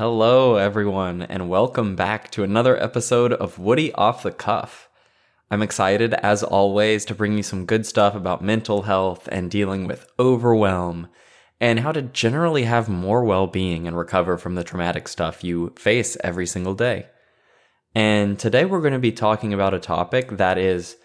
Hello, 0.00 0.56
everyone, 0.56 1.20
and 1.20 1.50
welcome 1.50 1.94
back 1.94 2.30
to 2.30 2.42
another 2.42 2.82
episode 2.82 3.34
of 3.34 3.58
Woody 3.58 3.92
Off 3.92 4.22
the 4.22 4.30
Cuff. 4.30 4.88
I'm 5.50 5.60
excited, 5.60 6.14
as 6.14 6.42
always, 6.42 7.04
to 7.04 7.14
bring 7.14 7.36
you 7.36 7.42
some 7.42 7.66
good 7.66 7.84
stuff 7.84 8.14
about 8.14 8.42
mental 8.42 8.84
health 8.84 9.28
and 9.30 9.50
dealing 9.50 9.86
with 9.86 10.10
overwhelm 10.18 11.08
and 11.60 11.80
how 11.80 11.92
to 11.92 12.00
generally 12.00 12.62
have 12.62 12.88
more 12.88 13.22
well 13.22 13.46
being 13.46 13.86
and 13.86 13.94
recover 13.94 14.38
from 14.38 14.54
the 14.54 14.64
traumatic 14.64 15.06
stuff 15.06 15.44
you 15.44 15.74
face 15.78 16.16
every 16.24 16.46
single 16.46 16.72
day. 16.72 17.04
And 17.94 18.38
today 18.38 18.64
we're 18.64 18.80
going 18.80 18.94
to 18.94 18.98
be 18.98 19.12
talking 19.12 19.52
about 19.52 19.74
a 19.74 19.78
topic 19.78 20.38
that 20.38 20.56
is 20.56 20.96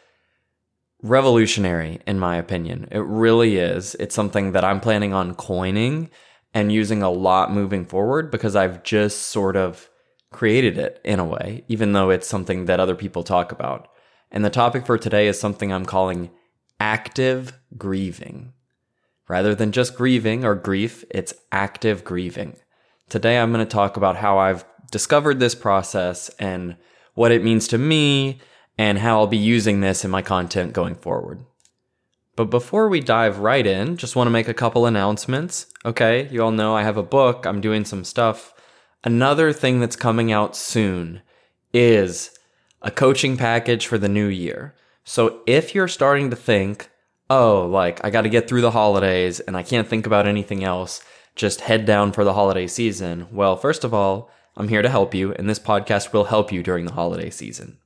revolutionary, 1.03 1.99
in 2.07 2.17
my 2.17 2.37
opinion. 2.37 2.87
It 2.91 3.03
really 3.03 3.57
is. 3.57 3.95
It's 3.95 4.15
something 4.15 4.53
that 4.53 4.63
I'm 4.63 4.79
planning 4.79 5.11
on 5.11 5.35
coining 5.35 6.09
and 6.55 6.71
using 6.71 7.03
a 7.03 7.11
lot 7.11 7.51
moving 7.51 7.85
forward 7.85 8.31
because 8.31 8.55
I've 8.55 8.81
just 8.81 9.23
sort 9.23 9.57
of 9.57 9.89
created 10.31 10.77
it 10.77 11.01
in 11.03 11.19
a 11.19 11.25
way, 11.25 11.65
even 11.67 11.91
though 11.91 12.09
it's 12.09 12.27
something 12.27 12.65
that 12.65 12.79
other 12.79 12.95
people 12.95 13.23
talk 13.23 13.51
about. 13.51 13.89
And 14.31 14.43
the 14.43 14.49
topic 14.49 14.85
for 14.85 14.97
today 14.97 15.27
is 15.27 15.37
something 15.39 15.71
I'm 15.71 15.85
calling 15.85 16.31
active 16.79 17.59
grieving. 17.77 18.53
Rather 19.27 19.53
than 19.53 19.73
just 19.73 19.97
grieving 19.97 20.45
or 20.45 20.55
grief, 20.55 21.03
it's 21.11 21.33
active 21.51 22.05
grieving. 22.05 22.55
Today 23.09 23.37
I'm 23.37 23.51
going 23.51 23.65
to 23.65 23.69
talk 23.69 23.97
about 23.97 24.15
how 24.15 24.37
I've 24.37 24.65
discovered 24.91 25.39
this 25.39 25.55
process 25.55 26.29
and 26.39 26.77
what 27.15 27.33
it 27.33 27.43
means 27.43 27.67
to 27.69 27.77
me 27.77 28.39
and 28.77 28.99
how 28.99 29.19
I'll 29.19 29.27
be 29.27 29.37
using 29.37 29.81
this 29.81 30.05
in 30.05 30.11
my 30.11 30.21
content 30.21 30.71
going 30.71 30.95
forward. 30.95 31.45
But 32.35 32.49
before 32.49 32.89
we 32.89 32.99
dive 32.99 33.39
right 33.39 33.65
in, 33.65 33.97
just 33.97 34.15
want 34.15 34.27
to 34.27 34.31
make 34.31 34.47
a 34.47 34.53
couple 34.53 34.85
announcements. 34.85 35.67
Okay, 35.85 36.27
you 36.29 36.43
all 36.43 36.51
know 36.51 36.75
I 36.75 36.83
have 36.83 36.97
a 36.97 37.03
book, 37.03 37.45
I'm 37.45 37.61
doing 37.61 37.85
some 37.85 38.03
stuff. 38.03 38.53
Another 39.03 39.53
thing 39.53 39.79
that's 39.79 39.95
coming 39.95 40.31
out 40.31 40.55
soon 40.55 41.21
is 41.73 42.37
a 42.81 42.91
coaching 42.91 43.37
package 43.37 43.87
for 43.87 43.97
the 43.97 44.09
new 44.09 44.27
year. 44.27 44.75
So 45.03 45.41
if 45.45 45.73
you're 45.73 45.87
starting 45.87 46.29
to 46.29 46.35
think, 46.35 46.89
oh, 47.29 47.65
like 47.65 48.03
I 48.03 48.09
got 48.09 48.21
to 48.21 48.29
get 48.29 48.47
through 48.47 48.61
the 48.61 48.71
holidays 48.71 49.39
and 49.39 49.55
I 49.55 49.63
can't 49.63 49.87
think 49.87 50.05
about 50.05 50.27
anything 50.27 50.63
else, 50.63 51.01
just 51.35 51.61
head 51.61 51.85
down 51.85 52.11
for 52.11 52.23
the 52.23 52.33
holiday 52.33 52.67
season. 52.67 53.27
Well, 53.31 53.55
first 53.55 53.83
of 53.83 53.93
all, 53.93 54.29
I'm 54.57 54.69
here 54.69 54.81
to 54.81 54.89
help 54.89 55.13
you, 55.13 55.33
and 55.33 55.49
this 55.49 55.59
podcast 55.59 56.13
will 56.13 56.25
help 56.25 56.51
you 56.51 56.63
during 56.63 56.85
the 56.85 56.93
holiday 56.93 57.29
season. 57.29 57.77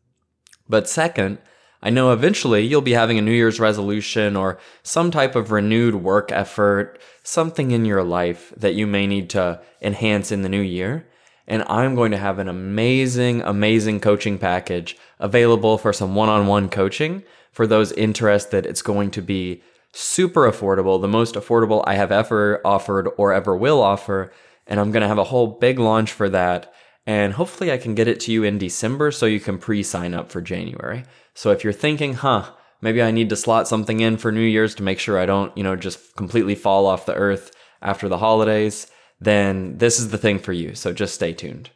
But 0.67 0.87
second, 0.87 1.39
I 1.81 1.89
know 1.89 2.11
eventually 2.11 2.65
you'll 2.65 2.81
be 2.81 2.93
having 2.93 3.17
a 3.17 3.21
New 3.21 3.31
Year's 3.31 3.59
resolution 3.59 4.35
or 4.35 4.59
some 4.83 5.11
type 5.11 5.35
of 5.35 5.51
renewed 5.51 5.95
work 5.95 6.31
effort, 6.31 6.99
something 7.23 7.71
in 7.71 7.85
your 7.85 8.03
life 8.03 8.53
that 8.57 8.75
you 8.75 8.85
may 8.85 9.07
need 9.07 9.29
to 9.31 9.61
enhance 9.81 10.31
in 10.31 10.41
the 10.41 10.49
new 10.49 10.61
year 10.61 11.05
and 11.49 11.63
I'm 11.67 11.95
going 11.95 12.11
to 12.11 12.17
have 12.17 12.37
an 12.37 12.47
amazing, 12.47 13.41
amazing 13.41 13.99
coaching 13.99 14.37
package 14.37 14.95
available 15.17 15.79
for 15.79 15.91
some 15.91 16.13
one 16.13 16.29
on 16.29 16.45
one 16.45 16.69
coaching 16.69 17.23
for 17.51 17.65
those 17.65 17.91
interested. 17.93 18.67
It's 18.67 18.83
going 18.83 19.09
to 19.11 19.21
be 19.21 19.63
super 19.91 20.49
affordable, 20.49 21.01
the 21.01 21.07
most 21.07 21.33
affordable 21.33 21.83
I 21.87 21.95
have 21.95 22.11
ever 22.11 22.61
offered 22.63 23.09
or 23.17 23.33
ever 23.33 23.57
will 23.57 23.81
offer. 23.81 24.31
And 24.67 24.79
I'm 24.79 24.91
going 24.91 25.01
to 25.01 25.07
have 25.07 25.17
a 25.17 25.23
whole 25.25 25.47
big 25.47 25.79
launch 25.79 26.11
for 26.11 26.29
that. 26.29 26.71
And 27.07 27.33
hopefully, 27.33 27.71
I 27.71 27.79
can 27.79 27.95
get 27.95 28.07
it 28.07 28.19
to 28.21 28.31
you 28.31 28.43
in 28.43 28.59
December 28.59 29.09
so 29.09 29.25
you 29.25 29.39
can 29.39 29.57
pre 29.57 29.81
sign 29.81 30.13
up 30.13 30.31
for 30.31 30.41
January. 30.41 31.05
So 31.39 31.51
if 31.51 31.63
you're 31.63 31.71
thinking, 31.71 32.15
huh, 32.15 32.51
maybe 32.81 33.01
I 33.01 33.11
need 33.11 33.29
to 33.29 33.35
slot 33.35 33.67
something 33.67 34.01
in 34.01 34.17
for 34.17 34.31
New 34.31 34.41
Year's 34.41 34.75
to 34.75 34.83
make 34.83 34.99
sure 34.99 35.17
I 35.17 35.25
don't, 35.25 35.55
you 35.57 35.63
know, 35.63 35.75
just 35.75 36.15
completely 36.15 36.55
fall 36.55 36.85
off 36.85 37.05
the 37.05 37.15
earth 37.15 37.51
after 37.81 38.09
the 38.09 38.17
holidays 38.17 38.87
then 39.19 39.77
this 39.77 39.99
is 39.99 40.09
the 40.09 40.17
thing 40.17 40.39
for 40.39 40.53
you. 40.53 40.75
So 40.75 40.93
just 40.93 41.13
stay 41.15 41.33
tuned. 41.33 41.69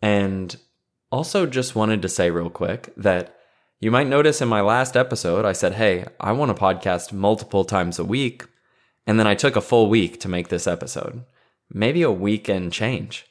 And 0.00 0.56
also, 1.10 1.46
just 1.46 1.76
wanted 1.76 2.02
to 2.02 2.08
say 2.08 2.30
real 2.30 2.50
quick 2.50 2.92
that 2.96 3.36
you 3.80 3.90
might 3.90 4.06
notice 4.06 4.40
in 4.40 4.48
my 4.48 4.60
last 4.60 4.96
episode, 4.96 5.44
I 5.44 5.52
said, 5.52 5.74
Hey, 5.74 6.06
I 6.20 6.32
want 6.32 6.56
to 6.56 6.62
podcast 6.62 7.12
multiple 7.12 7.64
times 7.64 7.98
a 7.98 8.04
week. 8.04 8.44
And 9.06 9.18
then 9.18 9.26
I 9.26 9.34
took 9.34 9.56
a 9.56 9.60
full 9.60 9.90
week 9.90 10.20
to 10.20 10.28
make 10.28 10.48
this 10.48 10.66
episode, 10.66 11.24
maybe 11.68 12.02
a 12.02 12.10
week 12.10 12.48
and 12.48 12.72
change. 12.72 13.26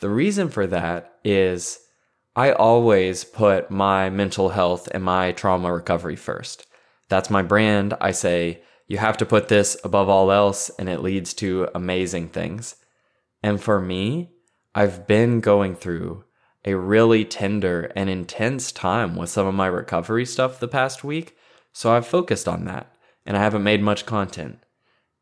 The 0.00 0.08
reason 0.08 0.48
for 0.48 0.66
that 0.66 1.18
is 1.22 1.78
I 2.36 2.52
always 2.52 3.22
put 3.24 3.70
my 3.70 4.10
mental 4.10 4.48
health 4.48 4.88
and 4.92 5.04
my 5.04 5.32
trauma 5.32 5.72
recovery 5.72 6.16
first. 6.16 6.66
That's 7.08 7.30
my 7.30 7.42
brand. 7.42 7.94
I 8.00 8.10
say, 8.10 8.62
you 8.88 8.98
have 8.98 9.16
to 9.18 9.26
put 9.26 9.48
this 9.48 9.76
above 9.84 10.08
all 10.08 10.30
else, 10.30 10.70
and 10.78 10.88
it 10.88 11.02
leads 11.02 11.32
to 11.34 11.68
amazing 11.74 12.28
things. 12.28 12.76
And 13.42 13.62
for 13.62 13.80
me, 13.80 14.30
I've 14.74 15.06
been 15.06 15.40
going 15.40 15.76
through 15.76 16.24
a 16.64 16.74
really 16.74 17.24
tender 17.24 17.92
and 17.94 18.10
intense 18.10 18.72
time 18.72 19.16
with 19.16 19.30
some 19.30 19.46
of 19.46 19.54
my 19.54 19.66
recovery 19.66 20.26
stuff 20.26 20.58
the 20.58 20.68
past 20.68 21.04
week. 21.04 21.36
So 21.72 21.92
I've 21.92 22.06
focused 22.06 22.48
on 22.48 22.64
that 22.64 22.94
and 23.26 23.36
I 23.36 23.40
haven't 23.40 23.62
made 23.62 23.82
much 23.82 24.06
content. 24.06 24.58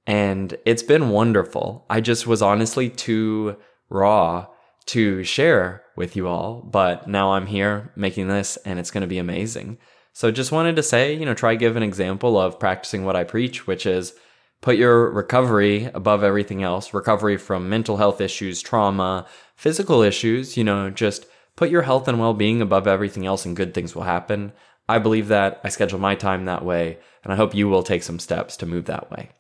And 0.07 0.57
it's 0.65 0.83
been 0.83 1.11
wonderful. 1.11 1.85
I 1.91 2.01
just 2.01 2.27
was 2.27 2.43
honestly 2.43 2.89
too 2.89 3.57
raw 3.89 4.47
to 4.87 5.23
share 5.25 5.85
with 5.97 6.17
you 6.17 6.29
all, 6.29 6.63
but 6.63 7.07
now 7.09 7.33
I'm 7.33 7.47
here 7.47 7.93
making 7.97 8.29
this 8.29 8.57
and 8.59 8.79
it's 8.79 8.91
going 8.91 9.03
to 9.03 9.07
be 9.07 9.19
amazing. 9.19 9.79
So 10.13 10.31
just 10.31 10.53
wanted 10.53 10.77
to 10.77 10.83
say, 10.83 11.15
you 11.15 11.25
know, 11.25 11.35
try 11.35 11.55
give 11.55 11.77
an 11.77 11.83
example 11.83 12.39
of 12.39 12.59
practicing 12.59 13.05
what 13.05 13.17
I 13.17 13.25
preach, 13.25 13.67
which 13.67 13.87
is 13.87 14.15
put 14.61 14.77
your 14.77 15.11
recovery 15.11 15.91
above 15.95 16.23
everything 16.23 16.63
else, 16.63 16.95
recovery 16.95 17.37
from 17.37 17.69
mental 17.69 17.97
health 17.97 18.21
issues, 18.21 18.61
trauma, 18.61 19.27
physical 19.57 20.03
issues, 20.03 20.57
you 20.57 20.65
know, 20.65 20.91
just 20.91 21.27
put 21.57 21.71
your 21.71 21.83
health 21.83 22.09
and 22.09 22.19
well-being 22.19 22.61
above 22.61 22.87
everything 22.87 23.27
else 23.27 23.45
and 23.45 23.57
good 23.57 23.75
things 23.75 23.95
will 23.95 24.03
happen. 24.03 24.53
I 24.89 24.99
believe 24.99 25.29
that. 25.29 25.61
I 25.65 25.69
schedule 25.69 25.99
my 25.99 26.15
time 26.15 26.45
that 26.45 26.65
way, 26.65 26.99
and 27.25 27.33
I 27.33 27.37
hope 27.37 27.55
you 27.55 27.69
will 27.69 27.83
take 27.83 28.03
some 28.03 28.19
steps 28.19 28.57
to 28.59 28.67
move 28.67 28.87
that 28.87 29.11
way. 29.11 29.31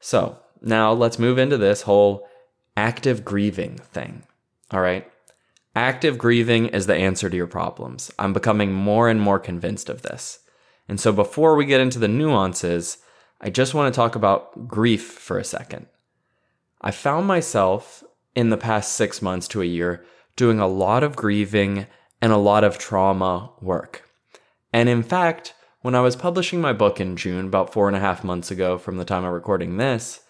So, 0.00 0.38
now 0.60 0.92
let's 0.92 1.18
move 1.18 1.38
into 1.38 1.56
this 1.56 1.82
whole 1.82 2.28
active 2.78 3.24
grieving 3.24 3.76
thing. 3.92 4.22
All 4.70 4.80
right. 4.80 5.10
Active 5.74 6.16
grieving 6.16 6.66
is 6.68 6.86
the 6.86 6.94
answer 6.94 7.28
to 7.28 7.36
your 7.36 7.48
problems. 7.48 8.12
I'm 8.20 8.32
becoming 8.32 8.72
more 8.72 9.08
and 9.08 9.20
more 9.20 9.40
convinced 9.40 9.88
of 9.88 10.02
this. 10.02 10.38
And 10.88 11.00
so 11.00 11.12
before 11.12 11.56
we 11.56 11.66
get 11.66 11.80
into 11.80 11.98
the 11.98 12.06
nuances, 12.06 12.98
I 13.40 13.50
just 13.50 13.74
want 13.74 13.92
to 13.92 13.96
talk 13.96 14.14
about 14.14 14.68
grief 14.68 15.02
for 15.02 15.38
a 15.38 15.44
second. 15.44 15.86
I 16.80 16.92
found 16.92 17.26
myself 17.26 18.04
in 18.36 18.50
the 18.50 18.56
past 18.56 18.92
six 18.92 19.20
months 19.20 19.48
to 19.48 19.62
a 19.62 19.66
year 19.66 20.04
doing 20.36 20.60
a 20.60 20.68
lot 20.68 21.02
of 21.02 21.16
grieving 21.16 21.88
and 22.22 22.32
a 22.32 22.36
lot 22.36 22.62
of 22.62 22.78
trauma 22.78 23.50
work. 23.60 24.08
And 24.72 24.88
in 24.88 25.02
fact, 25.02 25.52
when 25.82 25.96
I 25.96 26.00
was 26.00 26.14
publishing 26.14 26.60
my 26.60 26.72
book 26.72 27.00
in 27.00 27.16
June, 27.16 27.46
about 27.46 27.72
four 27.72 27.88
and 27.88 27.96
a 27.96 28.00
half 28.00 28.22
months 28.22 28.52
ago 28.52 28.78
from 28.78 28.98
the 28.98 29.04
time 29.04 29.24
of 29.24 29.32
recording 29.32 29.78
this, 29.78 30.20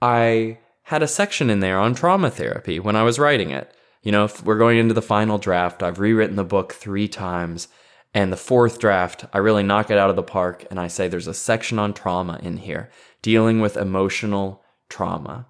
I 0.00 0.58
had 0.84 1.02
a 1.02 1.08
section 1.08 1.50
in 1.50 1.60
there 1.60 1.78
on 1.78 1.94
trauma 1.94 2.30
therapy 2.30 2.78
when 2.80 2.96
I 2.96 3.02
was 3.02 3.18
writing 3.18 3.50
it. 3.50 3.72
You 4.02 4.12
know, 4.12 4.24
if 4.24 4.44
we're 4.44 4.58
going 4.58 4.78
into 4.78 4.94
the 4.94 5.02
final 5.02 5.38
draft, 5.38 5.82
I've 5.82 6.00
rewritten 6.00 6.36
the 6.36 6.44
book 6.44 6.72
three 6.72 7.08
times. 7.08 7.68
And 8.14 8.30
the 8.30 8.36
fourth 8.36 8.78
draft, 8.78 9.24
I 9.32 9.38
really 9.38 9.62
knock 9.62 9.90
it 9.90 9.96
out 9.96 10.10
of 10.10 10.16
the 10.16 10.22
park 10.22 10.66
and 10.70 10.78
I 10.78 10.88
say 10.88 11.08
there's 11.08 11.28
a 11.28 11.34
section 11.34 11.78
on 11.78 11.94
trauma 11.94 12.38
in 12.42 12.58
here, 12.58 12.90
dealing 13.22 13.60
with 13.60 13.76
emotional 13.76 14.62
trauma. 14.90 15.46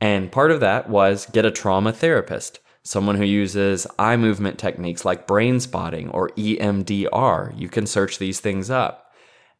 And 0.00 0.32
part 0.32 0.50
of 0.50 0.60
that 0.60 0.88
was 0.88 1.26
get 1.26 1.44
a 1.44 1.50
trauma 1.50 1.92
therapist, 1.92 2.60
someone 2.82 3.16
who 3.16 3.24
uses 3.24 3.86
eye 3.98 4.16
movement 4.16 4.58
techniques 4.58 5.04
like 5.04 5.26
brain 5.26 5.60
spotting 5.60 6.08
or 6.10 6.30
EMDR. 6.30 7.58
You 7.58 7.68
can 7.68 7.86
search 7.86 8.18
these 8.18 8.40
things 8.40 8.70
up. 8.70 9.12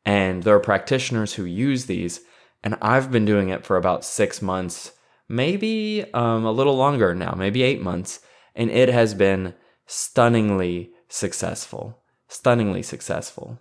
And 0.07 0.45
there 0.45 0.55
are 0.55 0.61
practitioners 0.61 1.35
who 1.35 1.45
use 1.45 1.85
these. 1.85 2.21
And 2.65 2.77
I've 2.81 3.11
been 3.11 3.27
doing 3.27 3.51
it 3.51 3.67
for 3.67 3.77
about 3.77 4.05
six 4.05 4.41
months, 4.41 4.93
maybe 5.29 6.05
um, 6.15 6.45
a 6.45 6.53
little 6.53 6.77
longer 6.77 7.15
now, 7.15 7.35
maybe 7.37 7.63
eight 7.63 7.83
months 7.83 8.21
and 8.59 8.71
it 8.73 8.89
has 8.91 9.15
been 9.15 9.55
stunningly 9.87 10.91
successful. 11.09 12.03
Stunningly 12.27 12.83
successful. 12.83 13.59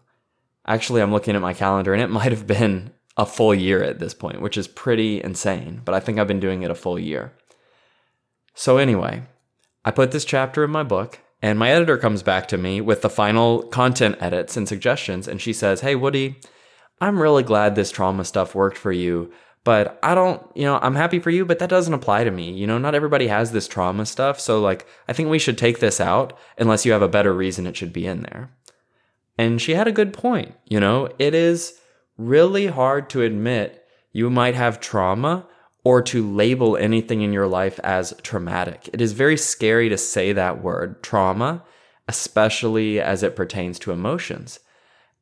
Actually, 0.65 1.01
I'm 1.01 1.13
looking 1.13 1.35
at 1.35 1.41
my 1.41 1.53
calendar 1.53 1.93
and 1.93 2.01
it 2.01 2.09
might 2.09 2.31
have 2.31 2.47
been 2.47 2.91
a 3.15 3.25
full 3.25 3.53
year 3.53 3.83
at 3.83 3.99
this 3.99 4.13
point, 4.13 4.41
which 4.41 4.57
is 4.57 4.67
pretty 4.67 5.23
insane, 5.23 5.81
but 5.85 5.95
I 5.95 5.99
think 5.99 6.19
I've 6.19 6.27
been 6.27 6.39
doing 6.39 6.63
it 6.63 6.71
a 6.71 6.75
full 6.75 6.99
year. 6.99 7.33
So, 8.53 8.77
anyway, 8.77 9.23
I 9.85 9.91
put 9.91 10.11
this 10.11 10.25
chapter 10.25 10.63
in 10.63 10.71
my 10.71 10.83
book, 10.83 11.19
and 11.41 11.57
my 11.57 11.69
editor 11.69 11.97
comes 11.97 12.23
back 12.23 12.47
to 12.49 12.57
me 12.57 12.81
with 12.81 13.01
the 13.01 13.09
final 13.09 13.63
content 13.63 14.17
edits 14.19 14.57
and 14.57 14.67
suggestions, 14.67 15.27
and 15.27 15.41
she 15.41 15.53
says, 15.53 15.81
Hey, 15.81 15.95
Woody, 15.95 16.39
I'm 16.99 17.21
really 17.21 17.43
glad 17.43 17.75
this 17.75 17.91
trauma 17.91 18.23
stuff 18.25 18.55
worked 18.55 18.77
for 18.77 18.91
you, 18.91 19.31
but 19.67 19.99
I 20.01 20.15
don't, 20.15 20.41
you 20.55 20.63
know, 20.63 20.79
I'm 20.81 20.95
happy 20.95 21.19
for 21.19 21.29
you, 21.29 21.43
but 21.43 21.59
that 21.59 21.69
doesn't 21.69 21.93
apply 21.93 22.23
to 22.23 22.31
me. 22.31 22.53
You 22.53 22.65
know, 22.65 22.77
not 22.77 22.95
everybody 22.95 23.27
has 23.27 23.51
this 23.51 23.67
trauma 23.67 24.05
stuff. 24.05 24.39
So, 24.39 24.61
like, 24.61 24.87
I 25.09 25.11
think 25.11 25.27
we 25.27 25.39
should 25.39 25.57
take 25.57 25.79
this 25.79 25.99
out 25.99 26.39
unless 26.57 26.85
you 26.85 26.93
have 26.93 27.01
a 27.01 27.09
better 27.09 27.33
reason 27.33 27.67
it 27.67 27.75
should 27.75 27.91
be 27.91 28.07
in 28.07 28.21
there. 28.21 28.49
And 29.37 29.61
she 29.61 29.73
had 29.73 29.85
a 29.85 29.91
good 29.91 30.13
point. 30.13 30.55
You 30.67 30.79
know, 30.79 31.09
it 31.19 31.35
is 31.35 31.77
really 32.17 32.67
hard 32.67 33.09
to 33.09 33.23
admit 33.23 33.83
you 34.13 34.29
might 34.29 34.55
have 34.55 34.79
trauma 34.79 35.45
or 35.83 36.01
to 36.03 36.25
label 36.25 36.77
anything 36.77 37.19
in 37.19 37.33
your 37.33 37.47
life 37.47 37.77
as 37.83 38.13
traumatic. 38.23 38.89
It 38.93 39.01
is 39.01 39.11
very 39.11 39.35
scary 39.35 39.89
to 39.89 39.97
say 39.97 40.31
that 40.31 40.63
word, 40.63 41.03
trauma, 41.03 41.61
especially 42.07 43.01
as 43.01 43.21
it 43.21 43.35
pertains 43.35 43.79
to 43.79 43.91
emotions. 43.91 44.61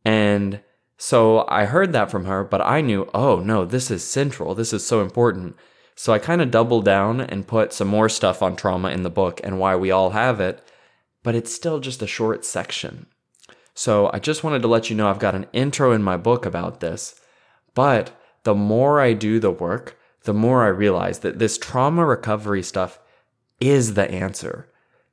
And 0.05 0.61
so 0.97 1.45
I 1.47 1.65
heard 1.65 1.93
that 1.93 2.09
from 2.09 2.25
her, 2.25 2.43
but 2.43 2.61
I 2.61 2.81
knew, 2.81 3.09
oh 3.13 3.39
no, 3.39 3.65
this 3.65 3.91
is 3.91 4.03
central. 4.03 4.55
This 4.55 4.73
is 4.73 4.85
so 4.85 5.01
important. 5.01 5.55
So 5.95 6.13
I 6.13 6.19
kind 6.19 6.41
of 6.41 6.51
doubled 6.51 6.85
down 6.85 7.21
and 7.21 7.47
put 7.47 7.73
some 7.73 7.87
more 7.87 8.09
stuff 8.09 8.41
on 8.41 8.55
trauma 8.55 8.89
in 8.89 9.03
the 9.03 9.09
book 9.09 9.39
and 9.43 9.59
why 9.59 9.75
we 9.75 9.91
all 9.91 10.11
have 10.11 10.39
it, 10.39 10.61
but 11.23 11.35
it's 11.35 11.53
still 11.53 11.79
just 11.79 12.01
a 12.01 12.07
short 12.07 12.45
section. 12.45 13.07
So 13.73 14.09
I 14.13 14.19
just 14.19 14.43
wanted 14.43 14.61
to 14.61 14.67
let 14.69 14.89
you 14.89 14.95
know 14.95 15.09
I've 15.09 15.19
got 15.19 15.35
an 15.35 15.47
intro 15.51 15.91
in 15.91 16.01
my 16.01 16.17
book 16.17 16.45
about 16.45 16.79
this, 16.79 17.19
but 17.73 18.11
the 18.43 18.55
more 18.55 19.01
I 19.01 19.13
do 19.13 19.39
the 19.39 19.51
work, 19.51 19.97
the 20.23 20.33
more 20.33 20.63
I 20.63 20.67
realize 20.67 21.19
that 21.19 21.39
this 21.39 21.57
trauma 21.57 22.05
recovery 22.05 22.63
stuff 22.63 22.99
is 23.59 23.93
the 23.93 24.09
answer. 24.09 24.69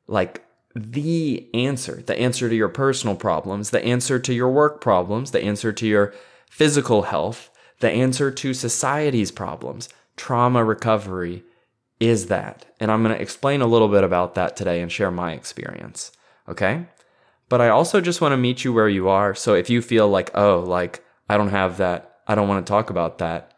Like 0.07 0.45
the 0.75 1.49
answer, 1.55 2.03
the 2.07 2.19
answer 2.19 2.49
to 2.49 2.55
your 2.55 2.69
personal 2.69 3.17
problems, 3.17 3.71
the 3.71 3.85
answer 3.85 4.19
to 4.19 4.33
your 4.33 4.51
work 4.51 4.81
problems, 4.81 5.31
the 5.31 5.43
answer 5.43 5.73
to 5.73 5.87
your 5.87 6.15
physical 6.51 7.03
health, 7.03 7.51
the 7.81 7.91
answer 7.91 8.31
to 8.31 8.55
society's 8.55 9.31
problems. 9.31 9.89
Trauma 10.17 10.65
recovery 10.65 11.45
is 12.01 12.27
that. 12.27 12.65
And 12.81 12.91
I'm 12.91 13.03
going 13.03 13.15
to 13.15 13.21
explain 13.21 13.61
a 13.61 13.67
little 13.67 13.89
bit 13.89 14.05
about 14.05 14.35
that 14.35 14.57
today 14.57 14.81
and 14.81 14.91
share 14.91 15.11
my 15.11 15.33
experience. 15.33 16.13
Okay? 16.49 16.87
But 17.49 17.61
I 17.61 17.69
also 17.69 18.01
just 18.01 18.21
want 18.21 18.33
to 18.33 18.39
meet 18.39 18.65
you 18.65 18.73
where 18.73 18.89
you 18.89 19.09
are. 19.09 19.35
So 19.35 19.55
if 19.55 19.69
you 19.69 19.83
feel 19.83 20.09
like, 20.09 20.31
oh, 20.35 20.61
like 20.61 21.05
I 21.29 21.37
don't 21.37 21.51
have 21.51 21.77
that, 21.77 22.21
I 22.27 22.35
don't 22.35 22.49
want 22.49 22.65
to 22.65 22.71
talk 22.71 22.89
about 22.89 23.19
that, 23.19 23.53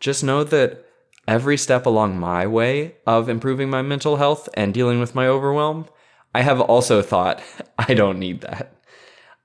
just 0.00 0.24
know 0.24 0.44
that 0.44 0.84
every 1.28 1.56
step 1.56 1.86
along 1.86 2.18
my 2.18 2.46
way 2.46 2.96
of 3.06 3.28
improving 3.28 3.70
my 3.70 3.82
mental 3.82 4.16
health 4.16 4.48
and 4.54 4.74
dealing 4.74 5.00
with 5.00 5.14
my 5.14 5.26
overwhelm 5.26 5.86
I 6.34 6.42
have 6.42 6.60
also 6.60 7.00
thought 7.00 7.42
I 7.78 7.94
don't 7.94 8.18
need 8.18 8.40
that. 8.42 8.74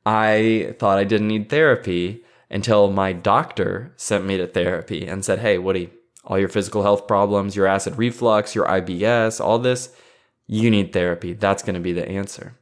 I 0.06 0.76
thought 0.80 0.98
I 0.98 1.04
didn't 1.04 1.28
need 1.28 1.50
therapy 1.50 2.24
until 2.50 2.92
my 2.92 3.14
doctor 3.14 3.94
sent 3.96 4.26
me 4.26 4.38
to 4.38 4.48
therapy 4.48 5.06
and 5.06 5.24
said, 5.24 5.40
Hey, 5.40 5.58
Woody, 5.58 5.92
all 6.24 6.40
your 6.40 6.50
physical 6.50 6.84
health 6.84 7.08
problems, 7.08 7.56
your 7.56 7.68
acid 7.68 7.98
reflux, 7.98 8.56
your 8.56 8.66
IBS, 8.66 9.40
all 9.40 9.60
this, 9.60 9.96
you 10.48 10.72
need 10.72 10.92
therapy. 10.92 11.34
That's 11.34 11.64
going 11.64 11.76
to 11.76 11.80
be 11.80 11.94
the 11.94 12.08
answer. 12.08 12.56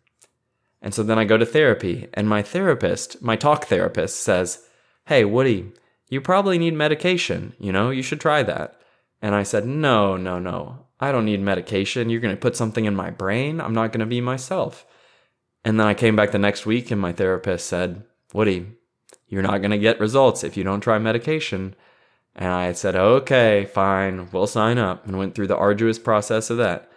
And 0.81 0.93
so 0.93 1.03
then 1.03 1.17
I 1.17 1.25
go 1.25 1.37
to 1.37 1.45
therapy, 1.45 2.07
and 2.13 2.29
my 2.29 2.41
therapist, 2.41 3.21
my 3.21 3.35
talk 3.35 3.65
therapist, 3.65 4.21
says, 4.21 4.63
Hey, 5.05 5.25
Woody, 5.25 5.71
you 6.09 6.21
probably 6.21 6.57
need 6.57 6.73
medication. 6.73 7.53
You 7.59 7.71
know, 7.71 7.89
you 7.89 8.03
should 8.03 8.21
try 8.21 8.43
that. 8.43 8.79
And 9.21 9.33
I 9.33 9.43
said, 9.43 9.65
No, 9.65 10.17
no, 10.17 10.37
no. 10.37 10.86
I 10.99 11.11
don't 11.11 11.25
need 11.25 11.41
medication. 11.41 12.09
You're 12.09 12.21
going 12.21 12.35
to 12.35 12.41
put 12.41 12.55
something 12.55 12.85
in 12.85 12.95
my 12.95 13.11
brain. 13.11 13.61
I'm 13.61 13.73
not 13.73 13.91
going 13.91 13.99
to 13.99 14.05
be 14.05 14.21
myself. 14.21 14.85
And 15.63 15.79
then 15.79 15.87
I 15.87 15.93
came 15.93 16.15
back 16.15 16.31
the 16.31 16.39
next 16.39 16.65
week 16.65 16.91
and 16.91 16.99
my 17.01 17.11
therapist 17.11 17.67
said, 17.67 18.03
Woody, 18.33 18.67
you're 19.27 19.43
not 19.43 19.59
going 19.59 19.71
to 19.71 19.77
get 19.77 19.99
results 19.99 20.43
if 20.43 20.57
you 20.57 20.63
don't 20.63 20.81
try 20.81 20.97
medication. 20.97 21.75
And 22.35 22.53
I 22.53 22.71
said, 22.73 22.95
okay, 22.95 23.65
fine, 23.65 24.29
we'll 24.31 24.47
sign 24.47 24.77
up 24.77 25.07
and 25.07 25.17
went 25.17 25.35
through 25.35 25.47
the 25.47 25.57
arduous 25.57 25.97
process 25.97 26.49
of 26.49 26.57
that. 26.57 26.91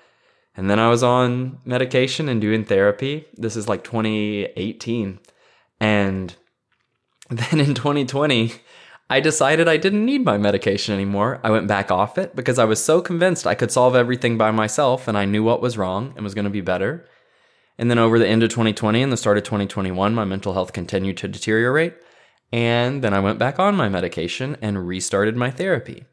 And 0.54 0.68
then 0.68 0.78
I 0.78 0.88
was 0.88 1.02
on 1.02 1.58
medication 1.64 2.28
and 2.28 2.40
doing 2.40 2.64
therapy. 2.64 3.26
This 3.36 3.56
is 3.56 3.68
like 3.68 3.82
2018. 3.82 5.18
And 5.80 6.34
then 7.30 7.60
in 7.60 7.74
2020, 7.74 8.52
I 9.12 9.18
decided 9.18 9.66
I 9.66 9.76
didn't 9.76 10.04
need 10.04 10.24
my 10.24 10.38
medication 10.38 10.94
anymore. 10.94 11.40
I 11.42 11.50
went 11.50 11.66
back 11.66 11.90
off 11.90 12.16
it 12.16 12.36
because 12.36 12.60
I 12.60 12.64
was 12.64 12.82
so 12.82 13.02
convinced 13.02 13.44
I 13.44 13.56
could 13.56 13.72
solve 13.72 13.96
everything 13.96 14.38
by 14.38 14.52
myself 14.52 15.08
and 15.08 15.18
I 15.18 15.24
knew 15.24 15.42
what 15.42 15.60
was 15.60 15.76
wrong 15.76 16.12
and 16.14 16.22
was 16.22 16.32
going 16.32 16.44
to 16.44 16.50
be 16.50 16.60
better. 16.60 17.08
And 17.76 17.90
then 17.90 17.98
over 17.98 18.20
the 18.20 18.28
end 18.28 18.44
of 18.44 18.50
2020 18.50 19.02
and 19.02 19.12
the 19.12 19.16
start 19.16 19.36
of 19.36 19.42
2021, 19.42 20.14
my 20.14 20.24
mental 20.24 20.52
health 20.52 20.72
continued 20.72 21.16
to 21.16 21.28
deteriorate. 21.28 21.94
And 22.52 23.02
then 23.02 23.12
I 23.12 23.18
went 23.18 23.40
back 23.40 23.58
on 23.58 23.74
my 23.74 23.88
medication 23.88 24.56
and 24.62 24.86
restarted 24.86 25.36
my 25.36 25.50
therapy. 25.50 26.04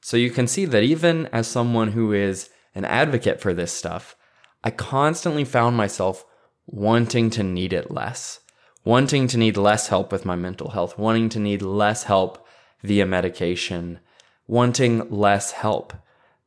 So 0.00 0.16
you 0.16 0.30
can 0.30 0.46
see 0.46 0.66
that 0.66 0.84
even 0.84 1.26
as 1.32 1.48
someone 1.48 1.88
who 1.88 2.12
is 2.12 2.50
an 2.76 2.84
advocate 2.84 3.40
for 3.40 3.54
this 3.54 3.72
stuff, 3.72 4.14
I 4.62 4.70
constantly 4.70 5.44
found 5.44 5.76
myself 5.76 6.24
wanting 6.68 7.28
to 7.30 7.42
need 7.42 7.72
it 7.72 7.90
less 7.90 8.38
wanting 8.86 9.26
to 9.26 9.36
need 9.36 9.56
less 9.56 9.88
help 9.88 10.12
with 10.12 10.24
my 10.24 10.36
mental 10.36 10.70
health, 10.70 10.96
wanting 10.96 11.28
to 11.28 11.40
need 11.40 11.60
less 11.60 12.04
help 12.04 12.46
via 12.84 13.04
medication, 13.04 13.98
wanting 14.46 15.10
less 15.10 15.50
help. 15.50 15.92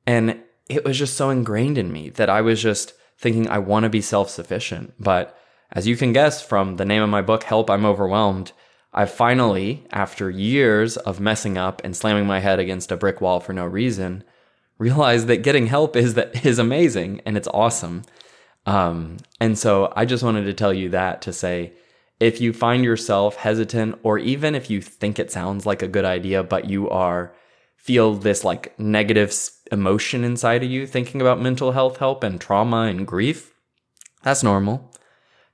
And 0.08 0.42
it 0.70 0.86
was 0.86 0.98
just 0.98 1.18
so 1.18 1.30
ingrained 1.30 1.78
in 1.78 1.92
me 1.92 2.08
that 2.12 2.30
I 2.30 2.40
was 2.40 2.64
just 2.64 2.94
thinking 3.18 3.50
I 3.50 3.60
want 3.60 3.84
to 3.84 3.90
be 3.90 4.00
self 4.00 4.30
sufficient. 4.30 4.94
But 4.98 5.38
as 5.74 5.86
you 5.86 5.98
can 5.98 6.14
guess 6.14 6.42
from 6.42 6.78
the 6.78 6.86
name 6.86 7.04
of 7.04 7.10
my 7.10 7.22
book, 7.22 7.44
Help, 7.44 7.70
I'm 7.70 7.86
Overwhelmed, 7.86 8.54
I 8.94 9.06
finally, 9.06 9.86
after 9.92 10.30
years 10.30 10.96
of 10.96 11.20
messing 11.20 11.58
up 11.58 11.82
and 11.84 11.96
slamming 11.96 12.26
my 12.26 12.40
head 12.40 12.58
against 12.58 12.92
a 12.92 12.98
brick 12.98 13.20
wall 13.20 13.42
for 13.42 13.52
no 13.52 13.66
reason, 13.66 14.24
realized 14.78 15.28
that 15.28 15.44
getting 15.44 15.68
help 15.68 15.98
is 15.98 16.14
that 16.14 16.46
is 16.46 16.58
amazing 16.58 17.20
and 17.26 17.36
it's 17.36 17.50
awesome. 17.50 18.04
Um, 18.66 19.18
and 19.42 19.60
so 19.60 19.92
I 19.94 20.06
just 20.06 20.24
wanted 20.24 20.46
to 20.46 20.54
tell 20.54 20.74
you 20.74 20.88
that 20.90 21.22
to 21.24 21.34
say 21.34 21.74
if 22.20 22.42
you 22.42 22.52
find 22.52 22.84
yourself 22.84 23.36
hesitant 23.38 23.98
or 24.04 24.18
even 24.18 24.56
if 24.56 24.70
you 24.70 24.82
think 24.82 25.18
it 25.18 25.32
sounds 25.32 25.66
like 25.66 25.82
a 25.82 25.88
good 25.88 26.06
idea 26.06 26.44
but 26.44 26.70
you 26.70 26.90
are 26.90 27.34
feel 27.78 28.14
this 28.14 28.44
like 28.44 28.78
negative 28.80 29.34
emotion 29.72 30.24
inside 30.24 30.64
of 30.64 30.70
you 30.70 30.86
thinking 30.86 31.22
about 31.22 31.42
mental 31.42 31.72
health 31.72 31.98
help 31.98 32.24
and 32.24 32.42
trauma 32.42 32.82
and 32.82 33.08
grief 33.08 33.54
that's 34.24 34.44
normal 34.44 34.94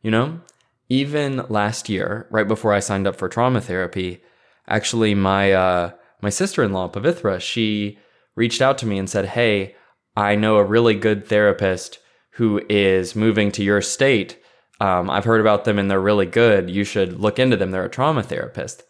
you 0.02 0.12
know? 0.12 0.40
Even 0.88 1.38
last 1.50 1.90
year 1.90 2.28
right 2.30 2.48
before 2.48 2.72
i 2.72 2.80
signed 2.80 3.08
up 3.08 3.16
for 3.16 3.28
trauma 3.28 3.60
therapy 3.60 4.22
actually 4.68 5.16
my 5.16 5.52
uh 5.52 5.92
my 6.22 6.30
sister-in-law 6.30 6.90
pavithra 6.90 7.40
she 7.40 7.98
reached 8.36 8.62
out 8.62 8.78
to 8.78 8.86
me 8.86 9.00
and 9.00 9.10
said 9.10 9.26
hey 9.26 9.76
i 10.16 10.36
know 10.36 10.58
a 10.58 10.64
really 10.64 10.94
good 10.94 11.28
therapist 11.28 12.00
who 12.32 12.62
is 12.70 13.16
moving 13.16 13.52
to 13.52 13.64
your 13.64 13.82
state 13.82 14.38
um, 14.80 15.10
I've 15.10 15.26
heard 15.26 15.42
about 15.42 15.66
them 15.66 15.80
and 15.80 15.90
they're 15.90 16.02
really 16.02 16.26
good. 16.26 16.70
You 16.70 16.84
should 16.84 17.20
look 17.20 17.40
into 17.40 17.58
them. 17.58 17.72
They're 17.72 17.86
a 17.86 17.90
trauma 17.90 18.24
therapist. 18.24 18.84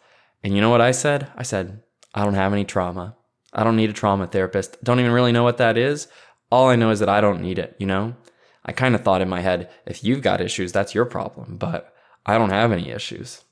And 0.43 0.55
you 0.55 0.61
know 0.61 0.69
what 0.69 0.81
I 0.81 0.91
said? 0.91 1.27
I 1.35 1.43
said, 1.43 1.83
I 2.13 2.23
don't 2.23 2.33
have 2.33 2.53
any 2.53 2.65
trauma. 2.65 3.15
I 3.53 3.63
don't 3.63 3.75
need 3.75 3.89
a 3.89 3.93
trauma 3.93 4.27
therapist. 4.27 4.83
Don't 4.83 4.99
even 4.99 5.11
really 5.11 5.31
know 5.31 5.43
what 5.43 5.57
that 5.57 5.77
is. 5.77 6.07
All 6.51 6.69
I 6.69 6.75
know 6.75 6.89
is 6.89 6.99
that 6.99 7.09
I 7.09 7.21
don't 7.21 7.41
need 7.41 7.59
it, 7.59 7.75
you 7.79 7.87
know? 7.87 8.15
I 8.65 8.71
kind 8.71 8.95
of 8.95 9.01
thought 9.01 9.21
in 9.21 9.29
my 9.29 9.41
head, 9.41 9.69
if 9.85 10.03
you've 10.03 10.21
got 10.21 10.41
issues, 10.41 10.71
that's 10.71 10.95
your 10.95 11.05
problem, 11.05 11.57
but 11.57 11.93
I 12.25 12.37
don't 12.37 12.49
have 12.49 12.71
any 12.71 12.89
issues. 12.89 13.43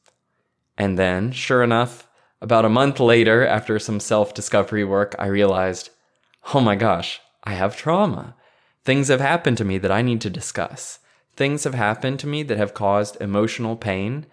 And 0.78 0.98
then, 0.98 1.32
sure 1.32 1.62
enough, 1.62 2.08
about 2.42 2.66
a 2.66 2.70
month 2.70 3.00
later, 3.00 3.46
after 3.46 3.78
some 3.78 4.00
self 4.00 4.34
discovery 4.34 4.84
work, 4.84 5.16
I 5.20 5.28
realized, 5.28 5.92
oh 6.54 6.60
my 6.60 6.76
gosh, 6.76 7.22
I 7.44 7.54
have 7.54 7.78
trauma. 7.78 8.36
Things 8.84 9.08
have 9.08 9.22
happened 9.22 9.58
to 9.60 9.66
me 9.66 9.78
that 9.78 9.92
I 9.92 10.02
need 10.02 10.20
to 10.22 10.30
discuss 10.30 11.00
things 11.36 11.64
have 11.64 11.74
happened 11.74 12.20
to 12.20 12.28
me 12.28 12.44
that 12.44 12.58
have 12.58 12.74
caused 12.74 13.22
emotional 13.22 13.76
pain 13.76 14.26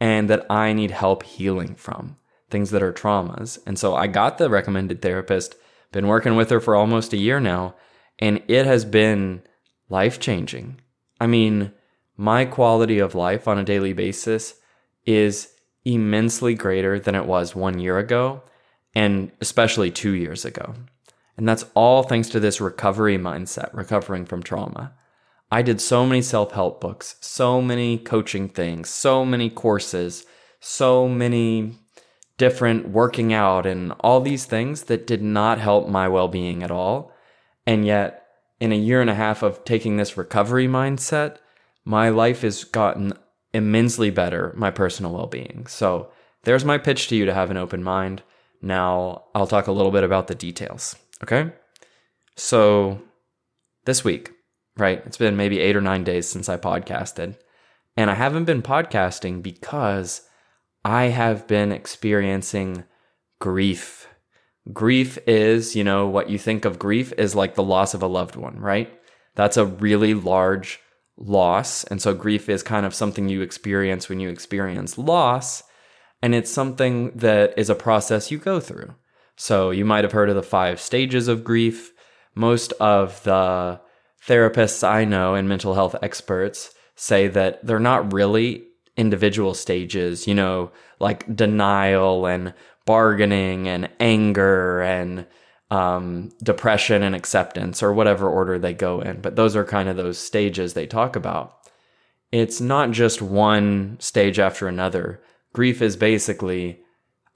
and 0.00 0.28
that 0.30 0.46
I 0.50 0.72
need 0.72 0.90
help 0.90 1.22
healing 1.22 1.74
from, 1.74 2.16
things 2.50 2.70
that 2.70 2.82
are 2.82 2.92
traumas. 2.92 3.58
And 3.66 3.78
so 3.78 3.94
I 3.94 4.06
got 4.06 4.38
the 4.38 4.50
recommended 4.50 5.02
therapist, 5.02 5.56
been 5.92 6.06
working 6.06 6.36
with 6.36 6.50
her 6.50 6.60
for 6.60 6.74
almost 6.74 7.12
a 7.12 7.18
year 7.18 7.40
now, 7.40 7.74
and 8.18 8.42
it 8.48 8.66
has 8.66 8.84
been 8.84 9.42
life 9.88 10.20
changing. 10.20 10.80
I 11.20 11.26
mean, 11.26 11.72
my 12.16 12.44
quality 12.44 12.98
of 12.98 13.14
life 13.14 13.48
on 13.48 13.58
a 13.58 13.64
daily 13.64 13.92
basis 13.92 14.54
is 15.06 15.52
immensely 15.84 16.54
greater 16.54 16.98
than 16.98 17.14
it 17.14 17.26
was 17.26 17.54
one 17.54 17.78
year 17.78 17.98
ago, 17.98 18.42
and 18.94 19.30
especially 19.40 19.90
two 19.90 20.12
years 20.12 20.44
ago. 20.44 20.74
And 21.36 21.48
that's 21.48 21.64
all 21.74 22.02
thanks 22.02 22.28
to 22.30 22.40
this 22.40 22.60
recovery 22.60 23.16
mindset, 23.16 23.72
recovering 23.72 24.26
from 24.26 24.42
trauma. 24.42 24.94
I 25.50 25.62
did 25.62 25.80
so 25.80 26.04
many 26.04 26.22
self 26.22 26.52
help 26.52 26.80
books, 26.80 27.16
so 27.20 27.62
many 27.62 27.98
coaching 27.98 28.48
things, 28.48 28.90
so 28.90 29.24
many 29.24 29.48
courses, 29.48 30.26
so 30.60 31.08
many 31.08 31.74
different 32.36 32.90
working 32.90 33.32
out 33.32 33.66
and 33.66 33.92
all 34.00 34.20
these 34.20 34.44
things 34.44 34.84
that 34.84 35.06
did 35.06 35.22
not 35.22 35.58
help 35.58 35.88
my 35.88 36.08
well 36.08 36.28
being 36.28 36.62
at 36.62 36.70
all. 36.70 37.12
And 37.66 37.84
yet, 37.84 38.26
in 38.60 38.72
a 38.72 38.76
year 38.76 39.00
and 39.00 39.10
a 39.10 39.14
half 39.14 39.42
of 39.42 39.64
taking 39.64 39.96
this 39.96 40.16
recovery 40.16 40.66
mindset, 40.66 41.36
my 41.84 42.08
life 42.08 42.42
has 42.42 42.64
gotten 42.64 43.12
immensely 43.52 44.10
better, 44.10 44.52
my 44.56 44.70
personal 44.70 45.12
well 45.12 45.26
being. 45.26 45.66
So, 45.66 46.10
there's 46.44 46.64
my 46.64 46.78
pitch 46.78 47.08
to 47.08 47.16
you 47.16 47.26
to 47.26 47.34
have 47.34 47.50
an 47.50 47.56
open 47.56 47.82
mind. 47.82 48.22
Now, 48.62 49.24
I'll 49.34 49.46
talk 49.46 49.66
a 49.66 49.72
little 49.72 49.92
bit 49.92 50.04
about 50.04 50.28
the 50.28 50.34
details. 50.34 50.96
Okay? 51.22 51.52
So, 52.36 53.02
this 53.84 54.04
week, 54.04 54.30
right? 54.78 55.02
It's 55.04 55.16
been 55.16 55.36
maybe 55.36 55.60
eight 55.60 55.76
or 55.76 55.80
nine 55.80 56.04
days 56.04 56.28
since 56.28 56.48
I 56.48 56.56
podcasted. 56.56 57.36
And 57.96 58.10
I 58.10 58.14
haven't 58.14 58.44
been 58.44 58.62
podcasting 58.62 59.42
because 59.42 60.22
I 60.84 61.04
have 61.04 61.46
been 61.46 61.72
experiencing 61.72 62.84
grief. 63.40 64.08
Grief 64.72 65.18
is, 65.26 65.74
you 65.74 65.82
know, 65.82 66.06
what 66.06 66.30
you 66.30 66.38
think 66.38 66.64
of 66.64 66.78
grief 66.78 67.12
is 67.18 67.34
like 67.34 67.54
the 67.54 67.62
loss 67.62 67.94
of 67.94 68.02
a 68.02 68.06
loved 68.06 68.36
one, 68.36 68.58
right? 68.60 68.92
That's 69.34 69.56
a 69.56 69.66
really 69.66 70.14
large 70.14 70.80
loss. 71.16 71.84
And 71.84 72.00
so 72.00 72.14
grief 72.14 72.48
is 72.48 72.62
kind 72.62 72.86
of 72.86 72.94
something 72.94 73.28
you 73.28 73.42
experience 73.42 74.08
when 74.08 74.20
you 74.20 74.28
experience 74.28 74.98
loss. 74.98 75.62
And 76.22 76.34
it's 76.34 76.50
something 76.50 77.10
that 77.16 77.54
is 77.56 77.70
a 77.70 77.74
process 77.74 78.30
you 78.30 78.38
go 78.38 78.60
through. 78.60 78.94
So 79.36 79.70
you 79.70 79.84
might 79.84 80.04
have 80.04 80.12
heard 80.12 80.28
of 80.28 80.36
the 80.36 80.42
five 80.42 80.80
stages 80.80 81.28
of 81.28 81.44
grief. 81.44 81.92
Most 82.34 82.72
of 82.74 83.22
the 83.24 83.80
therapists 84.26 84.86
I 84.86 85.04
know 85.04 85.34
and 85.34 85.48
mental 85.48 85.74
health 85.74 85.96
experts 86.02 86.74
say 86.94 87.28
that 87.28 87.64
they're 87.64 87.78
not 87.78 88.12
really 88.12 88.64
individual 88.96 89.54
stages, 89.54 90.26
you 90.26 90.34
know, 90.34 90.72
like 90.98 91.34
denial 91.34 92.26
and 92.26 92.52
bargaining 92.84 93.68
and 93.68 93.88
anger 94.00 94.80
and 94.82 95.26
um, 95.70 96.30
depression 96.42 97.02
and 97.02 97.14
acceptance 97.14 97.82
or 97.82 97.92
whatever 97.92 98.28
order 98.28 98.58
they 98.58 98.74
go 98.74 99.00
in. 99.00 99.20
But 99.20 99.36
those 99.36 99.54
are 99.54 99.64
kind 99.64 99.88
of 99.88 99.96
those 99.96 100.18
stages 100.18 100.74
they 100.74 100.86
talk 100.86 101.14
about. 101.14 101.54
It's 102.32 102.60
not 102.60 102.90
just 102.90 103.22
one 103.22 103.96
stage 104.00 104.38
after 104.38 104.66
another. 104.68 105.22
Grief 105.52 105.80
is 105.80 105.96
basically 105.96 106.80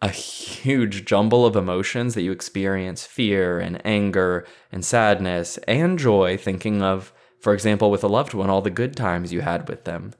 a 0.03 0.09
huge 0.09 1.05
jumble 1.05 1.47
of 1.47 1.55
emotions 1.55 2.15
that 2.15 2.23
you 2.23 2.33
experience 2.33 3.07
fear 3.07 3.61
and 3.61 3.81
anger 3.87 4.45
and 4.73 4.85
sadness 4.85 5.59
and 5.69 5.97
joy, 5.97 6.37
thinking 6.37 6.83
of, 6.83 7.13
for 7.41 7.55
example, 7.55 7.89
with 7.89 8.03
a 8.03 8.09
loved 8.09 8.35
one, 8.35 8.51
all 8.51 8.61
the 8.61 8.69
good 8.69 8.97
times 8.97 9.33
you 9.33 9.43
had 9.43 9.69
with 9.69 9.85
them. 9.85 10.13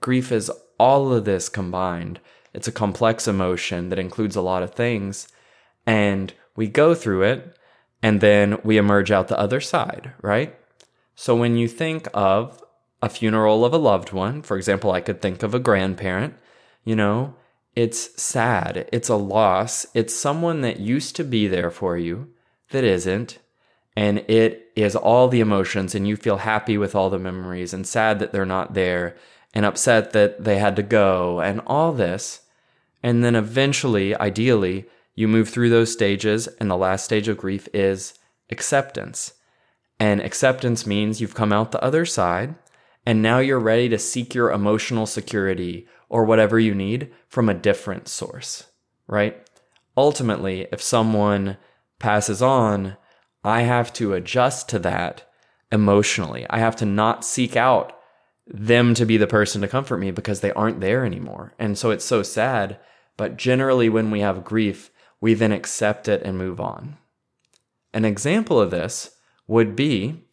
Grief 0.00 0.30
is 0.30 0.50
all 0.78 1.12
of 1.12 1.24
this 1.24 1.48
combined. 1.48 2.20
It's 2.52 2.68
a 2.68 2.72
complex 2.72 3.26
emotion 3.26 3.88
that 3.88 3.98
includes 3.98 4.36
a 4.36 4.42
lot 4.42 4.62
of 4.62 4.74
things. 4.74 5.28
And 5.86 6.34
we 6.54 6.68
go 6.68 6.94
through 6.94 7.22
it 7.22 7.56
and 8.02 8.20
then 8.20 8.58
we 8.62 8.76
emerge 8.76 9.10
out 9.10 9.28
the 9.28 9.38
other 9.38 9.60
side, 9.60 10.12
right? 10.20 10.54
So 11.14 11.34
when 11.34 11.56
you 11.56 11.66
think 11.66 12.08
of 12.12 12.62
a 13.00 13.08
funeral 13.08 13.64
of 13.64 13.72
a 13.72 13.78
loved 13.78 14.12
one, 14.12 14.42
for 14.42 14.58
example, 14.58 14.92
I 14.92 15.00
could 15.00 15.22
think 15.22 15.42
of 15.42 15.54
a 15.54 15.58
grandparent, 15.58 16.34
you 16.84 16.94
know, 16.94 17.34
it's 17.74 18.20
sad. 18.20 18.88
It's 18.92 19.08
a 19.08 19.16
loss. 19.16 19.86
It's 19.94 20.14
someone 20.14 20.60
that 20.62 20.80
used 20.80 21.16
to 21.16 21.24
be 21.24 21.46
there 21.46 21.70
for 21.70 21.96
you 21.96 22.28
that 22.70 22.84
isn't. 22.84 23.38
And 23.96 24.18
it 24.28 24.70
is 24.76 24.96
all 24.96 25.28
the 25.28 25.40
emotions, 25.40 25.94
and 25.94 26.06
you 26.06 26.16
feel 26.16 26.38
happy 26.38 26.78
with 26.78 26.94
all 26.94 27.10
the 27.10 27.18
memories 27.18 27.74
and 27.74 27.86
sad 27.86 28.18
that 28.18 28.32
they're 28.32 28.46
not 28.46 28.74
there 28.74 29.16
and 29.52 29.66
upset 29.66 30.12
that 30.12 30.44
they 30.44 30.58
had 30.58 30.76
to 30.76 30.82
go 30.82 31.40
and 31.40 31.60
all 31.66 31.92
this. 31.92 32.42
And 33.02 33.24
then 33.24 33.34
eventually, 33.34 34.14
ideally, 34.14 34.86
you 35.14 35.26
move 35.26 35.48
through 35.48 35.70
those 35.70 35.92
stages, 35.92 36.46
and 36.46 36.70
the 36.70 36.76
last 36.76 37.04
stage 37.04 37.28
of 37.28 37.36
grief 37.36 37.68
is 37.74 38.14
acceptance. 38.50 39.34
And 39.98 40.20
acceptance 40.20 40.86
means 40.86 41.20
you've 41.20 41.34
come 41.34 41.52
out 41.52 41.72
the 41.72 41.84
other 41.84 42.06
side, 42.06 42.54
and 43.04 43.20
now 43.20 43.38
you're 43.38 43.58
ready 43.58 43.88
to 43.88 43.98
seek 43.98 44.34
your 44.34 44.50
emotional 44.50 45.06
security 45.06 45.88
or 46.10 46.24
whatever 46.24 46.58
you 46.58 46.74
need 46.74 47.10
from 47.28 47.48
a 47.48 47.54
different 47.54 48.08
source, 48.08 48.64
right? 49.06 49.48
Ultimately, 49.96 50.66
if 50.70 50.82
someone 50.82 51.56
passes 51.98 52.42
on, 52.42 52.98
I 53.42 53.62
have 53.62 53.92
to 53.94 54.12
adjust 54.12 54.68
to 54.70 54.78
that 54.80 55.30
emotionally. 55.72 56.44
I 56.50 56.58
have 56.58 56.76
to 56.76 56.84
not 56.84 57.24
seek 57.24 57.56
out 57.56 57.96
them 58.46 58.94
to 58.94 59.06
be 59.06 59.16
the 59.16 59.28
person 59.28 59.62
to 59.62 59.68
comfort 59.68 59.98
me 59.98 60.10
because 60.10 60.40
they 60.40 60.52
aren't 60.52 60.80
there 60.80 61.04
anymore. 61.04 61.54
And 61.58 61.78
so 61.78 61.90
it's 61.90 62.04
so 62.04 62.22
sad. 62.22 62.78
But 63.16 63.36
generally, 63.36 63.88
when 63.88 64.10
we 64.10 64.20
have 64.20 64.44
grief, 64.44 64.90
we 65.20 65.34
then 65.34 65.52
accept 65.52 66.08
it 66.08 66.22
and 66.22 66.36
move 66.36 66.60
on. 66.60 66.98
An 67.94 68.04
example 68.04 68.60
of 68.60 68.70
this 68.70 69.16
would 69.46 69.76
be 69.76 70.24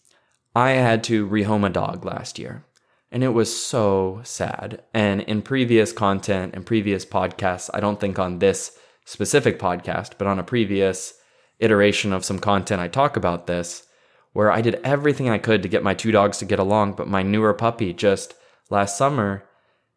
I 0.56 0.72
had 0.72 1.04
to 1.06 1.28
rehome 1.28 1.66
a 1.66 1.70
dog 1.70 2.04
last 2.04 2.40
year. 2.40 2.66
And 3.12 3.24
it 3.24 3.30
was 3.30 3.56
so 3.56 4.22
sad. 4.24 4.84
And 4.94 5.22
in 5.22 5.42
previous 5.42 5.94
content 5.94 6.54
and 6.54 6.66
previous 6.66 7.06
podcasts, 7.06 7.70
I 7.74 7.80
don't 7.80 8.00
think 8.00 8.20
on 8.20 8.40
this 8.40 8.78
specific 9.06 9.60
podcast, 9.60 10.14
but 10.18 10.28
on 10.28 10.40
a 10.40 10.44
previous 10.44 11.14
iteration 11.60 12.12
of 12.12 12.26
some 12.26 12.40
content, 12.40 12.82
I 12.82 12.90
talk 12.90 13.16
about 13.16 13.48
this, 13.48 13.88
where 14.34 14.52
I 14.52 14.62
did 14.62 14.82
everything 14.84 15.30
I 15.30 15.38
could 15.38 15.64
to 15.64 15.70
get 15.70 15.84
my 15.84 15.94
two 15.94 16.12
dogs 16.12 16.38
to 16.40 16.46
get 16.46 16.60
along. 16.60 16.94
But 16.94 17.08
my 17.08 17.24
newer 17.24 17.54
puppy 17.54 17.94
just 17.94 18.36
last 18.70 18.98
summer, 18.98 19.46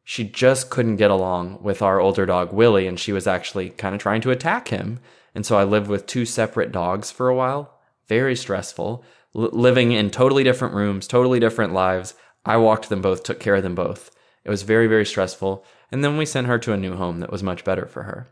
she 0.04 0.24
just 0.24 0.70
couldn't 0.70 0.96
get 0.96 1.10
along 1.10 1.62
with 1.62 1.82
our 1.82 2.00
older 2.00 2.26
dog, 2.26 2.52
Willie, 2.52 2.86
and 2.86 2.98
she 2.98 3.12
was 3.12 3.26
actually 3.26 3.70
kind 3.70 3.94
of 3.94 4.00
trying 4.00 4.20
to 4.22 4.30
attack 4.30 4.68
him. 4.68 5.00
And 5.34 5.44
so 5.44 5.58
I 5.58 5.64
lived 5.64 5.88
with 5.88 6.06
two 6.06 6.24
separate 6.24 6.72
dogs 6.72 7.10
for 7.10 7.28
a 7.28 7.34
while. 7.34 7.78
Very 8.08 8.34
stressful. 8.34 9.04
Living 9.34 9.92
in 9.92 10.10
totally 10.10 10.42
different 10.42 10.74
rooms, 10.74 11.06
totally 11.06 11.38
different 11.38 11.72
lives. 11.72 12.14
I 12.44 12.56
walked 12.56 12.88
them 12.88 13.02
both, 13.02 13.22
took 13.22 13.40
care 13.40 13.56
of 13.56 13.62
them 13.62 13.74
both. 13.74 14.10
It 14.44 14.50
was 14.50 14.62
very, 14.62 14.86
very 14.86 15.04
stressful. 15.04 15.64
And 15.92 16.02
then 16.04 16.16
we 16.16 16.26
sent 16.26 16.46
her 16.46 16.58
to 16.58 16.72
a 16.72 16.78
new 16.78 16.96
home 16.96 17.20
that 17.20 17.32
was 17.32 17.42
much 17.42 17.64
better 17.64 17.86
for 17.86 18.04
her. 18.04 18.28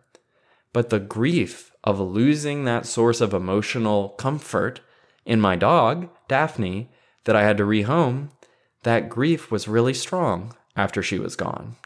But 0.72 0.90
the 0.90 1.00
grief 1.00 1.72
of 1.84 2.00
losing 2.00 2.64
that 2.64 2.86
source 2.86 3.20
of 3.20 3.34
emotional 3.34 4.10
comfort 4.10 4.80
in 5.24 5.40
my 5.40 5.56
dog, 5.56 6.08
Daphne, 6.28 6.90
that 7.24 7.36
I 7.36 7.42
had 7.42 7.58
to 7.58 7.64
rehome, 7.64 8.30
that 8.82 9.08
grief 9.08 9.50
was 9.50 9.68
really 9.68 9.94
strong 9.94 10.54
after 10.76 11.02
she 11.02 11.18
was 11.18 11.36
gone. 11.36 11.76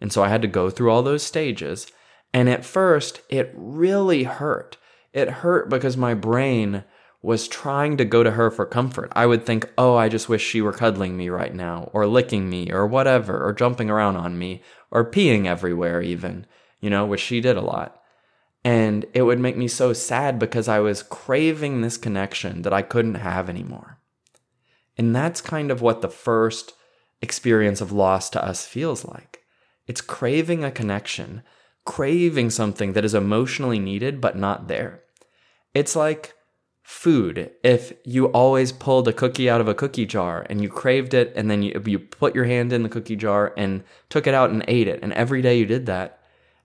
And 0.00 0.12
so 0.12 0.22
I 0.22 0.28
had 0.28 0.42
to 0.42 0.48
go 0.48 0.70
through 0.70 0.90
all 0.90 1.02
those 1.02 1.22
stages. 1.22 1.86
And 2.32 2.48
at 2.48 2.64
first, 2.64 3.20
it 3.28 3.52
really 3.54 4.24
hurt. 4.24 4.76
It 5.12 5.28
hurt 5.28 5.68
because 5.68 5.96
my 5.96 6.14
brain 6.14 6.84
was 7.20 7.48
trying 7.48 7.96
to 7.96 8.04
go 8.04 8.22
to 8.22 8.32
her 8.32 8.50
for 8.50 8.64
comfort. 8.64 9.12
I 9.14 9.26
would 9.26 9.44
think, 9.44 9.68
oh, 9.76 9.96
I 9.96 10.08
just 10.08 10.28
wish 10.28 10.44
she 10.44 10.60
were 10.60 10.72
cuddling 10.72 11.16
me 11.16 11.28
right 11.28 11.54
now, 11.54 11.90
or 11.92 12.06
licking 12.06 12.48
me, 12.48 12.70
or 12.70 12.86
whatever, 12.86 13.44
or 13.44 13.52
jumping 13.52 13.90
around 13.90 14.16
on 14.16 14.38
me, 14.38 14.62
or 14.90 15.10
peeing 15.10 15.46
everywhere, 15.46 16.00
even, 16.00 16.46
you 16.80 16.90
know, 16.90 17.04
which 17.04 17.20
she 17.20 17.40
did 17.40 17.56
a 17.56 17.62
lot. 17.62 18.00
And 18.64 19.06
it 19.14 19.22
would 19.22 19.40
make 19.40 19.56
me 19.56 19.68
so 19.68 19.92
sad 19.92 20.38
because 20.38 20.68
I 20.68 20.78
was 20.80 21.02
craving 21.02 21.80
this 21.80 21.96
connection 21.96 22.62
that 22.62 22.72
I 22.72 22.82
couldn't 22.82 23.14
have 23.14 23.48
anymore. 23.48 23.98
And 24.96 25.14
that's 25.14 25.40
kind 25.40 25.70
of 25.70 25.80
what 25.80 26.02
the 26.02 26.08
first 26.08 26.72
experience 27.20 27.80
of 27.80 27.92
loss 27.92 28.30
to 28.30 28.44
us 28.44 28.66
feels 28.66 29.04
like. 29.04 29.40
It's 29.86 30.00
craving 30.00 30.64
a 30.64 30.70
connection, 30.70 31.42
craving 31.84 32.50
something 32.50 32.92
that 32.92 33.04
is 33.04 33.14
emotionally 33.14 33.78
needed 33.78 34.20
but 34.20 34.36
not 34.36 34.68
there. 34.68 35.02
It's 35.74 35.96
like 35.96 36.34
food. 36.88 37.50
If 37.62 37.92
you 38.04 38.28
always 38.28 38.72
pulled 38.72 39.08
a 39.08 39.12
cookie 39.12 39.50
out 39.50 39.60
of 39.60 39.68
a 39.68 39.74
cookie 39.74 40.06
jar 40.06 40.46
and 40.48 40.62
you 40.62 40.70
craved 40.70 41.12
it 41.12 41.34
and 41.36 41.50
then 41.50 41.62
you, 41.62 41.82
you 41.84 41.98
put 41.98 42.34
your 42.34 42.46
hand 42.46 42.72
in 42.72 42.82
the 42.82 42.88
cookie 42.88 43.14
jar 43.14 43.52
and 43.58 43.84
took 44.08 44.26
it 44.26 44.32
out 44.32 44.48
and 44.48 44.64
ate 44.66 44.88
it, 44.88 45.00
and 45.02 45.12
every 45.12 45.42
day 45.42 45.58
you 45.58 45.66
did 45.66 45.84
that, 45.84 46.18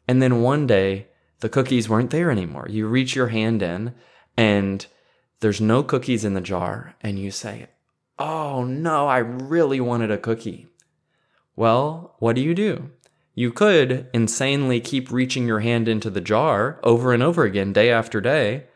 and 0.08 0.22
then 0.22 0.42
one 0.42 0.66
day 0.66 1.08
the 1.42 1.50
cookies 1.50 1.90
weren't 1.90 2.12
there 2.12 2.32
anymore. 2.32 2.68
You 2.70 2.88
reach 2.88 3.16
your 3.16 3.28
hand 3.28 3.62
in 3.62 3.96
and 4.38 4.88
there's 5.42 5.60
no 5.60 5.84
cookies 5.84 6.24
in 6.24 6.36
the 6.36 6.42
jar, 6.42 6.96
and 7.02 7.20
you 7.20 7.30
say, 7.30 7.68
Oh 8.18 8.64
no, 8.64 9.08
I 9.08 9.18
really 9.18 9.82
wanted 9.82 10.10
a 10.10 10.18
cookie. 10.18 10.68
Well, 11.58 12.16
what 12.20 12.38
do 12.38 12.42
you 12.42 12.56
do? 12.56 12.92
You 13.36 13.52
could 13.52 14.08
insanely 14.14 14.80
keep 14.80 15.12
reaching 15.12 15.48
your 15.48 15.60
hand 15.60 15.90
into 15.90 16.10
the 16.10 16.22
jar 16.22 16.80
over 16.82 17.12
and 17.12 17.22
over 17.22 17.44
again, 17.44 17.74
day 17.74 17.92
after 17.92 18.22
day, 18.22 18.68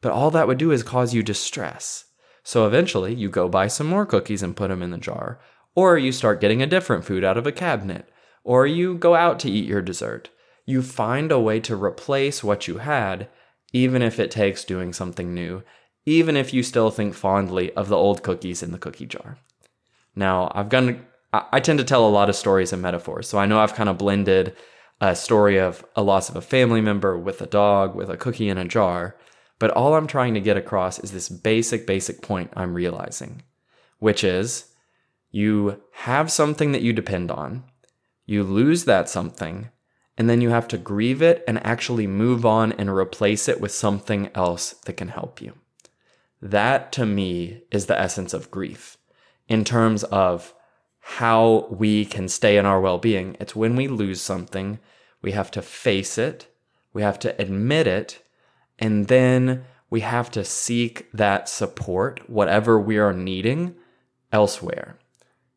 but 0.00 0.12
all 0.12 0.30
that 0.30 0.46
would 0.46 0.58
do 0.58 0.70
is 0.70 0.82
cause 0.82 1.14
you 1.14 1.22
distress. 1.22 2.04
So 2.42 2.66
eventually, 2.66 3.14
you 3.14 3.28
go 3.28 3.48
buy 3.48 3.66
some 3.66 3.86
more 3.86 4.06
cookies 4.06 4.42
and 4.42 4.56
put 4.56 4.68
them 4.68 4.82
in 4.82 4.90
the 4.90 4.98
jar, 4.98 5.40
or 5.74 5.98
you 5.98 6.12
start 6.12 6.40
getting 6.40 6.62
a 6.62 6.66
different 6.66 7.04
food 7.04 7.22
out 7.22 7.36
of 7.36 7.46
a 7.46 7.52
cabinet, 7.52 8.08
or 8.44 8.66
you 8.66 8.94
go 8.94 9.14
out 9.14 9.38
to 9.40 9.50
eat 9.50 9.66
your 9.66 9.82
dessert. 9.82 10.30
You 10.64 10.82
find 10.82 11.30
a 11.30 11.40
way 11.40 11.60
to 11.60 11.76
replace 11.76 12.42
what 12.42 12.66
you 12.66 12.78
had, 12.78 13.28
even 13.72 14.02
if 14.02 14.18
it 14.18 14.30
takes 14.30 14.64
doing 14.64 14.92
something 14.92 15.34
new, 15.34 15.62
even 16.06 16.36
if 16.36 16.54
you 16.54 16.62
still 16.62 16.90
think 16.90 17.14
fondly 17.14 17.72
of 17.74 17.88
the 17.88 17.96
old 17.96 18.22
cookies 18.22 18.62
in 18.62 18.72
the 18.72 18.78
cookie 18.78 19.06
jar. 19.06 19.38
Now, 20.16 20.50
I've 20.54 20.68
gone, 20.68 21.06
I 21.32 21.60
tend 21.60 21.78
to 21.78 21.84
tell 21.84 22.08
a 22.08 22.10
lot 22.10 22.28
of 22.28 22.36
stories 22.36 22.72
and 22.72 22.82
metaphors, 22.82 23.28
so 23.28 23.38
I 23.38 23.46
know 23.46 23.60
I've 23.60 23.74
kind 23.74 23.88
of 23.88 23.98
blended 23.98 24.56
a 25.00 25.14
story 25.14 25.58
of 25.58 25.84
a 25.94 26.02
loss 26.02 26.28
of 26.28 26.36
a 26.36 26.42
family 26.42 26.80
member 26.80 27.16
with 27.16 27.40
a 27.40 27.46
dog, 27.46 27.94
with 27.94 28.10
a 28.10 28.16
cookie 28.16 28.48
in 28.48 28.58
a 28.58 28.64
jar, 28.64 29.16
but 29.60 29.70
all 29.70 29.94
I'm 29.94 30.08
trying 30.08 30.34
to 30.34 30.40
get 30.40 30.56
across 30.56 30.98
is 30.98 31.12
this 31.12 31.28
basic, 31.28 31.86
basic 31.86 32.22
point 32.22 32.50
I'm 32.56 32.74
realizing, 32.74 33.42
which 34.00 34.24
is 34.24 34.72
you 35.30 35.80
have 35.92 36.32
something 36.32 36.72
that 36.72 36.82
you 36.82 36.92
depend 36.92 37.30
on, 37.30 37.64
you 38.24 38.42
lose 38.42 38.86
that 38.86 39.08
something, 39.08 39.68
and 40.16 40.28
then 40.28 40.40
you 40.40 40.48
have 40.48 40.66
to 40.68 40.78
grieve 40.78 41.22
it 41.22 41.44
and 41.46 41.64
actually 41.64 42.06
move 42.06 42.44
on 42.44 42.72
and 42.72 42.90
replace 42.90 43.48
it 43.48 43.60
with 43.60 43.70
something 43.70 44.30
else 44.34 44.72
that 44.86 44.96
can 44.96 45.08
help 45.08 45.40
you. 45.40 45.52
That 46.42 46.90
to 46.92 47.04
me 47.04 47.62
is 47.70 47.86
the 47.86 48.00
essence 48.00 48.32
of 48.32 48.50
grief 48.50 48.96
in 49.46 49.64
terms 49.64 50.04
of 50.04 50.54
how 51.00 51.66
we 51.70 52.06
can 52.06 52.28
stay 52.28 52.56
in 52.56 52.64
our 52.64 52.80
well 52.80 52.98
being. 52.98 53.36
It's 53.38 53.54
when 53.54 53.76
we 53.76 53.88
lose 53.88 54.22
something, 54.22 54.78
we 55.20 55.32
have 55.32 55.50
to 55.50 55.60
face 55.60 56.16
it, 56.16 56.46
we 56.94 57.02
have 57.02 57.18
to 57.20 57.38
admit 57.40 57.86
it, 57.86 58.22
and 58.80 59.08
then 59.08 59.64
we 59.90 60.00
have 60.00 60.30
to 60.32 60.44
seek 60.44 61.10
that 61.12 61.48
support, 61.48 62.28
whatever 62.28 62.80
we 62.80 62.98
are 62.98 63.12
needing, 63.12 63.74
elsewhere. 64.32 64.98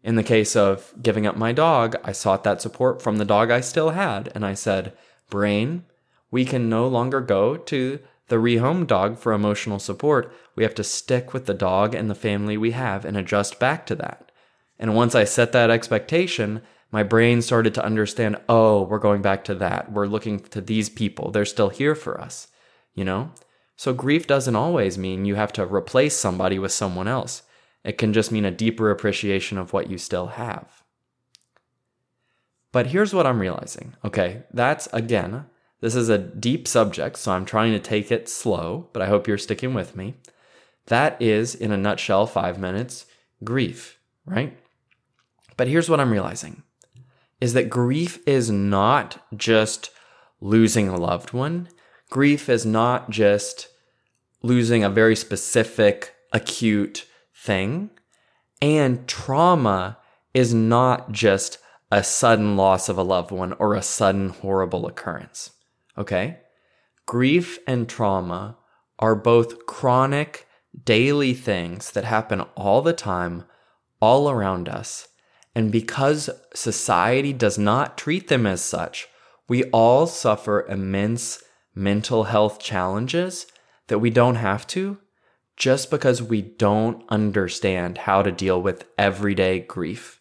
In 0.03 0.15
the 0.15 0.24
case 0.24 0.56
of 0.56 0.94
giving 1.01 1.25
up 1.25 1.38
my 1.38 1.53
dog, 1.53 1.96
I 2.03 2.12
sought 2.12 2.44
that 2.44 2.62
support 2.62 3.01
from 3.01 3.18
the 3.18 3.25
dog 3.25 3.50
I 3.51 3.62
still 3.62 3.92
had, 3.92 4.32
and 4.36 4.46
I 4.46 4.53
said, 4.53 4.94
Brain, 5.30 5.86
we 6.30 6.44
can 6.44 6.68
no 6.68 6.88
longer 6.88 7.22
go 7.22 7.56
to 7.56 8.00
the 8.27 8.36
rehome 8.36 8.88
dog 8.88 9.18
for 9.18 9.32
emotional 9.32 9.80
support. 9.80 10.34
We 10.56 10.63
have 10.63 10.75
to 10.75 10.84
stick 10.84 11.34
with 11.34 11.46
the 11.46 11.53
dog 11.53 11.96
and 11.96 12.10
the 12.10 12.15
family 12.15 12.58
we 12.58 12.72
have 12.72 13.06
and 13.06 13.15
adjust 13.15 13.60
back 13.60 13.86
to 13.86 13.96
that. 13.96 14.32
And 14.80 14.96
once 14.96 15.15
I 15.15 15.24
set 15.24 15.51
that 15.51 15.70
expectation, 15.70 16.62
my 16.92 17.03
brain 17.03 17.42
started 17.42 17.74
to 17.75 17.86
understand 17.86 18.38
oh, 18.50 18.84
we're 18.84 19.00
going 19.00 19.22
back 19.22 19.44
to 19.46 19.56
that. 19.56 19.92
We're 19.92 20.08
looking 20.08 20.39
to 20.39 20.62
these 20.62 20.89
people. 20.89 21.32
They're 21.32 21.46
still 21.46 21.70
here 21.70 21.96
for 21.96 22.20
us, 22.20 22.48
you 22.93 23.03
know? 23.03 23.31
So 23.75 23.93
grief 23.93 24.27
doesn't 24.27 24.55
always 24.55 24.97
mean 24.97 25.25
you 25.25 25.35
have 25.35 25.53
to 25.53 25.65
replace 25.65 26.15
somebody 26.15 26.59
with 26.59 26.71
someone 26.71 27.07
else. 27.07 27.43
It 27.83 27.97
can 27.97 28.13
just 28.13 28.31
mean 28.31 28.45
a 28.45 28.51
deeper 28.51 28.91
appreciation 28.91 29.57
of 29.57 29.73
what 29.73 29.89
you 29.89 29.97
still 29.97 30.27
have. 30.27 30.83
But 32.71 32.88
here's 32.88 33.13
what 33.13 33.27
I'm 33.27 33.39
realizing. 33.39 33.95
Okay, 34.03 34.43
that's 34.51 34.88
again, 34.93 35.45
this 35.81 35.95
is 35.95 36.09
a 36.09 36.17
deep 36.17 36.67
subject, 36.67 37.17
so 37.17 37.31
I'm 37.31 37.45
trying 37.45 37.73
to 37.73 37.79
take 37.79 38.12
it 38.12 38.29
slow, 38.29 38.89
but 38.93 39.01
I 39.01 39.07
hope 39.07 39.27
you're 39.27 39.38
sticking 39.38 39.73
with 39.73 39.95
me. 39.95 40.15
That 40.88 41.21
is, 41.21 41.55
in 41.55 41.71
a 41.71 41.77
nutshell, 41.77 42.25
five 42.25 42.57
minutes 42.57 43.05
grief, 43.43 44.00
right? 44.25 44.57
But 45.57 45.67
here's 45.67 45.89
what 45.89 46.00
I'm 46.00 46.12
realizing 46.12 46.63
is 47.41 47.53
that 47.53 47.69
grief 47.69 48.19
is 48.25 48.50
not 48.50 49.21
just 49.35 49.89
losing 50.39 50.88
a 50.88 50.95
loved 50.95 51.33
one. 51.33 51.67
Grief 52.13 52.48
is 52.48 52.63
not 52.63 53.10
just 53.10 53.70
losing 54.43 54.84
a 54.84 54.89
very 54.91 55.15
specific, 55.15 56.13
acute 56.32 57.08
thing. 57.36 57.89
And 58.62 59.08
trauma 59.08 59.98
is 60.32 60.53
not 60.53 61.12
just 61.12 61.58
a 61.91 62.03
sudden 62.03 62.55
loss 62.55 62.88
of 62.88 63.00
a 63.00 63.03
loved 63.03 63.32
one 63.32 63.53
or 63.53 63.74
a 63.74 63.82
sudden 63.82 64.29
horrible 64.29 64.86
occurrence. 64.86 65.53
Okay? 65.98 66.38
Grief 67.08 67.58
and 67.65 67.89
trauma 67.89 68.60
are 69.00 69.15
both 69.15 69.65
chronic, 69.65 70.46
daily 70.86 71.34
things 71.34 71.89
that 71.93 72.03
happen 72.03 72.41
all 72.55 72.84
the 72.84 72.93
time, 72.93 73.46
all 74.00 74.29
around 74.29 74.70
us. 74.70 75.08
And 75.55 75.72
because 75.72 76.29
society 76.53 77.34
does 77.34 77.58
not 77.58 77.98
treat 77.98 78.27
them 78.27 78.46
as 78.46 78.62
such, 78.62 79.08
we 79.50 79.63
all 79.72 80.05
suffer 80.05 80.63
immense 80.67 81.43
mental 81.75 82.25
health 82.25 82.60
challenges 82.60 83.48
that 83.88 84.00
we 84.00 84.10
don't 84.10 84.36
have 84.36 84.65
to 84.68 84.98
just 85.56 85.92
because 85.92 86.22
we 86.22 86.42
don't 86.42 87.03
understand 87.10 88.00
how 88.00 88.22
to 88.22 88.32
deal 88.32 88.62
with 88.62 88.86
everyday 88.98 89.60
grief. 89.60 90.20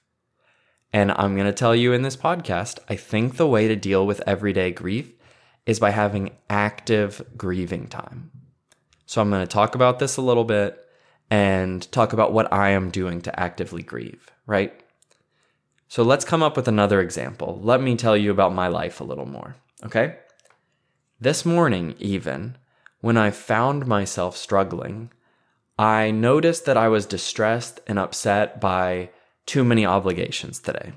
And 0.93 1.11
I'm 1.13 1.35
going 1.35 1.47
to 1.47 1.53
tell 1.53 1.75
you 1.75 1.93
in 1.93 2.03
this 2.03 2.17
podcast, 2.17 2.79
I 2.89 2.97
think 2.97 3.37
the 3.37 3.47
way 3.47 3.67
to 3.69 3.77
deal 3.77 4.07
with 4.07 4.23
everyday 4.27 4.73
grief 4.73 5.13
is 5.65 5.81
by 5.81 5.91
having 5.91 6.31
active 6.51 7.23
grieving 7.37 7.87
time. 7.87 8.31
So 9.07 9.21
I'm 9.21 9.31
going 9.31 9.47
to 9.47 9.47
talk 9.47 9.75
about 9.75 9.99
this 9.99 10.17
a 10.17 10.23
little 10.23 10.45
bit 10.45 10.79
and 11.31 11.91
talk 11.93 12.13
about 12.13 12.33
what 12.33 12.53
I 12.53 12.71
am 12.71 12.91
doing 12.91 13.23
to 13.23 13.41
actively 13.41 13.83
grieve, 13.83 14.31
right? 14.47 14.79
So 15.89 16.03
let's 16.03 16.25
come 16.25 16.43
up 16.43 16.57
with 16.57 16.69
another 16.69 17.01
example. 17.01 17.59
Let 17.63 17.81
me 17.81 17.97
tell 17.97 18.17
you 18.17 18.31
about 18.31 18.55
my 18.55 18.69
life 18.69 19.01
a 19.01 19.05
little 19.05 19.27
more, 19.27 19.57
okay? 19.85 20.17
This 21.23 21.47
morning, 21.47 21.95
even, 22.01 22.57
when 23.01 23.17
I 23.17 23.31
found 23.31 23.87
myself 23.87 24.37
struggling, 24.37 25.13
I 25.79 26.11
noticed 26.11 26.65
that 26.65 26.77
I 26.77 26.89
was 26.89 27.07
distressed 27.07 27.79
and 27.87 27.97
upset 27.97 28.61
by 28.61 29.11
too 29.47 29.63
many 29.63 29.87
obligations 29.87 30.59
today. 30.59 30.95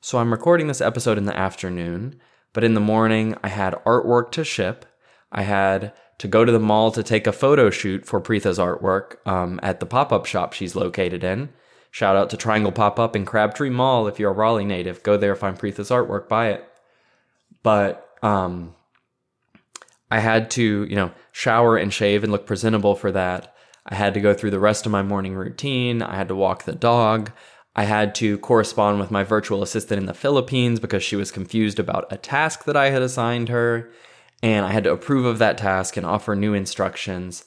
So 0.00 0.16
I'm 0.16 0.32
recording 0.32 0.66
this 0.66 0.80
episode 0.80 1.18
in 1.18 1.26
the 1.26 1.36
afternoon, 1.36 2.18
but 2.54 2.64
in 2.64 2.72
the 2.72 2.80
morning 2.80 3.36
I 3.42 3.48
had 3.48 3.74
artwork 3.84 4.30
to 4.30 4.44
ship. 4.44 4.86
I 5.30 5.42
had 5.42 5.92
to 6.16 6.26
go 6.26 6.46
to 6.46 6.52
the 6.52 6.58
mall 6.58 6.90
to 6.92 7.02
take 7.02 7.26
a 7.26 7.30
photo 7.30 7.68
shoot 7.68 8.06
for 8.06 8.18
Preetha's 8.18 8.58
artwork 8.58 9.16
um, 9.26 9.60
at 9.62 9.78
the 9.78 9.84
pop 9.84 10.10
up 10.10 10.24
shop 10.24 10.54
she's 10.54 10.74
located 10.74 11.22
in. 11.22 11.50
Shout 11.90 12.16
out 12.16 12.30
to 12.30 12.38
Triangle 12.38 12.72
Pop 12.72 12.98
Up 12.98 13.14
in 13.14 13.26
Crabtree 13.26 13.68
Mall 13.68 14.08
if 14.08 14.18
you're 14.18 14.30
a 14.30 14.34
Raleigh 14.34 14.64
native. 14.64 15.02
Go 15.02 15.18
there, 15.18 15.36
find 15.36 15.58
Preetha's 15.58 15.90
artwork, 15.90 16.30
buy 16.30 16.48
it. 16.48 16.64
But 17.62 18.08
um, 18.22 18.74
I 20.10 20.20
had 20.20 20.50
to, 20.52 20.84
you 20.84 20.96
know, 20.96 21.12
shower 21.32 21.76
and 21.76 21.92
shave 21.92 22.24
and 22.24 22.32
look 22.32 22.46
presentable 22.46 22.94
for 22.94 23.12
that. 23.12 23.54
I 23.86 23.94
had 23.94 24.14
to 24.14 24.20
go 24.20 24.34
through 24.34 24.50
the 24.50 24.60
rest 24.60 24.86
of 24.86 24.92
my 24.92 25.02
morning 25.02 25.34
routine. 25.34 26.02
I 26.02 26.16
had 26.16 26.28
to 26.28 26.34
walk 26.34 26.64
the 26.64 26.74
dog. 26.74 27.32
I 27.76 27.84
had 27.84 28.14
to 28.16 28.38
correspond 28.38 28.98
with 28.98 29.10
my 29.10 29.22
virtual 29.22 29.62
assistant 29.62 30.00
in 30.00 30.06
the 30.06 30.14
Philippines 30.14 30.80
because 30.80 31.02
she 31.02 31.16
was 31.16 31.30
confused 31.30 31.78
about 31.78 32.12
a 32.12 32.16
task 32.16 32.64
that 32.64 32.76
I 32.76 32.90
had 32.90 33.02
assigned 33.02 33.48
her. 33.48 33.90
And 34.42 34.66
I 34.66 34.72
had 34.72 34.84
to 34.84 34.92
approve 34.92 35.24
of 35.24 35.38
that 35.38 35.58
task 35.58 35.96
and 35.96 36.04
offer 36.04 36.34
new 36.34 36.54
instructions. 36.54 37.44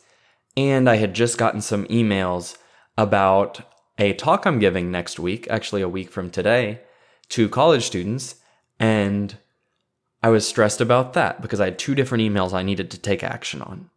And 0.56 0.89
I 0.89 0.97
had 0.97 1.13
just 1.13 1.38
gotten 1.38 1.62
some 1.62 1.86
emails 1.86 2.58
about 2.97 3.62
a 3.97 4.13
talk 4.13 4.45
I'm 4.45 4.60
giving 4.60 4.91
next 4.91 5.19
week, 5.19 5.47
actually, 5.49 5.82
a 5.82 5.89
week 5.89 6.12
from 6.12 6.30
today, 6.30 6.82
to 7.30 7.49
college 7.49 7.84
students. 7.84 8.36
And 8.80 9.38
I 10.24 10.30
was 10.30 10.48
stressed 10.48 10.80
about 10.80 11.14
that 11.14 11.42
because 11.42 11.60
I 11.60 11.66
had 11.66 11.78
two 11.78 11.94
different 11.94 12.24
emails 12.24 12.54
I 12.54 12.64
needed 12.64 12.90
to 12.92 12.98
take 12.98 13.24
action 13.24 13.62
on. 13.62 13.90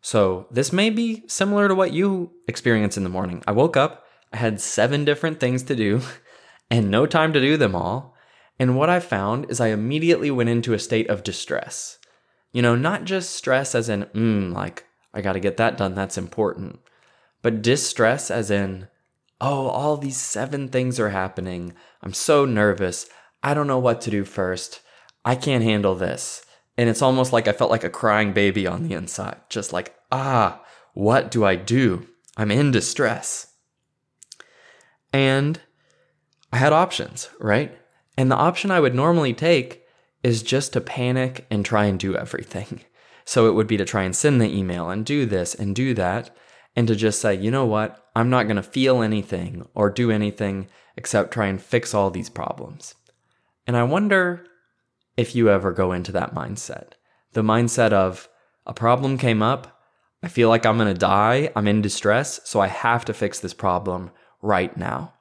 So 0.00 0.46
this 0.50 0.72
may 0.72 0.90
be 0.90 1.24
similar 1.26 1.66
to 1.66 1.74
what 1.74 1.92
you 1.92 2.30
experience 2.46 2.96
in 2.96 3.02
the 3.02 3.08
morning. 3.08 3.42
I 3.46 3.52
woke 3.52 3.76
up, 3.76 4.04
I 4.32 4.36
had 4.36 4.60
seven 4.60 5.04
different 5.04 5.40
things 5.40 5.64
to 5.64 5.76
do 5.76 6.00
and 6.70 6.90
no 6.90 7.06
time 7.06 7.32
to 7.32 7.40
do 7.40 7.56
them 7.56 7.74
all. 7.74 8.14
And 8.60 8.76
what 8.76 8.90
I 8.90 9.00
found 9.00 9.50
is 9.50 9.60
I 9.60 9.68
immediately 9.68 10.30
went 10.30 10.50
into 10.50 10.72
a 10.72 10.78
state 10.78 11.10
of 11.10 11.24
distress. 11.24 11.98
You 12.52 12.62
know, 12.62 12.76
not 12.76 13.04
just 13.04 13.30
stress 13.30 13.74
as 13.74 13.88
in, 13.88 14.04
mm, 14.14 14.52
like, 14.52 14.84
I 15.12 15.20
got 15.20 15.32
to 15.32 15.40
get 15.40 15.56
that 15.56 15.76
done, 15.76 15.94
that's 15.94 16.18
important, 16.18 16.78
but 17.42 17.62
distress 17.62 18.30
as 18.30 18.50
in, 18.50 18.88
oh, 19.40 19.66
all 19.66 19.96
these 19.96 20.16
seven 20.16 20.68
things 20.68 21.00
are 21.00 21.10
happening. 21.10 21.72
I'm 22.02 22.12
so 22.12 22.44
nervous. 22.44 23.08
I 23.42 23.52
don't 23.54 23.66
know 23.66 23.78
what 23.78 24.00
to 24.02 24.10
do 24.10 24.24
first. 24.24 24.80
I 25.24 25.34
can't 25.34 25.64
handle 25.64 25.94
this. 25.94 26.44
And 26.76 26.88
it's 26.88 27.02
almost 27.02 27.32
like 27.32 27.46
I 27.46 27.52
felt 27.52 27.70
like 27.70 27.84
a 27.84 27.90
crying 27.90 28.32
baby 28.32 28.66
on 28.66 28.82
the 28.82 28.94
inside, 28.94 29.40
just 29.48 29.72
like, 29.72 29.94
ah, 30.10 30.62
what 30.94 31.30
do 31.30 31.44
I 31.44 31.54
do? 31.54 32.06
I'm 32.36 32.50
in 32.50 32.70
distress. 32.70 33.48
And 35.12 35.60
I 36.52 36.56
had 36.56 36.72
options, 36.72 37.28
right? 37.38 37.76
And 38.16 38.30
the 38.30 38.36
option 38.36 38.70
I 38.70 38.80
would 38.80 38.94
normally 38.94 39.34
take 39.34 39.82
is 40.22 40.42
just 40.42 40.72
to 40.72 40.80
panic 40.80 41.46
and 41.50 41.64
try 41.64 41.84
and 41.84 41.98
do 41.98 42.16
everything. 42.16 42.80
So 43.24 43.48
it 43.48 43.52
would 43.52 43.68
be 43.68 43.76
to 43.76 43.84
try 43.84 44.02
and 44.02 44.16
send 44.16 44.40
the 44.40 44.52
email 44.52 44.90
and 44.90 45.06
do 45.06 45.26
this 45.26 45.54
and 45.54 45.76
do 45.76 45.94
that, 45.94 46.34
and 46.74 46.88
to 46.88 46.96
just 46.96 47.20
say, 47.20 47.36
you 47.36 47.52
know 47.52 47.64
what, 47.64 48.04
I'm 48.16 48.30
not 48.30 48.46
going 48.46 48.56
to 48.56 48.64
feel 48.64 49.00
anything 49.00 49.64
or 49.76 49.90
do 49.90 50.10
anything 50.10 50.66
except 50.96 51.32
try 51.32 51.46
and 51.46 51.62
fix 51.62 51.94
all 51.94 52.10
these 52.10 52.28
problems. 52.28 52.96
And 53.64 53.76
I 53.76 53.84
wonder 53.84 54.44
if 55.22 55.34
you 55.34 55.48
ever 55.48 55.72
go 55.72 55.92
into 55.92 56.12
that 56.12 56.34
mindset. 56.34 56.92
The 57.32 57.42
mindset 57.42 57.92
of 57.92 58.28
a 58.66 58.74
problem 58.74 59.16
came 59.16 59.42
up, 59.42 59.80
I 60.22 60.28
feel 60.28 60.48
like 60.48 60.66
I'm 60.66 60.76
going 60.76 60.92
to 60.92 60.98
die, 60.98 61.50
I'm 61.56 61.66
in 61.66 61.80
distress, 61.80 62.40
so 62.44 62.60
I 62.60 62.66
have 62.66 63.04
to 63.06 63.14
fix 63.14 63.40
this 63.40 63.54
problem 63.54 64.10
right 64.42 64.76
now. 64.76 65.14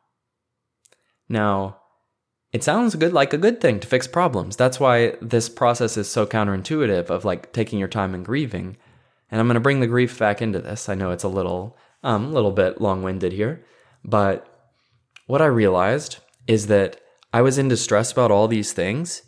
Now, 1.29 1.77
it 2.51 2.63
sounds 2.63 2.95
good 2.95 3.13
like 3.13 3.31
a 3.33 3.37
good 3.37 3.61
thing 3.61 3.79
to 3.79 3.87
fix 3.87 4.07
problems. 4.07 4.57
That's 4.57 4.79
why 4.79 5.15
this 5.21 5.47
process 5.47 5.95
is 5.95 6.09
so 6.09 6.25
counterintuitive 6.25 7.09
of 7.09 7.23
like 7.23 7.53
taking 7.53 7.79
your 7.79 7.87
time 7.87 8.13
and 8.13 8.25
grieving. 8.25 8.75
And 9.29 9.39
I'm 9.39 9.47
going 9.47 9.55
to 9.55 9.61
bring 9.61 9.79
the 9.79 9.87
grief 9.87 10.19
back 10.19 10.41
into 10.41 10.59
this. 10.59 10.89
I 10.89 10.95
know 10.95 11.11
it's 11.11 11.23
a 11.23 11.29
little 11.29 11.77
um 12.03 12.33
little 12.33 12.51
bit 12.51 12.81
long-winded 12.81 13.31
here, 13.31 13.63
but 14.03 14.47
what 15.27 15.41
I 15.41 15.45
realized 15.45 16.17
is 16.47 16.67
that 16.67 16.99
I 17.31 17.41
was 17.41 17.57
in 17.57 17.69
distress 17.69 18.11
about 18.11 18.31
all 18.31 18.47
these 18.49 18.73
things 18.73 19.21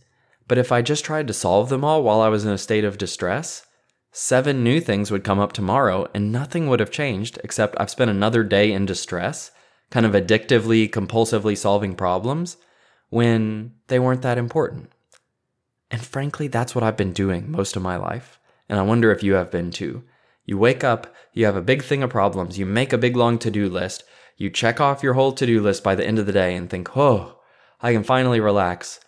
but 0.48 0.58
if 0.58 0.72
I 0.72 0.82
just 0.82 1.06
tried 1.06 1.28
to 1.28 1.34
solve 1.34 1.70
them 1.70 1.84
all 1.84 2.04
while 2.04 2.22
I 2.22 2.30
was 2.30 2.46
in 2.46 2.52
a 2.52 2.58
state 2.58 2.84
of 2.84 2.98
distress, 2.98 3.66
seven 4.12 4.64
new 4.64 4.80
things 4.80 5.10
would 5.10 5.24
come 5.24 5.40
up 5.40 5.54
tomorrow 5.54 6.08
and 6.14 6.32
nothing 6.32 6.68
would 6.68 6.80
have 6.80 6.92
changed 6.92 7.40
except 7.44 7.76
I've 7.80 7.90
spent 7.90 8.12
another 8.12 8.44
day 8.44 8.72
in 8.72 8.86
distress, 8.86 9.52
kind 9.90 10.06
of 10.06 10.14
addictively, 10.14 10.90
compulsively 10.90 11.58
solving 11.58 11.96
problems 11.96 12.58
when 13.10 13.74
they 13.88 14.00
weren't 14.00 14.22
that 14.24 14.38
important. 14.38 14.92
And 15.92 16.02
frankly, 16.02 16.48
that's 16.48 16.74
what 16.74 16.84
I've 16.84 16.98
been 16.98 17.14
doing 17.14 17.52
most 17.52 17.76
of 17.76 17.84
my 17.84 17.96
life. 17.96 18.40
And 18.68 18.80
I 18.80 18.84
wonder 18.84 19.12
if 19.12 19.22
you 19.22 19.34
have 19.34 19.52
been 19.52 19.70
too. 19.70 20.04
You 20.46 20.58
wake 20.58 20.84
up, 20.84 21.14
you 21.32 21.46
have 21.46 21.56
a 21.56 21.62
big 21.62 21.84
thing 21.84 22.04
of 22.04 22.10
problems, 22.10 22.58
you 22.58 22.66
make 22.66 22.92
a 22.92 22.98
big 22.98 23.16
long 23.16 23.38
to 23.40 23.52
do 23.52 23.70
list, 23.70 24.04
you 24.36 24.50
check 24.50 24.82
off 24.82 25.04
your 25.04 25.14
whole 25.14 25.32
to 25.34 25.46
do 25.46 25.62
list 25.62 25.84
by 25.84 25.96
the 25.96 26.06
end 26.06 26.20
of 26.20 26.26
the 26.26 26.32
day 26.32 26.56
and 26.56 26.70
think, 26.70 26.98
oh, 26.98 27.40
I 27.82 27.94
can 27.94 28.04
finally 28.04 28.40
relax. 28.40 29.00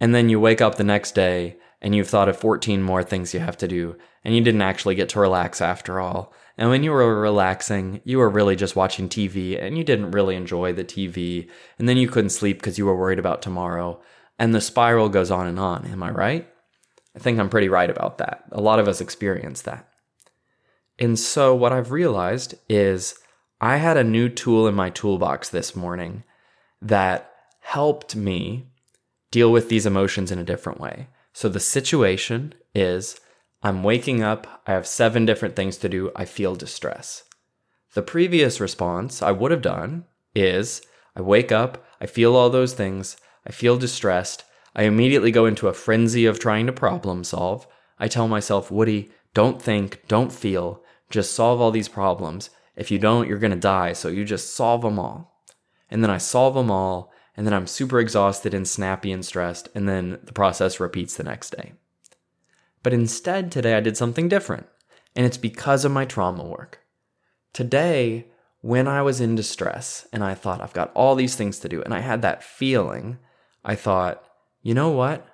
And 0.00 0.14
then 0.14 0.28
you 0.28 0.40
wake 0.40 0.60
up 0.60 0.76
the 0.76 0.84
next 0.84 1.14
day 1.14 1.58
and 1.82 1.94
you've 1.94 2.08
thought 2.08 2.28
of 2.28 2.36
14 2.38 2.82
more 2.82 3.02
things 3.02 3.32
you 3.32 3.40
have 3.40 3.56
to 3.58 3.68
do, 3.68 3.96
and 4.22 4.34
you 4.34 4.42
didn't 4.42 4.62
actually 4.62 4.94
get 4.94 5.08
to 5.10 5.20
relax 5.20 5.60
after 5.60 5.98
all. 5.98 6.32
And 6.58 6.68
when 6.68 6.82
you 6.82 6.90
were 6.90 7.18
relaxing, 7.20 8.02
you 8.04 8.18
were 8.18 8.28
really 8.28 8.54
just 8.54 8.76
watching 8.76 9.08
TV 9.08 9.62
and 9.62 9.78
you 9.78 9.84
didn't 9.84 10.10
really 10.10 10.36
enjoy 10.36 10.74
the 10.74 10.84
TV. 10.84 11.48
And 11.78 11.88
then 11.88 11.96
you 11.96 12.06
couldn't 12.06 12.30
sleep 12.30 12.58
because 12.58 12.76
you 12.76 12.84
were 12.84 12.96
worried 12.96 13.18
about 13.18 13.40
tomorrow. 13.40 14.00
And 14.38 14.54
the 14.54 14.60
spiral 14.60 15.08
goes 15.08 15.30
on 15.30 15.46
and 15.46 15.58
on. 15.58 15.86
Am 15.86 16.02
I 16.02 16.10
right? 16.10 16.48
I 17.16 17.18
think 17.18 17.38
I'm 17.38 17.48
pretty 17.48 17.70
right 17.70 17.88
about 17.88 18.18
that. 18.18 18.44
A 18.52 18.60
lot 18.60 18.78
of 18.78 18.88
us 18.88 19.00
experience 19.00 19.62
that. 19.62 19.88
And 20.98 21.18
so, 21.18 21.54
what 21.54 21.72
I've 21.72 21.92
realized 21.92 22.54
is 22.68 23.14
I 23.60 23.78
had 23.78 23.96
a 23.96 24.04
new 24.04 24.28
tool 24.28 24.68
in 24.68 24.74
my 24.74 24.90
toolbox 24.90 25.48
this 25.48 25.74
morning 25.74 26.24
that 26.82 27.32
helped 27.60 28.14
me 28.14 28.69
deal 29.30 29.52
with 29.52 29.68
these 29.68 29.86
emotions 29.86 30.30
in 30.30 30.38
a 30.38 30.44
different 30.44 30.80
way. 30.80 31.08
So, 31.32 31.48
the 31.48 31.60
situation 31.60 32.54
is 32.74 33.20
I'm 33.62 33.82
waking 33.82 34.22
up, 34.22 34.62
I 34.66 34.72
have 34.72 34.86
seven 34.86 35.26
different 35.26 35.54
things 35.54 35.76
to 35.78 35.88
do, 35.88 36.10
I 36.16 36.24
feel 36.24 36.54
distress. 36.54 37.24
The 37.94 38.02
previous 38.02 38.60
response 38.60 39.22
I 39.22 39.32
would 39.32 39.50
have 39.50 39.62
done 39.62 40.04
is 40.34 40.82
I 41.14 41.22
wake 41.22 41.52
up, 41.52 41.84
I 42.00 42.06
feel 42.06 42.36
all 42.36 42.50
those 42.50 42.72
things, 42.72 43.16
I 43.46 43.52
feel 43.52 43.76
distressed, 43.76 44.44
I 44.74 44.84
immediately 44.84 45.30
go 45.30 45.46
into 45.46 45.68
a 45.68 45.74
frenzy 45.74 46.26
of 46.26 46.38
trying 46.38 46.66
to 46.66 46.72
problem 46.72 47.24
solve. 47.24 47.66
I 47.98 48.08
tell 48.08 48.28
myself, 48.28 48.70
Woody, 48.70 49.10
don't 49.34 49.60
think, 49.60 50.02
don't 50.08 50.32
feel, 50.32 50.82
just 51.10 51.32
solve 51.32 51.60
all 51.60 51.70
these 51.70 51.88
problems. 51.88 52.50
If 52.76 52.90
you 52.90 52.98
don't, 52.98 53.28
you're 53.28 53.38
to 53.38 53.56
die, 53.56 53.92
so 53.92 54.08
you 54.08 54.24
just 54.24 54.54
solve 54.54 54.82
them 54.82 54.98
all. 54.98 55.44
And 55.90 56.02
then 56.02 56.10
I 56.10 56.18
solve 56.18 56.54
them 56.54 56.70
all, 56.70 57.12
and 57.36 57.46
then 57.46 57.54
I'm 57.54 57.66
super 57.66 58.00
exhausted 58.00 58.54
and 58.54 58.66
snappy 58.66 59.12
and 59.12 59.24
stressed, 59.24 59.68
and 59.74 59.88
then 59.88 60.18
the 60.24 60.32
process 60.32 60.80
repeats 60.80 61.16
the 61.16 61.24
next 61.24 61.50
day. 61.50 61.72
But 62.82 62.92
instead, 62.92 63.50
today 63.50 63.74
I 63.74 63.80
did 63.80 63.96
something 63.96 64.28
different, 64.28 64.66
and 65.14 65.26
it's 65.26 65.36
because 65.36 65.84
of 65.84 65.92
my 65.92 66.04
trauma 66.04 66.44
work. 66.44 66.80
Today, 67.52 68.26
when 68.60 68.86
I 68.86 69.02
was 69.02 69.20
in 69.20 69.34
distress 69.34 70.06
and 70.12 70.22
I 70.22 70.34
thought, 70.34 70.60
I've 70.60 70.72
got 70.72 70.92
all 70.94 71.14
these 71.14 71.34
things 71.34 71.58
to 71.60 71.68
do, 71.68 71.82
and 71.82 71.94
I 71.94 72.00
had 72.00 72.22
that 72.22 72.44
feeling, 72.44 73.18
I 73.64 73.74
thought, 73.74 74.24
you 74.62 74.74
know 74.74 74.90
what? 74.90 75.26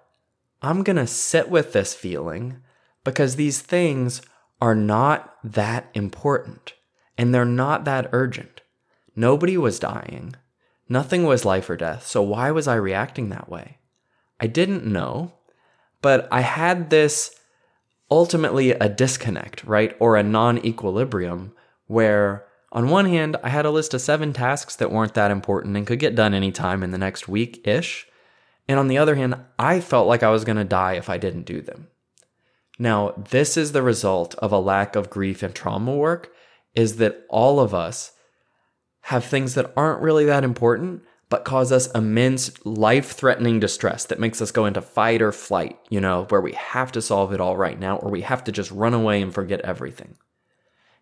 I'm 0.62 0.82
to 0.84 1.06
sit 1.06 1.50
with 1.50 1.72
this 1.72 1.94
feeling 1.94 2.58
because 3.04 3.36
these 3.36 3.60
things 3.60 4.22
are 4.60 4.74
not 4.74 5.36
that 5.44 5.88
important 5.94 6.74
and 7.18 7.34
they're 7.34 7.44
not 7.44 7.84
that 7.84 8.08
urgent. 8.12 8.62
Nobody 9.14 9.56
was 9.56 9.78
dying. 9.78 10.34
Nothing 10.88 11.24
was 11.24 11.44
life 11.44 11.68
or 11.68 11.76
death. 11.76 12.06
So 12.06 12.22
why 12.22 12.50
was 12.50 12.68
I 12.68 12.76
reacting 12.76 13.28
that 13.28 13.48
way? 13.48 13.78
I 14.40 14.46
didn't 14.46 14.86
know, 14.86 15.32
but 16.00 16.28
I 16.30 16.42
had 16.42 16.90
this 16.90 17.34
ultimately 18.10 18.70
a 18.70 18.88
disconnect, 18.88 19.64
right? 19.64 19.96
Or 19.98 20.16
a 20.16 20.22
non 20.22 20.64
equilibrium 20.64 21.52
where, 21.86 22.46
on 22.72 22.88
one 22.88 23.06
hand, 23.06 23.36
I 23.42 23.48
had 23.48 23.66
a 23.66 23.70
list 23.70 23.94
of 23.94 24.00
seven 24.00 24.32
tasks 24.32 24.76
that 24.76 24.92
weren't 24.92 25.14
that 25.14 25.30
important 25.30 25.76
and 25.76 25.86
could 25.86 25.98
get 25.98 26.14
done 26.14 26.34
anytime 26.34 26.82
in 26.82 26.90
the 26.90 26.98
next 26.98 27.28
week 27.28 27.66
ish. 27.66 28.06
And 28.68 28.78
on 28.78 28.88
the 28.88 28.98
other 28.98 29.14
hand, 29.14 29.36
I 29.58 29.80
felt 29.80 30.08
like 30.08 30.22
I 30.22 30.30
was 30.30 30.44
going 30.44 30.56
to 30.56 30.64
die 30.64 30.94
if 30.94 31.08
I 31.08 31.18
didn't 31.18 31.46
do 31.46 31.62
them. 31.62 31.88
Now, 32.78 33.14
this 33.30 33.56
is 33.56 33.72
the 33.72 33.82
result 33.82 34.34
of 34.36 34.52
a 34.52 34.58
lack 34.58 34.96
of 34.96 35.10
grief 35.10 35.42
and 35.42 35.54
trauma 35.54 35.94
work 35.94 36.32
is 36.74 36.96
that 36.96 37.24
all 37.30 37.58
of 37.58 37.72
us 37.72 38.12
have 39.06 39.24
things 39.24 39.54
that 39.54 39.72
aren't 39.76 40.02
really 40.02 40.24
that 40.24 40.42
important 40.42 41.00
but 41.28 41.44
cause 41.44 41.70
us 41.70 41.90
immense 41.92 42.52
life-threatening 42.66 43.60
distress 43.60 44.04
that 44.04 44.18
makes 44.18 44.42
us 44.42 44.50
go 44.50 44.66
into 44.66 44.80
fight 44.80 45.22
or 45.22 45.30
flight, 45.30 45.78
you 45.88 46.00
know, 46.00 46.24
where 46.28 46.40
we 46.40 46.52
have 46.52 46.90
to 46.90 47.00
solve 47.00 47.32
it 47.32 47.40
all 47.40 47.56
right 47.56 47.78
now 47.78 47.96
or 47.98 48.10
we 48.10 48.22
have 48.22 48.42
to 48.42 48.50
just 48.50 48.70
run 48.72 48.94
away 48.94 49.22
and 49.22 49.32
forget 49.32 49.60
everything. 49.60 50.16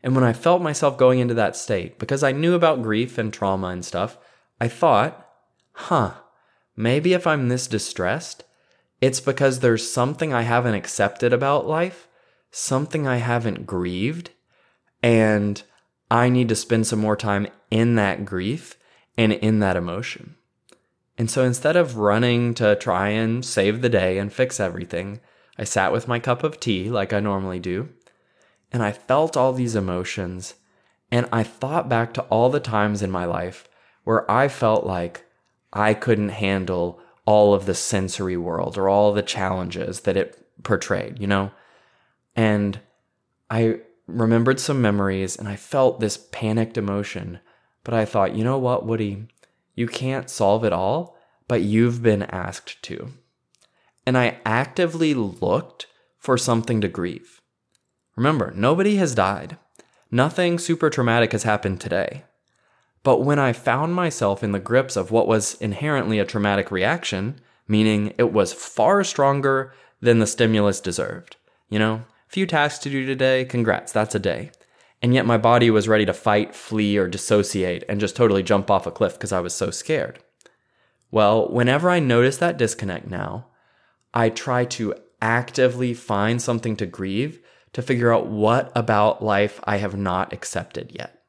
And 0.03 0.14
when 0.14 0.25
I 0.25 0.35
felt 0.35 0.61
myself 0.61 0.99
going 0.99 1.19
into 1.19 1.35
that 1.35 1.57
state, 1.57 1.99
because 1.99 2.23
I 2.23 2.33
knew 2.33 2.55
about 2.55 2.83
grief 2.83 3.17
and 3.17 3.33
trauma 3.33 3.69
and 3.69 3.83
stuff, 3.83 4.19
I 4.61 4.69
thought, 4.69 5.27
huh, 5.73 6.12
maybe 6.77 7.14
if 7.14 7.27
I'm 7.27 7.49
this 7.49 7.67
distressed, 7.67 8.45
it's 9.01 9.21
because 9.21 9.61
there's 9.61 9.90
something 9.90 10.33
I 10.33 10.43
haven't 10.43 10.75
accepted 10.75 11.33
about 11.33 11.67
life, 11.67 12.07
something 12.51 13.07
I 13.07 13.17
haven't 13.17 13.67
grieved, 13.67 14.31
and 15.03 15.62
I 16.11 16.29
need 16.29 16.49
to 16.51 16.55
spend 16.55 16.87
some 16.87 17.01
more 17.01 17.17
time 17.17 17.49
in 17.75 17.97
that 17.97 18.25
grief 18.25 18.79
and 19.19 19.33
in 19.33 19.59
that 19.59 19.77
emotion. 19.77 20.37
And 21.19 21.29
so 21.29 21.43
instead 21.43 21.75
of 21.75 21.97
running 21.97 22.55
to 22.55 22.77
try 22.77 23.09
and 23.09 23.45
save 23.45 23.83
the 23.83 23.89
day 23.89 24.17
and 24.17 24.33
fix 24.33 24.61
everything, 24.61 25.19
I 25.59 25.65
sat 25.65 25.93
with 25.93 26.07
my 26.07 26.21
cup 26.21 26.45
of 26.45 26.61
tea 26.61 26.89
like 26.89 27.13
I 27.13 27.19
normally 27.19 27.59
do, 27.59 27.89
and 28.71 28.81
I 28.81 28.93
felt 28.93 29.37
all 29.37 29.53
these 29.53 29.75
emotions, 29.75 30.55
and 31.11 31.29
I 31.33 31.43
thought 31.43 31.89
back 31.89 32.15
to 32.15 32.23
all 32.23 32.49
the 32.49 32.61
times 32.61 33.03
in 33.03 33.11
my 33.11 33.25
life 33.25 33.69
where 34.05 34.31
I 34.31 34.47
felt 34.47 34.87
like 34.87 35.25
I 35.73 35.95
couldn't 35.95 36.29
handle 36.29 37.01
all 37.27 37.55
of 37.55 37.67
the 37.67 37.75
sensory 37.75 38.37
world 38.37 38.79
or 38.79 38.89
all 38.89 39.13
the 39.13 39.23
challenges 39.23 40.01
that 40.03 40.17
it 40.17 40.39
portrayed, 40.63 41.19
you 41.19 41.27
know? 41.27 41.51
And 42.37 42.79
I 43.51 43.81
remembered 44.07 44.61
some 44.61 44.81
memories 44.81 45.37
and 45.37 45.49
I 45.49 45.57
felt 45.57 45.99
this 45.99 46.29
panicked 46.31 46.79
emotion. 46.79 47.41
But 47.85 47.94
I 47.94 48.05
thought, 48.05 48.35
you 48.35 48.42
know 48.42 48.59
what, 48.59 48.87
Woody? 48.87 49.27
You 49.75 49.87
can't 49.87 50.31
solve 50.31 50.64
it 50.64 50.73
all, 50.73 51.16
but 51.47 51.62
you've 51.62 52.03
been 52.03 52.23
asked 52.23 52.83
to. 52.85 53.12
And 54.07 54.16
I 54.18 54.38
actively 54.44 55.14
looked 55.14 55.87
for 56.18 56.38
something 56.38 56.81
to 56.81 56.88
grieve. 56.88 57.40
Remember, 58.16 58.53
nobody 58.57 58.97
has 58.97 59.14
died. 59.14 59.59
Nothing 60.11 60.59
super 60.59 60.90
traumatic 60.90 61.33
has 61.33 61.42
happened 61.42 61.81
today. 61.81 62.25
But 63.03 63.23
when 63.23 63.38
I 63.38 63.53
found 63.53 63.94
myself 63.94 64.42
in 64.42 64.53
the 64.53 64.59
grips 64.59 64.97
of 64.97 65.11
what 65.11 65.29
was 65.29 65.55
inherently 65.61 66.18
a 66.18 66.25
traumatic 66.25 66.70
reaction, 66.70 67.40
meaning 67.68 68.14
it 68.16 68.33
was 68.33 68.53
far 68.53 69.05
stronger 69.05 69.75
than 70.01 70.18
the 70.20 70.27
stimulus 70.27 70.81
deserved, 70.81 71.37
you 71.68 71.79
know, 71.79 72.05
few 72.29 72.47
tasks 72.47 72.83
to 72.85 72.90
do 72.90 73.05
today, 73.05 73.44
congrats, 73.44 73.92
that's 73.92 74.14
a 74.14 74.18
day. 74.18 74.51
And 75.05 75.12
yet 75.12 75.27
my 75.27 75.37
body 75.37 75.71
was 75.71 75.87
ready 75.87 76.07
to 76.07 76.14
fight, 76.14 76.55
flee, 76.55 76.97
or 76.97 77.09
dissociate 77.09 77.85
and 77.90 78.01
just 78.01 78.17
totally 78.17 78.43
jump 78.43 78.71
off 78.71 78.87
a 78.87 78.90
cliff 78.90 79.12
because 79.12 79.33
I 79.33 79.40
was 79.40 79.53
so 79.53 79.71
scared. 79.71 80.19
Well, 81.11 81.47
whenever 81.51 81.90
I 81.90 81.99
notice 81.99 82.38
that 82.38 82.57
disconnect 82.57 83.07
now, 83.07 83.49
I 84.14 84.31
try 84.31 84.64
to 84.64 84.95
actively 85.21 85.93
find 85.93 86.40
something 86.40 86.75
to 86.77 86.87
grieve 86.87 87.40
to 87.75 87.83
figure 87.83 88.14
out 88.14 88.29
what 88.29 88.73
about 88.75 89.23
life 89.23 89.61
I 89.64 89.77
have 89.77 89.95
not 89.95 90.33
accepted 90.33 90.93
yet. 90.95 91.23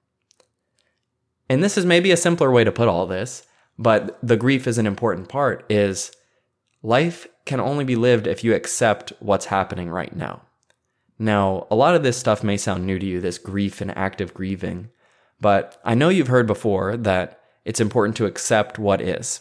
And 1.50 1.62
this 1.62 1.78
is 1.78 1.86
maybe 1.86 2.12
a 2.12 2.18
simpler 2.18 2.52
way 2.52 2.64
to 2.64 2.72
put 2.72 2.88
all 2.88 3.06
this, 3.06 3.46
but 3.78 4.18
the 4.24 4.38
grief 4.38 4.68
is 4.68 4.78
an 4.78 4.88
important 4.88 5.28
part 5.28 5.66
is 5.70 6.14
life 6.82 7.28
can 7.44 7.60
only 7.60 7.84
be 7.84 7.98
lived 7.98 8.26
if 8.26 8.42
you 8.42 8.56
accept 8.56 9.12
what's 9.20 9.48
happening 9.48 9.90
right 9.90 10.16
now. 10.16 10.44
Now, 11.18 11.68
a 11.72 11.76
lot 11.76 11.96
of 11.96 12.04
this 12.04 12.18
stuff 12.18 12.44
may 12.44 12.58
sound 12.58 12.86
new 12.86 13.00
to 13.00 13.06
you, 13.06 13.22
this 13.22 13.38
grief 13.38 13.82
and 13.82 13.96
active 13.98 14.34
grieving, 14.34 14.90
but 15.40 15.80
I 15.84 15.96
know 15.96 16.10
you've 16.10 16.28
heard 16.28 16.48
before 16.48 16.98
that 16.98 17.40
it's 17.64 17.80
important 17.80 18.18
to 18.18 18.26
accept 18.26 18.78
what 18.78 19.02
is, 19.02 19.40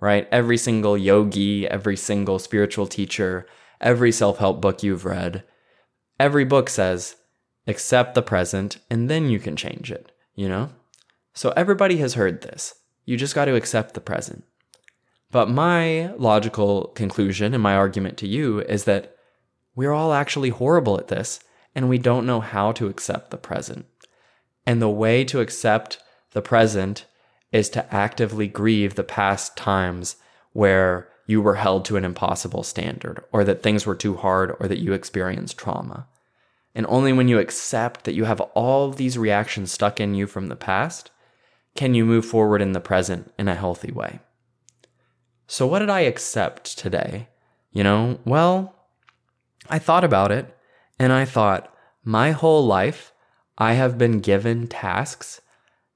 right? 0.00 0.28
Every 0.30 0.56
single 0.56 0.96
yogi, 0.96 1.68
every 1.68 1.96
single 1.96 2.38
spiritual 2.38 2.86
teacher, 2.86 3.46
every 3.80 4.12
self 4.12 4.38
help 4.38 4.60
book 4.60 4.82
you've 4.82 5.04
read, 5.04 5.44
every 6.20 6.44
book 6.44 6.68
says, 6.68 7.16
accept 7.66 8.14
the 8.14 8.22
present 8.22 8.78
and 8.90 9.10
then 9.10 9.28
you 9.28 9.38
can 9.38 9.56
change 9.56 9.90
it, 9.90 10.12
you 10.34 10.48
know? 10.48 10.70
So 11.34 11.52
everybody 11.56 11.96
has 11.98 12.14
heard 12.14 12.42
this. 12.42 12.74
You 13.04 13.16
just 13.16 13.34
got 13.34 13.46
to 13.46 13.54
accept 13.54 13.94
the 13.94 14.00
present. 14.00 14.44
But 15.30 15.48
my 15.48 16.12
logical 16.14 16.88
conclusion 16.88 17.54
and 17.54 17.62
my 17.62 17.74
argument 17.74 18.18
to 18.18 18.28
you 18.28 18.60
is 18.60 18.84
that 18.84 19.16
we're 19.74 19.92
all 19.92 20.12
actually 20.12 20.50
horrible 20.50 20.98
at 20.98 21.08
this, 21.08 21.40
and 21.74 21.88
we 21.88 21.98
don't 21.98 22.26
know 22.26 22.40
how 22.40 22.72
to 22.72 22.88
accept 22.88 23.30
the 23.30 23.36
present. 23.36 23.86
And 24.66 24.80
the 24.80 24.88
way 24.88 25.24
to 25.24 25.40
accept 25.40 25.98
the 26.32 26.42
present 26.42 27.06
is 27.50 27.68
to 27.70 27.94
actively 27.94 28.46
grieve 28.46 28.94
the 28.94 29.04
past 29.04 29.56
times 29.56 30.16
where 30.52 31.08
you 31.26 31.40
were 31.40 31.56
held 31.56 31.84
to 31.86 31.96
an 31.96 32.04
impossible 32.04 32.62
standard, 32.62 33.22
or 33.32 33.44
that 33.44 33.62
things 33.62 33.86
were 33.86 33.94
too 33.94 34.16
hard, 34.16 34.54
or 34.60 34.68
that 34.68 34.80
you 34.80 34.92
experienced 34.92 35.56
trauma. 35.56 36.06
And 36.74 36.86
only 36.88 37.12
when 37.12 37.28
you 37.28 37.38
accept 37.38 38.04
that 38.04 38.14
you 38.14 38.24
have 38.24 38.40
all 38.40 38.90
these 38.90 39.18
reactions 39.18 39.72
stuck 39.72 40.00
in 40.00 40.14
you 40.14 40.26
from 40.26 40.48
the 40.48 40.56
past 40.56 41.10
can 41.74 41.94
you 41.94 42.04
move 42.04 42.26
forward 42.26 42.60
in 42.60 42.72
the 42.72 42.80
present 42.80 43.32
in 43.38 43.48
a 43.48 43.54
healthy 43.54 43.92
way. 43.92 44.20
So, 45.46 45.66
what 45.66 45.80
did 45.80 45.90
I 45.90 46.00
accept 46.00 46.78
today? 46.78 47.28
You 47.72 47.82
know, 47.82 48.18
well, 48.24 48.74
I 49.68 49.78
thought 49.78 50.04
about 50.04 50.32
it 50.32 50.56
and 50.98 51.12
I 51.12 51.24
thought, 51.24 51.74
my 52.04 52.32
whole 52.32 52.66
life, 52.66 53.12
I 53.58 53.74
have 53.74 53.98
been 53.98 54.20
given 54.20 54.66
tasks 54.66 55.40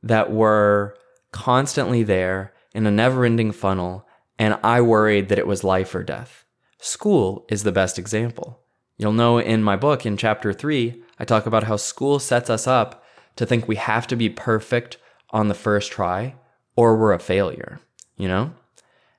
that 0.03 0.31
were 0.31 0.97
constantly 1.33 2.03
there 2.03 2.53
in 2.73 2.87
a 2.87 2.91
never 2.91 3.25
ending 3.25 3.53
funnel, 3.53 4.07
and 4.39 4.59
I 4.63 4.81
worried 4.81 5.29
that 5.29 5.39
it 5.39 5.47
was 5.47 5.65
life 5.65 5.95
or 5.95 6.03
death. 6.03 6.45
School 6.79 7.45
is 7.49 7.63
the 7.63 7.73
best 7.73 7.99
example. 7.99 8.61
You'll 8.99 9.13
know 9.13 9.39
in 9.39 9.63
my 9.63 9.77
book, 9.77 10.07
in 10.07 10.17
chapter 10.17 10.53
three, 10.53 11.03
I 11.19 11.25
talk 11.25 11.47
about 11.47 11.65
how 11.65 11.77
school 11.77 12.19
sets 12.19 12.51
us 12.51 12.67
up 12.67 13.05
to 13.37 13.47
think 13.47 13.67
we 13.67 13.77
have 13.77 14.07
to 14.09 14.17
be 14.17 14.29
perfect 14.29 14.99
on 15.31 15.49
the 15.49 15.55
first 15.55 15.91
try 15.91 16.35
or 16.77 16.97
we're 16.97 17.13
a 17.13 17.19
failure, 17.19 17.81
you 18.17 18.29
know? 18.29 18.53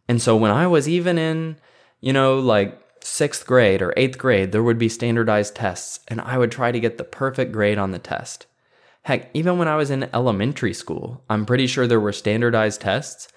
And 0.07 0.21
so 0.21 0.37
when 0.37 0.51
I 0.51 0.67
was 0.67 0.87
even 0.87 1.17
in, 1.17 1.57
you 1.99 2.13
know, 2.13 2.39
like 2.39 2.79
sixth 3.07 3.47
grade 3.47 3.81
or 3.81 3.93
eighth 3.95 4.17
grade, 4.17 4.51
there 4.51 4.63
would 4.63 4.77
be 4.77 4.89
standardized 4.89 5.55
tests, 5.55 5.99
and 6.07 6.21
I 6.21 6.37
would 6.37 6.51
try 6.51 6.71
to 6.71 6.79
get 6.79 6.97
the 6.97 7.03
perfect 7.03 7.51
grade 7.51 7.77
on 7.77 7.91
the 7.91 7.99
test. 7.99 8.45
Heck, 9.03 9.29
even 9.33 9.57
when 9.57 9.67
I 9.67 9.75
was 9.75 9.89
in 9.89 10.09
elementary 10.13 10.73
school, 10.73 11.23
I'm 11.29 11.45
pretty 11.45 11.67
sure 11.67 11.87
there 11.87 11.99
were 11.99 12.11
standardized 12.11 12.81
tests, 12.81 13.29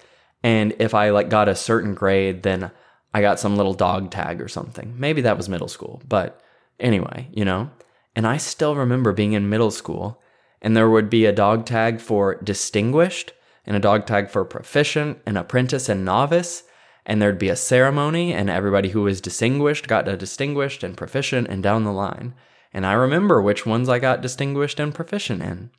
and 0.43 0.73
if 0.79 0.93
I 0.93 1.09
like 1.11 1.29
got 1.29 1.47
a 1.47 1.55
certain 1.55 1.93
grade, 1.93 2.43
then 2.43 2.71
I 3.13 3.21
got 3.21 3.39
some 3.39 3.55
little 3.55 3.73
dog 3.73 4.11
tag 4.11 4.41
or 4.41 4.47
something. 4.47 4.95
Maybe 4.97 5.21
that 5.21 5.37
was 5.37 5.49
middle 5.49 5.67
school, 5.67 6.01
but 6.07 6.41
anyway, 6.79 7.27
you 7.31 7.45
know? 7.45 7.69
And 8.15 8.27
I 8.27 8.37
still 8.37 8.75
remember 8.75 9.13
being 9.13 9.33
in 9.33 9.49
middle 9.49 9.71
school 9.71 10.21
and 10.61 10.77
there 10.77 10.89
would 10.89 11.09
be 11.09 11.25
a 11.25 11.31
dog 11.31 11.65
tag 11.65 11.99
for 11.99 12.35
distinguished 12.35 13.33
and 13.65 13.75
a 13.75 13.79
dog 13.79 14.05
tag 14.05 14.29
for 14.29 14.45
proficient 14.45 15.19
and 15.25 15.37
apprentice 15.37 15.89
and 15.89 16.05
novice. 16.05 16.63
And 17.05 17.21
there'd 17.21 17.39
be 17.39 17.49
a 17.49 17.55
ceremony, 17.55 18.33
and 18.33 18.49
everybody 18.49 18.89
who 18.89 19.01
was 19.01 19.21
distinguished 19.21 19.87
got 19.87 20.07
a 20.07 20.15
distinguished 20.15 20.83
and 20.83 20.95
proficient 20.95 21.47
and 21.47 21.63
down 21.63 21.83
the 21.83 21.91
line. 21.91 22.35
And 22.73 22.85
I 22.85 22.93
remember 22.93 23.41
which 23.41 23.65
ones 23.65 23.89
I 23.89 23.99
got 23.99 24.21
distinguished 24.21 24.79
and 24.79 24.93
proficient 24.93 25.41
in. 25.41 25.71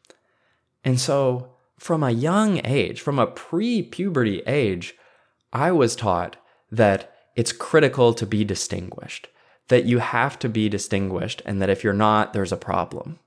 And 0.84 1.00
so, 1.00 1.54
from 1.78 2.02
a 2.02 2.10
young 2.10 2.60
age, 2.64 3.00
from 3.00 3.18
a 3.18 3.26
pre 3.26 3.82
puberty 3.82 4.40
age, 4.46 4.94
I 5.52 5.72
was 5.72 5.96
taught 5.96 6.36
that 6.70 7.12
it's 7.36 7.52
critical 7.52 8.14
to 8.14 8.26
be 8.26 8.44
distinguished, 8.44 9.28
that 9.68 9.84
you 9.84 9.98
have 9.98 10.38
to 10.40 10.48
be 10.48 10.68
distinguished, 10.68 11.42
and 11.46 11.62
that 11.62 11.70
if 11.70 11.84
you're 11.84 11.92
not, 11.92 12.32
there's 12.32 12.52
a 12.52 12.56
problem. 12.56 13.18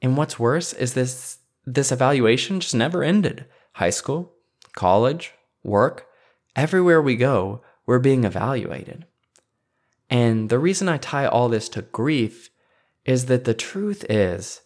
And 0.00 0.16
what's 0.16 0.38
worse 0.38 0.72
is 0.72 0.94
this 0.94 1.38
this 1.64 1.92
evaluation 1.92 2.58
just 2.58 2.74
never 2.74 3.04
ended. 3.04 3.46
High 3.74 3.90
school, 3.90 4.32
college, 4.74 5.32
work, 5.62 6.08
everywhere 6.56 7.00
we 7.00 7.16
go, 7.16 7.62
we're 7.86 7.98
being 7.98 8.24
evaluated. 8.24 9.06
And 10.10 10.48
the 10.48 10.58
reason 10.58 10.88
I 10.88 10.98
tie 10.98 11.26
all 11.26 11.48
this 11.48 11.68
to 11.70 11.82
grief 11.82 12.50
is 13.04 13.26
that 13.26 13.44
the 13.44 13.54
truth 13.54 14.04
is 14.08 14.60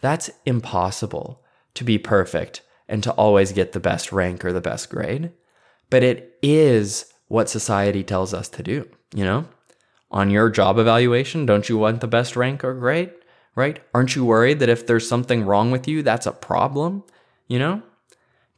that's 0.00 0.30
impossible 0.44 1.42
to 1.74 1.84
be 1.84 1.98
perfect 1.98 2.62
and 2.88 3.02
to 3.02 3.12
always 3.12 3.52
get 3.52 3.72
the 3.72 3.80
best 3.80 4.12
rank 4.12 4.44
or 4.44 4.52
the 4.52 4.60
best 4.60 4.90
grade. 4.90 5.32
But 5.90 6.02
it 6.02 6.38
is 6.42 7.06
what 7.28 7.48
society 7.48 8.02
tells 8.02 8.34
us 8.34 8.48
to 8.50 8.62
do, 8.62 8.88
you 9.14 9.24
know? 9.24 9.46
On 10.10 10.30
your 10.30 10.48
job 10.48 10.78
evaluation, 10.78 11.46
don't 11.46 11.68
you 11.68 11.76
want 11.76 12.00
the 12.00 12.06
best 12.06 12.34
rank 12.34 12.64
or 12.64 12.74
grade? 12.74 13.12
right? 13.58 13.80
Aren't 13.92 14.14
you 14.14 14.24
worried 14.24 14.60
that 14.60 14.68
if 14.68 14.86
there's 14.86 15.08
something 15.08 15.44
wrong 15.44 15.72
with 15.72 15.88
you, 15.88 16.00
that's 16.00 16.26
a 16.26 16.32
problem? 16.32 17.02
You 17.48 17.58
know? 17.58 17.82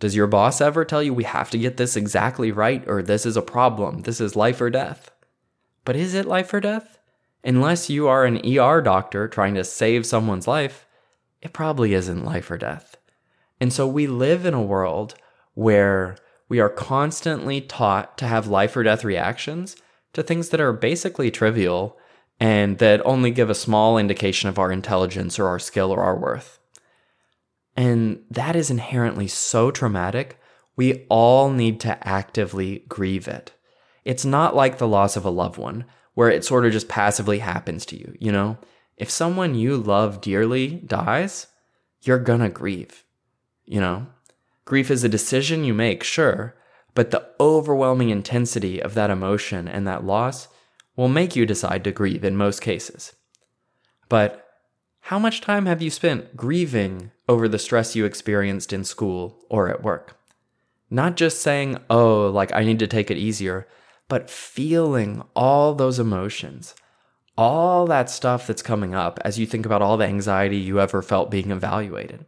Does 0.00 0.16
your 0.16 0.26
boss 0.26 0.62
ever 0.62 0.84
tell 0.84 1.02
you 1.02 1.12
we 1.12 1.24
have 1.24 1.50
to 1.50 1.58
get 1.58 1.76
this 1.76 1.94
exactly 1.94 2.50
right 2.50 2.82
or 2.88 3.02
this 3.02 3.26
is 3.26 3.36
a 3.36 3.42
problem? 3.42 4.00
This 4.02 4.20
is 4.20 4.34
life 4.34 4.60
or 4.60 4.70
death? 4.70 5.10
But 5.84 5.94
is 5.94 6.14
it 6.14 6.24
life 6.24 6.52
or 6.54 6.60
death? 6.60 6.98
Unless 7.44 7.90
you 7.90 8.08
are 8.08 8.24
an 8.24 8.40
ER 8.44 8.80
doctor 8.80 9.28
trying 9.28 9.54
to 9.54 9.64
save 9.64 10.06
someone's 10.06 10.48
life, 10.48 10.86
it 11.42 11.52
probably 11.52 11.92
isn't 11.92 12.24
life 12.24 12.50
or 12.50 12.56
death. 12.56 12.96
And 13.60 13.72
so 13.72 13.86
we 13.86 14.06
live 14.06 14.46
in 14.46 14.54
a 14.54 14.62
world 14.62 15.14
where 15.52 16.16
we 16.48 16.60
are 16.60 16.70
constantly 16.70 17.60
taught 17.60 18.16
to 18.18 18.26
have 18.26 18.46
life 18.46 18.76
or 18.76 18.82
death 18.82 19.04
reactions 19.04 19.76
to 20.14 20.22
things 20.22 20.48
that 20.48 20.60
are 20.60 20.72
basically 20.72 21.30
trivial 21.30 21.98
and 22.38 22.78
that 22.78 23.04
only 23.04 23.30
give 23.30 23.50
a 23.50 23.54
small 23.54 23.98
indication 23.98 24.48
of 24.48 24.58
our 24.58 24.72
intelligence 24.72 25.38
or 25.38 25.46
our 25.46 25.58
skill 25.58 25.90
or 25.90 26.00
our 26.00 26.16
worth. 26.16 26.59
And 27.76 28.22
that 28.30 28.56
is 28.56 28.70
inherently 28.70 29.28
so 29.28 29.70
traumatic, 29.70 30.38
we 30.76 31.06
all 31.09 31.50
need 31.50 31.80
to 31.80 32.06
actively 32.06 32.85
grieve 32.88 33.28
it. 33.28 33.52
It's 34.04 34.24
not 34.24 34.56
like 34.56 34.78
the 34.78 34.88
loss 34.88 35.16
of 35.16 35.24
a 35.24 35.30
loved 35.30 35.59
one, 35.59 35.85
where 36.14 36.30
it 36.30 36.44
sort 36.44 36.64
of 36.64 36.72
just 36.72 36.88
passively 36.88 37.38
happens 37.38 37.87
to 37.87 37.98
you, 37.98 38.14
you 38.18 38.33
know? 38.33 38.59
If 38.96 39.11
someone 39.11 39.54
you 39.54 39.76
love 39.76 40.20
dearly 40.20 40.68
dies, 40.68 41.46
you're 42.02 42.18
gonna 42.18 42.50
grieve, 42.50 43.04
you 43.64 43.80
know? 43.80 44.06
Grief 44.64 44.90
is 44.90 45.04
a 45.04 45.09
decision 45.09 45.64
you 45.64 45.74
make, 45.74 46.02
sure, 46.02 46.56
but 46.94 47.11
the 47.11 47.26
overwhelming 47.38 48.11
intensity 48.11 48.83
of 48.83 48.94
that 48.94 49.11
emotion 49.11 49.68
and 49.68 49.87
that 49.87 50.04
loss 50.04 50.48
will 50.96 51.09
make 51.09 51.37
you 51.37 51.46
decide 51.46 51.85
to 51.85 51.92
grieve 51.92 52.24
in 52.24 52.37
most 52.37 52.61
cases. 52.61 53.14
But 54.09 54.49
how 55.00 55.18
much 55.18 55.40
time 55.40 55.66
have 55.66 55.82
you 55.82 55.90
spent 55.90 56.36
grieving 56.36 57.10
over 57.28 57.48
the 57.48 57.58
stress 57.58 57.96
you 57.96 58.04
experienced 58.04 58.72
in 58.72 58.84
school 58.84 59.44
or 59.48 59.68
at 59.68 59.82
work? 59.82 60.16
Not 60.88 61.16
just 61.16 61.40
saying, 61.40 61.78
oh, 61.88 62.28
like 62.28 62.52
I 62.52 62.64
need 62.64 62.78
to 62.80 62.86
take 62.86 63.10
it 63.10 63.16
easier, 63.16 63.66
but 64.08 64.30
feeling 64.30 65.22
all 65.34 65.74
those 65.74 65.98
emotions, 65.98 66.74
all 67.38 67.86
that 67.86 68.10
stuff 68.10 68.46
that's 68.46 68.62
coming 68.62 68.94
up 68.94 69.18
as 69.24 69.38
you 69.38 69.46
think 69.46 69.64
about 69.64 69.82
all 69.82 69.96
the 69.96 70.04
anxiety 70.04 70.56
you 70.56 70.80
ever 70.80 71.00
felt 71.00 71.30
being 71.30 71.50
evaluated. 71.50 72.26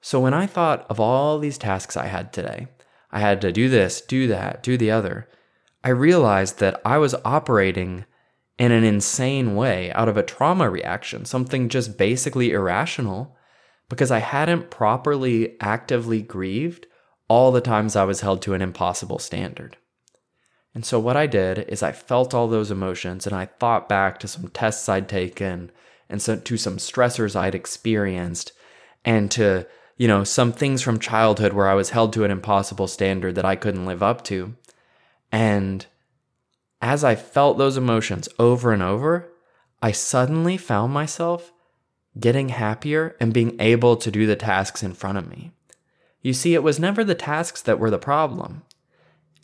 So 0.00 0.20
when 0.20 0.34
I 0.34 0.46
thought 0.46 0.86
of 0.88 1.00
all 1.00 1.38
these 1.38 1.58
tasks 1.58 1.96
I 1.96 2.06
had 2.06 2.32
today, 2.32 2.68
I 3.10 3.20
had 3.20 3.40
to 3.40 3.52
do 3.52 3.68
this, 3.68 4.00
do 4.00 4.28
that, 4.28 4.62
do 4.62 4.76
the 4.76 4.90
other, 4.90 5.28
I 5.82 5.88
realized 5.88 6.58
that 6.58 6.80
I 6.84 6.98
was 6.98 7.14
operating 7.24 8.04
in 8.58 8.72
an 8.72 8.84
insane 8.84 9.54
way 9.54 9.92
out 9.92 10.08
of 10.08 10.16
a 10.16 10.22
trauma 10.22 10.70
reaction, 10.70 11.24
something 11.24 11.68
just 11.68 11.98
basically 11.98 12.52
irrational, 12.52 13.36
because 13.88 14.10
I 14.10 14.18
hadn't 14.18 14.70
properly 14.70 15.60
actively 15.60 16.22
grieved 16.22 16.86
all 17.28 17.52
the 17.52 17.60
times 17.60 17.96
I 17.96 18.04
was 18.04 18.20
held 18.20 18.42
to 18.42 18.54
an 18.54 18.62
impossible 18.62 19.18
standard. 19.18 19.76
And 20.74 20.84
so, 20.84 20.98
what 21.00 21.16
I 21.16 21.26
did 21.26 21.60
is 21.68 21.82
I 21.82 21.92
felt 21.92 22.34
all 22.34 22.48
those 22.48 22.70
emotions 22.70 23.26
and 23.26 23.34
I 23.34 23.46
thought 23.46 23.88
back 23.88 24.18
to 24.20 24.28
some 24.28 24.48
tests 24.48 24.88
I'd 24.88 25.08
taken 25.08 25.72
and 26.08 26.20
so, 26.22 26.36
to 26.36 26.56
some 26.56 26.76
stressors 26.76 27.34
I'd 27.34 27.54
experienced 27.54 28.52
and 29.04 29.30
to, 29.32 29.66
you 29.96 30.06
know, 30.06 30.24
some 30.24 30.52
things 30.52 30.82
from 30.82 30.98
childhood 30.98 31.52
where 31.52 31.68
I 31.68 31.74
was 31.74 31.90
held 31.90 32.12
to 32.12 32.24
an 32.24 32.30
impossible 32.30 32.86
standard 32.88 33.34
that 33.36 33.44
I 33.44 33.56
couldn't 33.56 33.86
live 33.86 34.02
up 34.02 34.22
to. 34.24 34.54
And 35.32 35.86
as 36.86 37.02
I 37.02 37.16
felt 37.16 37.58
those 37.58 37.76
emotions 37.76 38.28
over 38.38 38.72
and 38.72 38.80
over, 38.80 39.28
I 39.82 39.90
suddenly 39.90 40.56
found 40.56 40.92
myself 40.92 41.52
getting 42.20 42.50
happier 42.50 43.16
and 43.18 43.34
being 43.34 43.56
able 43.60 43.96
to 43.96 44.08
do 44.08 44.24
the 44.24 44.36
tasks 44.36 44.84
in 44.84 44.94
front 44.94 45.18
of 45.18 45.28
me. 45.28 45.50
You 46.22 46.32
see, 46.32 46.54
it 46.54 46.62
was 46.62 46.78
never 46.78 47.02
the 47.02 47.16
tasks 47.16 47.60
that 47.62 47.80
were 47.80 47.90
the 47.90 47.98
problem. 47.98 48.62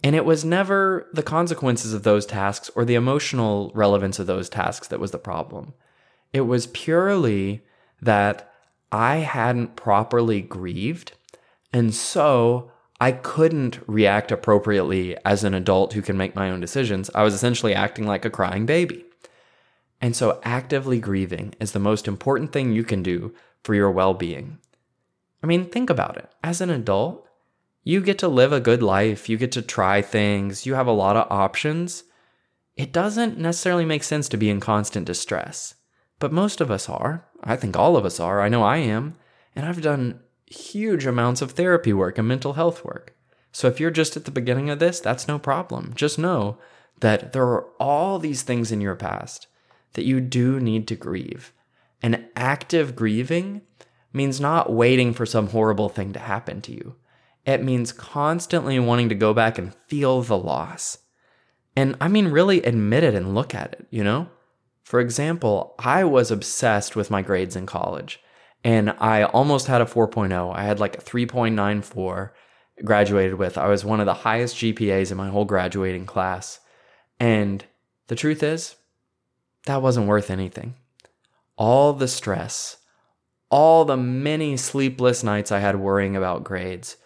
And 0.05 0.15
it 0.15 0.25
was 0.25 0.45
never 0.45 1.09
the 1.13 1.23
consequences 1.25 1.93
of 1.93 2.05
those 2.05 2.27
tasks 2.27 2.71
or 2.77 2.85
the 2.85 2.95
emotional 2.95 3.73
relevance 3.75 4.21
of 4.21 4.29
those 4.29 4.49
tasks 4.49 4.87
that 4.87 5.01
was 5.01 5.11
the 5.11 5.19
problem. 5.19 5.75
It 6.33 6.43
was 6.43 6.69
purely 6.69 7.63
that 8.01 8.53
I 8.93 9.17
hadn't 9.17 9.75
properly 9.75 10.43
grieved. 10.43 11.13
And 11.73 11.93
so 11.93 12.72
I 13.03 13.11
couldn't 13.11 13.81
react 13.89 14.31
appropriately 14.31 15.17
as 15.25 15.43
an 15.43 15.55
adult 15.55 15.93
who 15.93 16.03
can 16.03 16.17
make 16.17 16.37
my 16.37 16.49
own 16.49 16.61
decisions. 16.61 17.11
I 17.13 17.25
was 17.25 17.35
essentially 17.35 17.75
acting 17.75 18.07
like 18.07 18.25
a 18.25 18.31
crying 18.31 18.65
baby. 18.65 19.05
And 20.01 20.15
so, 20.15 20.41
actively 20.45 21.01
grieving 21.01 21.53
is 21.59 21.73
the 21.73 21.81
most 21.81 22.07
important 22.07 22.53
thing 22.53 22.71
you 22.71 22.85
can 22.85 23.03
do 23.03 23.35
for 23.65 23.75
your 23.75 23.91
well 23.91 24.15
being. 24.15 24.59
I 25.43 25.49
mean, 25.49 25.69
think 25.69 25.91
about 25.91 26.17
it. 26.17 26.31
As 26.45 26.61
an 26.61 26.71
adult, 26.71 27.27
you 27.83 28.03
get 28.03 28.21
to 28.21 28.29
live 28.29 28.53
a 28.53 28.61
good 28.61 28.85
life, 28.85 29.29
you 29.29 29.37
get 29.37 29.51
to 29.53 29.63
try 29.63 30.01
things, 30.01 30.65
you 30.65 30.75
have 30.75 30.87
a 30.87 30.93
lot 30.93 31.17
of 31.17 31.27
options. 31.29 32.05
It 32.77 32.93
doesn't 32.93 33.37
necessarily 33.37 33.85
make 33.85 34.05
sense 34.05 34.29
to 34.29 34.37
be 34.37 34.49
in 34.49 34.61
constant 34.61 35.07
distress, 35.07 35.75
but 36.21 36.33
most 36.33 36.61
of 36.61 36.71
us 36.71 36.89
are. 36.89 37.27
I 37.43 37.57
think 37.57 37.77
all 37.77 37.97
of 37.97 38.05
us 38.05 38.21
are. 38.21 38.41
I 38.41 38.49
know 38.49 38.63
I 38.63 38.77
am. 38.77 39.17
And 39.57 39.67
I've 39.67 39.83
done 39.83 40.21
huge 40.53 41.07
amounts 41.07 41.43
of 41.43 41.53
therapy 41.53 41.93
work 41.93 42.19
and 42.19 42.29
mental 42.29 42.55
health 42.55 42.85
work. 42.85 43.17
So 43.53 43.69
if 43.69 43.81
you're 43.81 43.91
just 43.91 44.17
at 44.17 44.25
the 44.25 44.31
beginning 44.31 44.71
of 44.71 44.79
this, 44.79 45.01
that's 45.01 45.29
no 45.29 45.39
problem. 45.39 45.93
Just 45.95 46.19
know 46.19 46.59
that 47.01 47.33
there 47.33 47.45
are 47.45 47.67
all 47.79 48.19
these 48.19 48.43
things 48.43 48.73
in 48.73 48.81
your 48.81 48.95
past 48.95 49.47
that 49.93 50.05
you 50.05 50.21
do 50.21 50.59
need 50.59 50.89
to 50.89 50.97
grieve. 50.97 51.53
And 52.03 52.27
active 52.35 52.97
grieving 52.97 53.63
means 54.13 54.41
not 54.41 54.73
waiting 54.73 55.13
for 55.13 55.27
some 55.27 55.49
horrible 55.49 55.89
thing 55.89 56.13
to 56.13 56.19
happen 56.19 56.61
to 56.63 56.73
you. 56.73 56.97
It 57.45 57.63
means 57.63 57.93
constantly 57.93 58.79
wanting 58.79 59.09
to 59.09 59.15
go 59.15 59.35
back 59.35 59.59
and 59.59 59.75
feel 59.75 60.23
the 60.23 60.39
loss. 60.39 60.99
And 61.77 61.97
I 62.01 62.09
mean, 62.09 62.29
really 62.29 62.63
admit 62.63 63.03
it 63.03 63.15
and 63.15 63.35
look 63.35 63.55
at 63.55 63.73
it, 63.73 63.87
you 63.91 64.05
know? 64.05 64.29
For 64.85 65.01
example, 65.01 65.75
I 65.79 66.05
was 66.05 66.31
obsessed 66.31 66.95
with 66.95 67.11
my 67.11 67.23
grades 67.23 67.57
in 67.57 67.67
college 67.67 68.22
and 68.65 68.91
I 68.99 69.25
almost 69.25 69.67
had 69.67 69.81
a 69.81 69.87
4.0. 69.87 70.55
I 70.55 70.65
had 70.65 70.81
like 70.81 70.99
a 70.99 71.01
3.94 71.01 72.31
graduated 72.85 73.35
with. 73.35 73.59
I 73.59 73.69
was 73.69 73.85
one 73.85 74.01
of 74.01 74.07
the 74.07 74.15
highest 74.15 74.57
GPAs 74.57 75.11
in 75.11 75.17
my 75.17 75.29
whole 75.29 75.45
graduating 75.45 76.07
class. 76.07 76.61
And 77.19 77.65
the 78.09 78.17
truth 78.17 78.43
is, 78.43 78.77
that 79.67 79.83
wasn't 79.83 80.09
worth 80.09 80.31
anything. 80.31 80.75
All 81.57 81.93
the 81.93 82.09
stress, 82.09 82.79
all 83.51 83.85
the 83.85 83.97
many 83.97 84.57
sleepless 84.57 85.23
nights 85.23 85.53
I 85.53 85.61
had 85.61 85.77
worrying 85.77 86.17
about 86.17 86.45
grades, 86.45 86.97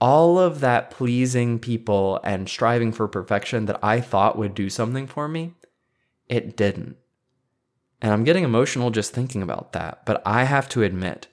all 0.00 0.38
of 0.38 0.60
that 0.60 0.90
pleasing 0.90 1.58
people 1.58 2.20
and 2.22 2.48
striving 2.48 2.92
for 2.92 3.08
perfection 3.08 3.66
that 3.66 3.80
I 3.82 4.00
thought 4.00 4.38
would 4.38 4.54
do 4.54 4.70
something 4.70 5.06
for 5.06 5.28
me, 5.28 5.54
it 6.28 6.56
didn't. 6.56 6.96
And 8.00 8.12
I'm 8.12 8.24
getting 8.24 8.44
emotional 8.44 8.90
just 8.90 9.12
thinking 9.12 9.42
about 9.42 9.72
that. 9.72 10.04
But 10.04 10.22
I 10.26 10.44
have 10.44 10.68
to 10.70 10.82
admit, 10.82 11.28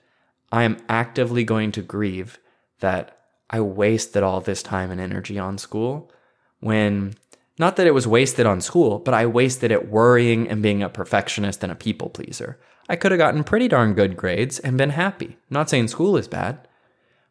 I 0.50 0.62
am 0.62 0.78
actively 0.88 1.44
going 1.44 1.72
to 1.72 1.82
grieve 1.82 2.38
that 2.80 3.18
I 3.50 3.60
wasted 3.60 4.22
all 4.22 4.40
this 4.40 4.62
time 4.62 4.90
and 4.90 5.00
energy 5.00 5.38
on 5.38 5.58
school 5.58 6.10
when 6.60 7.14
not 7.58 7.76
that 7.76 7.86
it 7.86 7.94
was 7.94 8.06
wasted 8.06 8.46
on 8.46 8.60
school, 8.60 8.98
but 8.98 9.14
I 9.14 9.26
wasted 9.26 9.70
it 9.70 9.88
worrying 9.88 10.48
and 10.48 10.62
being 10.62 10.82
a 10.82 10.88
perfectionist 10.88 11.62
and 11.62 11.70
a 11.70 11.76
people 11.76 12.08
pleaser. 12.08 12.58
I 12.88 12.96
could 12.96 13.12
have 13.12 13.18
gotten 13.18 13.44
pretty 13.44 13.68
darn 13.68 13.94
good 13.94 14.16
grades 14.16 14.58
and 14.58 14.76
been 14.76 14.90
happy. 14.90 15.26
I'm 15.26 15.34
not 15.50 15.70
saying 15.70 15.88
school 15.88 16.16
is 16.16 16.28
bad, 16.28 16.66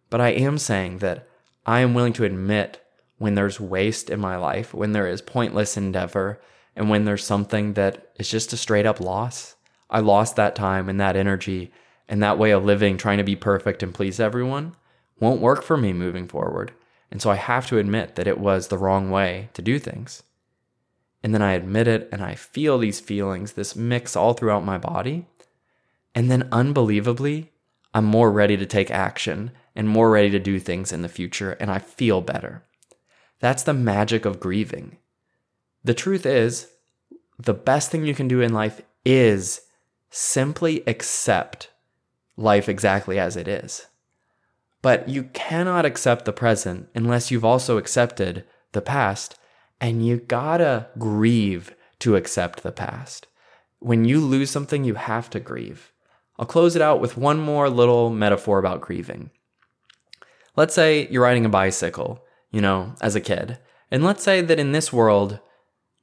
but 0.09 0.21
I 0.21 0.29
am 0.29 0.57
saying 0.57 0.99
that 0.99 1.27
I 1.65 1.81
am 1.81 1.93
willing 1.93 2.13
to 2.13 2.23
admit 2.23 2.81
when 3.17 3.35
there's 3.35 3.59
waste 3.59 4.09
in 4.09 4.19
my 4.19 4.35
life, 4.35 4.73
when 4.73 4.93
there 4.93 5.07
is 5.07 5.21
pointless 5.21 5.77
endeavor, 5.77 6.41
and 6.75 6.89
when 6.89 7.05
there's 7.05 7.23
something 7.23 7.73
that 7.73 8.09
is 8.17 8.29
just 8.29 8.53
a 8.53 8.57
straight 8.57 8.85
up 8.85 8.99
loss. 8.99 9.55
I 9.89 9.99
lost 9.99 10.35
that 10.35 10.55
time 10.55 10.89
and 10.89 10.99
that 10.99 11.15
energy 11.15 11.71
and 12.07 12.21
that 12.21 12.37
way 12.37 12.51
of 12.51 12.65
living, 12.65 12.97
trying 12.97 13.19
to 13.19 13.23
be 13.23 13.35
perfect 13.35 13.83
and 13.83 13.93
please 13.93 14.19
everyone, 14.19 14.75
won't 15.19 15.41
work 15.41 15.63
for 15.63 15.77
me 15.77 15.93
moving 15.93 16.27
forward. 16.27 16.73
And 17.11 17.21
so 17.21 17.29
I 17.29 17.35
have 17.35 17.67
to 17.67 17.77
admit 17.77 18.15
that 18.15 18.27
it 18.27 18.39
was 18.39 18.67
the 18.67 18.77
wrong 18.77 19.11
way 19.11 19.49
to 19.53 19.61
do 19.61 19.77
things. 19.77 20.23
And 21.21 21.33
then 21.33 21.41
I 21.41 21.53
admit 21.53 21.87
it 21.87 22.09
and 22.11 22.23
I 22.23 22.35
feel 22.35 22.77
these 22.77 22.99
feelings, 22.99 23.53
this 23.53 23.75
mix 23.75 24.15
all 24.15 24.33
throughout 24.33 24.65
my 24.65 24.77
body. 24.77 25.27
And 26.15 26.29
then 26.29 26.49
unbelievably, 26.51 27.51
I'm 27.93 28.05
more 28.05 28.31
ready 28.31 28.57
to 28.57 28.65
take 28.65 28.91
action 28.91 29.51
and 29.75 29.87
more 29.87 30.09
ready 30.09 30.29
to 30.31 30.39
do 30.39 30.59
things 30.59 30.91
in 30.91 31.03
the 31.03 31.09
future 31.09 31.51
and 31.53 31.71
I 31.71 31.79
feel 31.79 32.21
better. 32.21 32.63
That's 33.39 33.63
the 33.63 33.73
magic 33.73 34.25
of 34.25 34.39
grieving. 34.39 34.97
The 35.83 35.93
truth 35.93 36.25
is, 36.25 36.67
the 37.37 37.53
best 37.53 37.91
thing 37.91 38.05
you 38.05 38.15
can 38.15 38.27
do 38.27 38.41
in 38.41 38.53
life 38.53 38.81
is 39.05 39.61
simply 40.09 40.83
accept 40.87 41.69
life 42.37 42.69
exactly 42.69 43.19
as 43.19 43.35
it 43.35 43.47
is. 43.47 43.87
But 44.81 45.09
you 45.09 45.23
cannot 45.33 45.85
accept 45.85 46.25
the 46.25 46.33
present 46.33 46.89
unless 46.93 47.31
you've 47.31 47.45
also 47.45 47.77
accepted 47.77 48.45
the 48.71 48.81
past, 48.81 49.35
and 49.79 50.05
you 50.05 50.17
gotta 50.17 50.87
grieve 50.97 51.75
to 51.99 52.15
accept 52.15 52.63
the 52.63 52.71
past. 52.71 53.27
When 53.79 54.05
you 54.05 54.19
lose 54.19 54.49
something, 54.49 54.83
you 54.83 54.95
have 54.95 55.29
to 55.31 55.39
grieve. 55.39 55.91
I'll 56.37 56.45
close 56.45 56.75
it 56.75 56.81
out 56.81 56.99
with 56.99 57.17
one 57.17 57.39
more 57.39 57.69
little 57.69 58.09
metaphor 58.09 58.59
about 58.59 58.81
grieving. 58.81 59.29
Let's 60.55 60.73
say 60.73 61.07
you're 61.09 61.23
riding 61.23 61.45
a 61.45 61.49
bicycle, 61.49 62.23
you 62.51 62.61
know, 62.61 62.95
as 63.01 63.15
a 63.15 63.21
kid. 63.21 63.59
And 63.91 64.03
let's 64.03 64.23
say 64.23 64.41
that 64.41 64.59
in 64.59 64.71
this 64.71 64.91
world, 64.91 65.39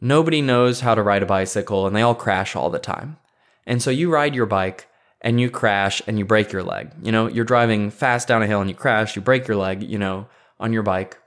nobody 0.00 0.40
knows 0.40 0.80
how 0.80 0.94
to 0.94 1.02
ride 1.02 1.22
a 1.22 1.26
bicycle 1.26 1.86
and 1.86 1.94
they 1.94 2.02
all 2.02 2.14
crash 2.14 2.56
all 2.56 2.70
the 2.70 2.78
time. 2.78 3.18
And 3.66 3.82
so 3.82 3.90
you 3.90 4.12
ride 4.12 4.34
your 4.34 4.46
bike 4.46 4.88
and 5.20 5.40
you 5.40 5.50
crash 5.50 6.00
and 6.06 6.18
you 6.18 6.24
break 6.24 6.52
your 6.52 6.62
leg. 6.62 6.92
You 7.02 7.12
know, 7.12 7.26
you're 7.26 7.44
driving 7.44 7.90
fast 7.90 8.26
down 8.26 8.42
a 8.42 8.46
hill 8.46 8.60
and 8.60 8.70
you 8.70 8.76
crash, 8.76 9.16
you 9.16 9.22
break 9.22 9.46
your 9.46 9.56
leg, 9.56 9.82
you 9.82 9.98
know, 9.98 10.26
on 10.58 10.72
your 10.72 10.82
bike. 10.82 11.18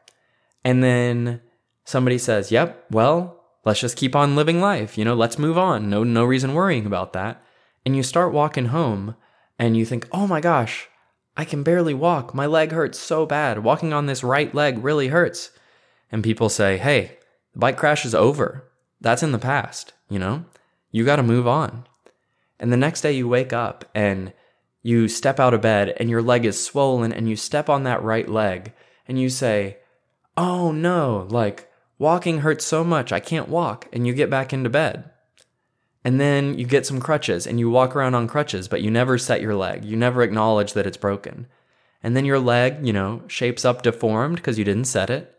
And 0.64 0.84
then 0.84 1.42
somebody 1.84 2.18
says, 2.18 2.52
"Yep, 2.52 2.86
well, 2.92 3.44
let's 3.66 3.80
just 3.80 3.98
keep 3.98 4.16
on 4.16 4.36
living 4.36 4.62
life. 4.62 4.98
You 4.98 5.06
know, 5.06 5.14
let's 5.14 5.38
move 5.38 5.58
on. 5.58 5.90
No 5.90 6.04
no 6.04 6.24
reason 6.24 6.54
worrying 6.54 6.86
about 6.86 7.14
that." 7.14 7.42
And 7.86 7.96
you 7.96 8.04
start 8.04 8.34
walking 8.34 8.68
home 8.68 9.16
and 9.60 9.76
you 9.78 9.86
think, 9.86 10.08
"Oh 10.12 10.26
my 10.26 10.40
gosh, 10.40 10.88
I 11.36 11.46
can 11.46 11.64
barely 11.64 11.94
walk. 11.94 12.34
My 12.34 12.46
leg 12.46 12.72
hurts 12.72 13.00
so 13.00 13.26
bad. 13.26 13.64
Walking 13.64 13.94
on 13.94 14.06
this 14.06 14.24
right 14.24 14.54
leg 14.56 14.84
really 14.84 15.10
hurts." 15.10 15.52
And 16.12 16.24
people 16.24 16.50
say, 16.50 16.78
"Hey, 16.78 17.18
the 17.54 17.60
bike 17.60 17.78
crash 17.78 18.06
is 18.06 18.16
over. 18.16 18.70
That's 19.02 19.24
in 19.24 19.32
the 19.32 19.40
past, 19.40 19.94
you 20.10 20.20
know? 20.20 20.46
You 20.92 21.06
got 21.06 21.18
to 21.18 21.24
move 21.24 21.48
on." 21.48 21.86
And 22.60 22.72
the 22.72 22.78
next 22.78 23.02
day 23.02 23.12
you 23.12 23.28
wake 23.28 23.52
up 23.52 23.86
and 23.94 24.34
you 24.84 25.08
step 25.08 25.40
out 25.40 25.54
of 25.54 25.62
bed 25.62 25.96
and 25.98 26.10
your 26.10 26.22
leg 26.22 26.46
is 26.46 26.64
swollen 26.64 27.12
and 27.12 27.30
you 27.30 27.36
step 27.36 27.70
on 27.70 27.84
that 27.84 28.04
right 28.04 28.28
leg 28.28 28.74
and 29.08 29.20
you 29.20 29.30
say, 29.30 29.78
Oh 30.38 30.72
no, 30.72 31.28
like 31.30 31.72
walking 31.98 32.40
hurts 32.40 32.66
so 32.66 32.84
much, 32.84 33.12
I 33.12 33.20
can't 33.20 33.50
walk. 33.50 33.88
And 33.94 34.06
you 34.06 34.14
get 34.14 34.30
back 34.30 34.52
into 34.54 34.70
bed. 34.70 35.10
And 36.04 36.20
then 36.20 36.58
you 36.58 36.66
get 36.66 36.86
some 36.86 37.00
crutches 37.00 37.48
and 37.48 37.60
you 37.60 37.70
walk 37.70 37.96
around 37.96 38.14
on 38.14 38.28
crutches, 38.28 38.68
but 38.68 38.82
you 38.82 38.92
never 38.92 39.18
set 39.18 39.42
your 39.42 39.56
leg. 39.56 39.86
You 39.86 39.96
never 39.96 40.22
acknowledge 40.22 40.74
that 40.74 40.86
it's 40.86 40.98
broken. 40.98 41.48
And 42.02 42.18
then 42.18 42.26
your 42.26 42.40
leg, 42.40 42.86
you 42.86 42.92
know, 42.92 43.24
shapes 43.28 43.64
up 43.64 43.82
deformed 43.82 44.36
because 44.36 44.60
you 44.60 44.66
didn't 44.66 44.86
set 44.86 45.10
it. 45.10 45.33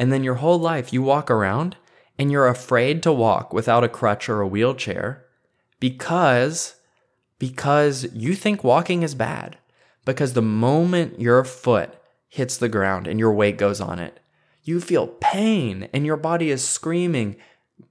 And 0.00 0.10
then 0.10 0.24
your 0.24 0.36
whole 0.36 0.58
life 0.58 0.92
you 0.92 1.02
walk 1.02 1.30
around 1.30 1.76
and 2.18 2.32
you're 2.32 2.48
afraid 2.48 3.02
to 3.02 3.12
walk 3.12 3.52
without 3.52 3.84
a 3.84 3.88
crutch 3.88 4.28
or 4.28 4.40
a 4.40 4.48
wheelchair 4.48 5.26
because 5.78 6.76
because 7.38 8.06
you 8.12 8.34
think 8.34 8.64
walking 8.64 9.02
is 9.02 9.14
bad. 9.14 9.58
Because 10.04 10.32
the 10.32 10.42
moment 10.42 11.20
your 11.20 11.44
foot 11.44 11.94
hits 12.28 12.56
the 12.56 12.68
ground 12.68 13.06
and 13.06 13.20
your 13.20 13.32
weight 13.32 13.58
goes 13.58 13.80
on 13.80 13.98
it 13.98 14.20
you 14.62 14.80
feel 14.80 15.06
pain 15.06 15.88
and 15.92 16.06
your 16.06 16.16
body 16.16 16.50
is 16.50 16.66
screaming 16.66 17.36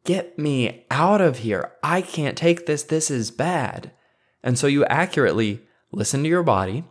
get 0.03 0.37
me 0.37 0.85
out 0.91 1.21
of 1.21 1.39
here. 1.39 1.71
I 1.81 2.01
can't 2.01 2.37
take 2.37 2.65
this. 2.65 2.83
This 2.83 3.09
is 3.09 3.31
bad. 3.31 3.91
And 4.43 4.57
so 4.57 4.67
you 4.67 4.85
accurately 4.85 5.61
listen 5.91 6.23
to 6.23 6.29
your 6.29 6.43
body 6.43 6.83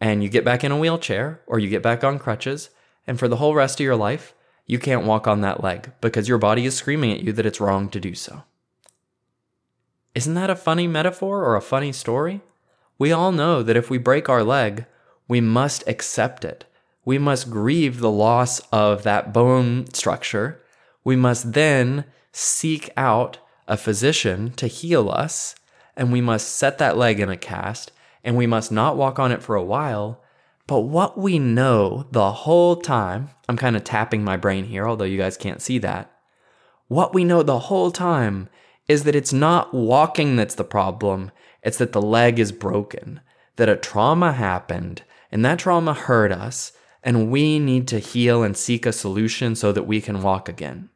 and 0.00 0.22
you 0.22 0.28
get 0.28 0.44
back 0.44 0.62
in 0.62 0.72
a 0.72 0.78
wheelchair 0.78 1.42
or 1.46 1.58
you 1.58 1.68
get 1.68 1.82
back 1.82 2.04
on 2.04 2.18
crutches. 2.18 2.70
And 3.06 3.18
for 3.18 3.28
the 3.28 3.36
whole 3.36 3.54
rest 3.54 3.80
of 3.80 3.84
your 3.84 3.96
life 3.96 4.33
you 4.66 4.78
can't 4.78 5.04
walk 5.04 5.26
on 5.26 5.40
that 5.40 5.62
leg 5.62 5.92
because 6.00 6.28
your 6.28 6.38
body 6.38 6.64
is 6.64 6.76
screaming 6.76 7.12
at 7.12 7.20
you 7.20 7.32
that 7.32 7.46
it's 7.46 7.60
wrong 7.60 7.88
to 7.88 8.00
do 8.00 8.14
so 8.14 8.44
isn't 10.14 10.34
that 10.34 10.50
a 10.50 10.56
funny 10.56 10.86
metaphor 10.86 11.44
or 11.44 11.56
a 11.56 11.60
funny 11.60 11.92
story? 11.92 12.40
We 12.98 13.10
all 13.10 13.32
know 13.32 13.62
that 13.62 13.76
if 13.76 13.90
we 13.90 13.98
break 13.98 14.28
our 14.28 14.44
leg, 14.44 14.86
we 15.26 15.40
must 15.40 15.86
accept 15.88 16.44
it. 16.44 16.64
We 17.04 17.18
must 17.18 17.50
grieve 17.50 17.98
the 17.98 18.10
loss 18.10 18.60
of 18.70 19.02
that 19.02 19.32
bone 19.32 19.92
structure. 19.92 20.62
We 21.02 21.16
must 21.16 21.52
then 21.52 22.04
seek 22.32 22.90
out 22.96 23.38
a 23.66 23.76
physician 23.76 24.52
to 24.52 24.68
heal 24.68 25.10
us, 25.10 25.56
and 25.96 26.12
we 26.12 26.20
must 26.20 26.54
set 26.54 26.78
that 26.78 26.96
leg 26.96 27.18
in 27.18 27.28
a 27.28 27.36
cast, 27.36 27.90
and 28.22 28.36
we 28.36 28.46
must 28.46 28.70
not 28.70 28.96
walk 28.96 29.18
on 29.18 29.32
it 29.32 29.42
for 29.42 29.56
a 29.56 29.64
while. 29.64 30.22
But 30.66 30.80
what 30.80 31.18
we 31.18 31.38
know 31.38 32.06
the 32.10 32.32
whole 32.32 32.76
time, 32.76 33.30
I'm 33.48 33.56
kind 33.56 33.76
of 33.76 33.84
tapping 33.84 34.24
my 34.24 34.36
brain 34.36 34.64
here, 34.64 34.88
although 34.88 35.04
you 35.04 35.18
guys 35.18 35.36
can't 35.36 35.60
see 35.60 35.78
that. 35.78 36.10
What 36.88 37.12
we 37.12 37.24
know 37.24 37.42
the 37.42 37.58
whole 37.58 37.90
time 37.90 38.48
is 38.88 39.04
that 39.04 39.14
it's 39.14 39.32
not 39.32 39.74
walking 39.74 40.36
that's 40.36 40.54
the 40.54 40.64
problem, 40.64 41.30
it's 41.62 41.78
that 41.78 41.92
the 41.92 42.02
leg 42.02 42.38
is 42.38 42.52
broken, 42.52 43.20
that 43.56 43.68
a 43.68 43.76
trauma 43.76 44.32
happened, 44.32 45.02
and 45.30 45.44
that 45.44 45.58
trauma 45.58 45.94
hurt 45.94 46.32
us, 46.32 46.72
and 47.02 47.30
we 47.30 47.58
need 47.58 47.86
to 47.88 47.98
heal 47.98 48.42
and 48.42 48.56
seek 48.56 48.86
a 48.86 48.92
solution 48.92 49.54
so 49.54 49.72
that 49.72 49.86
we 49.86 50.00
can 50.00 50.22
walk 50.22 50.48
again. 50.48 50.88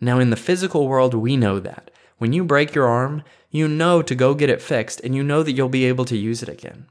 Now, 0.00 0.18
in 0.18 0.30
the 0.30 0.36
physical 0.36 0.88
world, 0.88 1.12
we 1.12 1.36
know 1.36 1.60
that. 1.60 1.90
When 2.16 2.32
you 2.32 2.44
break 2.44 2.74
your 2.74 2.86
arm, 2.86 3.22
you 3.50 3.68
know 3.68 4.00
to 4.02 4.14
go 4.14 4.34
get 4.34 4.48
it 4.48 4.62
fixed, 4.62 5.00
and 5.00 5.14
you 5.14 5.22
know 5.22 5.42
that 5.42 5.52
you'll 5.52 5.68
be 5.68 5.84
able 5.84 6.06
to 6.06 6.16
use 6.16 6.42
it 6.42 6.48
again. 6.48 6.86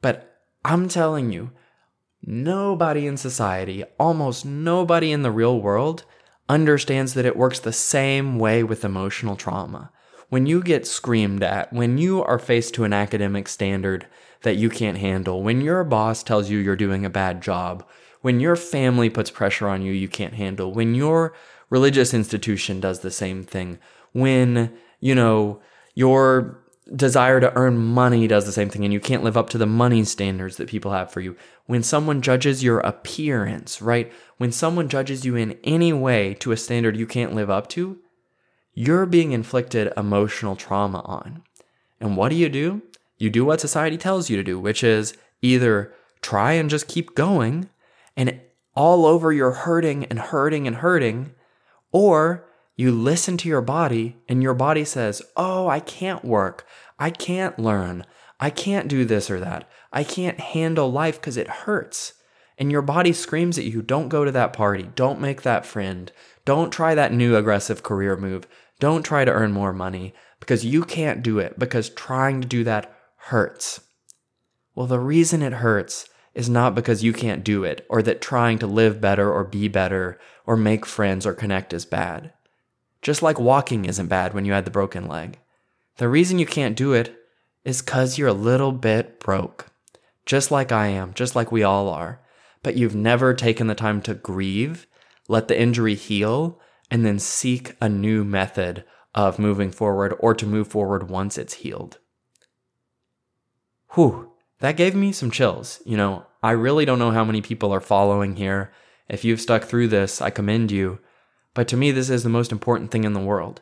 But 0.00 0.27
I'm 0.64 0.88
telling 0.88 1.32
you, 1.32 1.52
nobody 2.22 3.06
in 3.06 3.16
society, 3.16 3.84
almost 3.98 4.44
nobody 4.44 5.12
in 5.12 5.22
the 5.22 5.30
real 5.30 5.60
world, 5.60 6.04
understands 6.48 7.14
that 7.14 7.26
it 7.26 7.36
works 7.36 7.60
the 7.60 7.72
same 7.72 8.38
way 8.38 8.62
with 8.62 8.84
emotional 8.84 9.36
trauma. 9.36 9.90
When 10.28 10.46
you 10.46 10.62
get 10.62 10.86
screamed 10.86 11.42
at, 11.42 11.72
when 11.72 11.98
you 11.98 12.22
are 12.22 12.38
faced 12.38 12.74
to 12.74 12.84
an 12.84 12.92
academic 12.92 13.48
standard 13.48 14.06
that 14.42 14.56
you 14.56 14.68
can't 14.68 14.98
handle, 14.98 15.42
when 15.42 15.60
your 15.60 15.84
boss 15.84 16.22
tells 16.22 16.50
you 16.50 16.58
you're 16.58 16.76
doing 16.76 17.04
a 17.04 17.10
bad 17.10 17.40
job, 17.40 17.86
when 18.20 18.40
your 18.40 18.56
family 18.56 19.08
puts 19.08 19.30
pressure 19.30 19.68
on 19.68 19.82
you 19.82 19.92
you 19.92 20.08
can't 20.08 20.34
handle, 20.34 20.72
when 20.72 20.94
your 20.94 21.34
religious 21.70 22.12
institution 22.12 22.80
does 22.80 23.00
the 23.00 23.10
same 23.10 23.44
thing, 23.44 23.78
when, 24.12 24.72
you 25.00 25.14
know, 25.14 25.60
your 25.94 26.62
desire 26.94 27.40
to 27.40 27.54
earn 27.56 27.78
money 27.78 28.26
does 28.26 28.46
the 28.46 28.52
same 28.52 28.70
thing 28.70 28.84
and 28.84 28.92
you 28.92 29.00
can't 29.00 29.22
live 29.22 29.36
up 29.36 29.50
to 29.50 29.58
the 29.58 29.66
money 29.66 30.04
standards 30.04 30.56
that 30.56 30.68
people 30.68 30.92
have 30.92 31.10
for 31.10 31.20
you. 31.20 31.36
When 31.66 31.82
someone 31.82 32.22
judges 32.22 32.64
your 32.64 32.80
appearance, 32.80 33.82
right? 33.82 34.12
When 34.38 34.52
someone 34.52 34.88
judges 34.88 35.24
you 35.24 35.36
in 35.36 35.58
any 35.64 35.92
way 35.92 36.34
to 36.34 36.52
a 36.52 36.56
standard 36.56 36.96
you 36.96 37.06
can't 37.06 37.34
live 37.34 37.50
up 37.50 37.68
to, 37.70 37.98
you're 38.74 39.06
being 39.06 39.32
inflicted 39.32 39.92
emotional 39.96 40.56
trauma 40.56 41.00
on. 41.04 41.42
And 42.00 42.16
what 42.16 42.30
do 42.30 42.36
you 42.36 42.48
do? 42.48 42.82
You 43.18 43.28
do 43.30 43.44
what 43.44 43.60
society 43.60 43.96
tells 43.96 44.30
you 44.30 44.36
to 44.36 44.44
do, 44.44 44.58
which 44.58 44.84
is 44.84 45.16
either 45.42 45.92
try 46.22 46.52
and 46.52 46.70
just 46.70 46.88
keep 46.88 47.14
going 47.14 47.68
and 48.16 48.40
all 48.74 49.04
over 49.04 49.32
you're 49.32 49.52
hurting 49.52 50.04
and 50.04 50.18
hurting 50.20 50.66
and 50.66 50.76
hurting, 50.76 51.32
or 51.90 52.47
You 52.78 52.92
listen 52.92 53.36
to 53.38 53.48
your 53.48 53.60
body, 53.60 54.18
and 54.28 54.40
your 54.40 54.54
body 54.54 54.84
says, 54.84 55.20
Oh, 55.36 55.66
I 55.66 55.80
can't 55.80 56.24
work. 56.24 56.64
I 56.96 57.10
can't 57.10 57.58
learn. 57.58 58.06
I 58.38 58.50
can't 58.50 58.86
do 58.86 59.04
this 59.04 59.28
or 59.32 59.40
that. 59.40 59.68
I 59.92 60.04
can't 60.04 60.38
handle 60.38 60.92
life 60.92 61.20
because 61.20 61.36
it 61.36 61.48
hurts. 61.48 62.12
And 62.56 62.70
your 62.70 62.82
body 62.82 63.12
screams 63.12 63.58
at 63.58 63.64
you, 63.64 63.82
Don't 63.82 64.08
go 64.08 64.24
to 64.24 64.30
that 64.30 64.52
party. 64.52 64.90
Don't 64.94 65.20
make 65.20 65.42
that 65.42 65.66
friend. 65.66 66.12
Don't 66.44 66.72
try 66.72 66.94
that 66.94 67.12
new 67.12 67.34
aggressive 67.34 67.82
career 67.82 68.16
move. 68.16 68.46
Don't 68.78 69.02
try 69.02 69.24
to 69.24 69.32
earn 69.32 69.50
more 69.50 69.72
money 69.72 70.14
because 70.38 70.64
you 70.64 70.84
can't 70.84 71.20
do 71.20 71.40
it 71.40 71.58
because 71.58 71.90
trying 71.90 72.40
to 72.40 72.46
do 72.46 72.62
that 72.62 72.96
hurts. 73.16 73.80
Well, 74.76 74.86
the 74.86 75.00
reason 75.00 75.42
it 75.42 75.54
hurts 75.54 76.08
is 76.32 76.48
not 76.48 76.76
because 76.76 77.02
you 77.02 77.12
can't 77.12 77.42
do 77.42 77.64
it 77.64 77.84
or 77.90 78.02
that 78.02 78.20
trying 78.20 78.60
to 78.60 78.68
live 78.68 79.00
better 79.00 79.32
or 79.32 79.42
be 79.42 79.66
better 79.66 80.20
or 80.46 80.56
make 80.56 80.86
friends 80.86 81.26
or 81.26 81.34
connect 81.34 81.72
is 81.72 81.84
bad. 81.84 82.32
Just 83.02 83.22
like 83.22 83.38
walking 83.38 83.84
isn't 83.84 84.08
bad 84.08 84.34
when 84.34 84.44
you 84.44 84.52
had 84.52 84.64
the 84.64 84.70
broken 84.70 85.06
leg. 85.06 85.38
The 85.96 86.08
reason 86.08 86.38
you 86.38 86.46
can't 86.46 86.76
do 86.76 86.92
it 86.92 87.16
is 87.64 87.82
because 87.82 88.18
you're 88.18 88.28
a 88.28 88.32
little 88.32 88.72
bit 88.72 89.20
broke. 89.20 89.66
Just 90.26 90.50
like 90.50 90.72
I 90.72 90.88
am, 90.88 91.14
just 91.14 91.34
like 91.34 91.52
we 91.52 91.62
all 91.62 91.88
are. 91.88 92.20
But 92.62 92.76
you've 92.76 92.94
never 92.94 93.34
taken 93.34 93.66
the 93.66 93.74
time 93.74 94.02
to 94.02 94.14
grieve, 94.14 94.86
let 95.28 95.48
the 95.48 95.60
injury 95.60 95.94
heal, 95.94 96.60
and 96.90 97.04
then 97.04 97.18
seek 97.18 97.76
a 97.80 97.88
new 97.88 98.24
method 98.24 98.84
of 99.14 99.38
moving 99.38 99.70
forward 99.70 100.14
or 100.18 100.34
to 100.34 100.46
move 100.46 100.68
forward 100.68 101.08
once 101.08 101.38
it's 101.38 101.54
healed. 101.54 101.98
Whew, 103.94 104.32
that 104.60 104.76
gave 104.76 104.94
me 104.94 105.12
some 105.12 105.30
chills. 105.30 105.80
You 105.84 105.96
know, 105.96 106.26
I 106.42 106.52
really 106.52 106.84
don't 106.84 106.98
know 106.98 107.10
how 107.10 107.24
many 107.24 107.40
people 107.40 107.72
are 107.72 107.80
following 107.80 108.36
here. 108.36 108.72
If 109.08 109.24
you've 109.24 109.40
stuck 109.40 109.64
through 109.64 109.88
this, 109.88 110.20
I 110.20 110.30
commend 110.30 110.70
you. 110.70 111.00
But 111.54 111.68
to 111.68 111.76
me, 111.76 111.90
this 111.90 112.10
is 112.10 112.22
the 112.22 112.28
most 112.28 112.52
important 112.52 112.90
thing 112.90 113.04
in 113.04 113.12
the 113.12 113.20
world. 113.20 113.60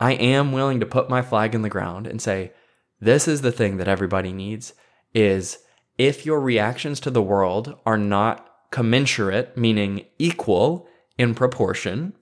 I 0.00 0.12
am 0.12 0.52
willing 0.52 0.80
to 0.80 0.86
put 0.86 1.10
my 1.10 1.22
flag 1.22 1.54
in 1.54 1.62
the 1.62 1.68
ground 1.68 2.06
and 2.06 2.20
say, 2.20 2.52
this 3.00 3.28
is 3.28 3.42
the 3.42 3.52
thing 3.52 3.76
that 3.76 3.88
everybody 3.88 4.32
needs 4.32 4.74
is 5.14 5.58
if 5.96 6.26
your 6.26 6.40
reactions 6.40 7.00
to 7.00 7.10
the 7.10 7.22
world 7.22 7.76
are 7.86 7.98
not 7.98 8.48
commensurate, 8.70 9.56
meaning 9.56 10.04
equal 10.18 10.86
in 11.16 11.34
proportion 11.34 12.12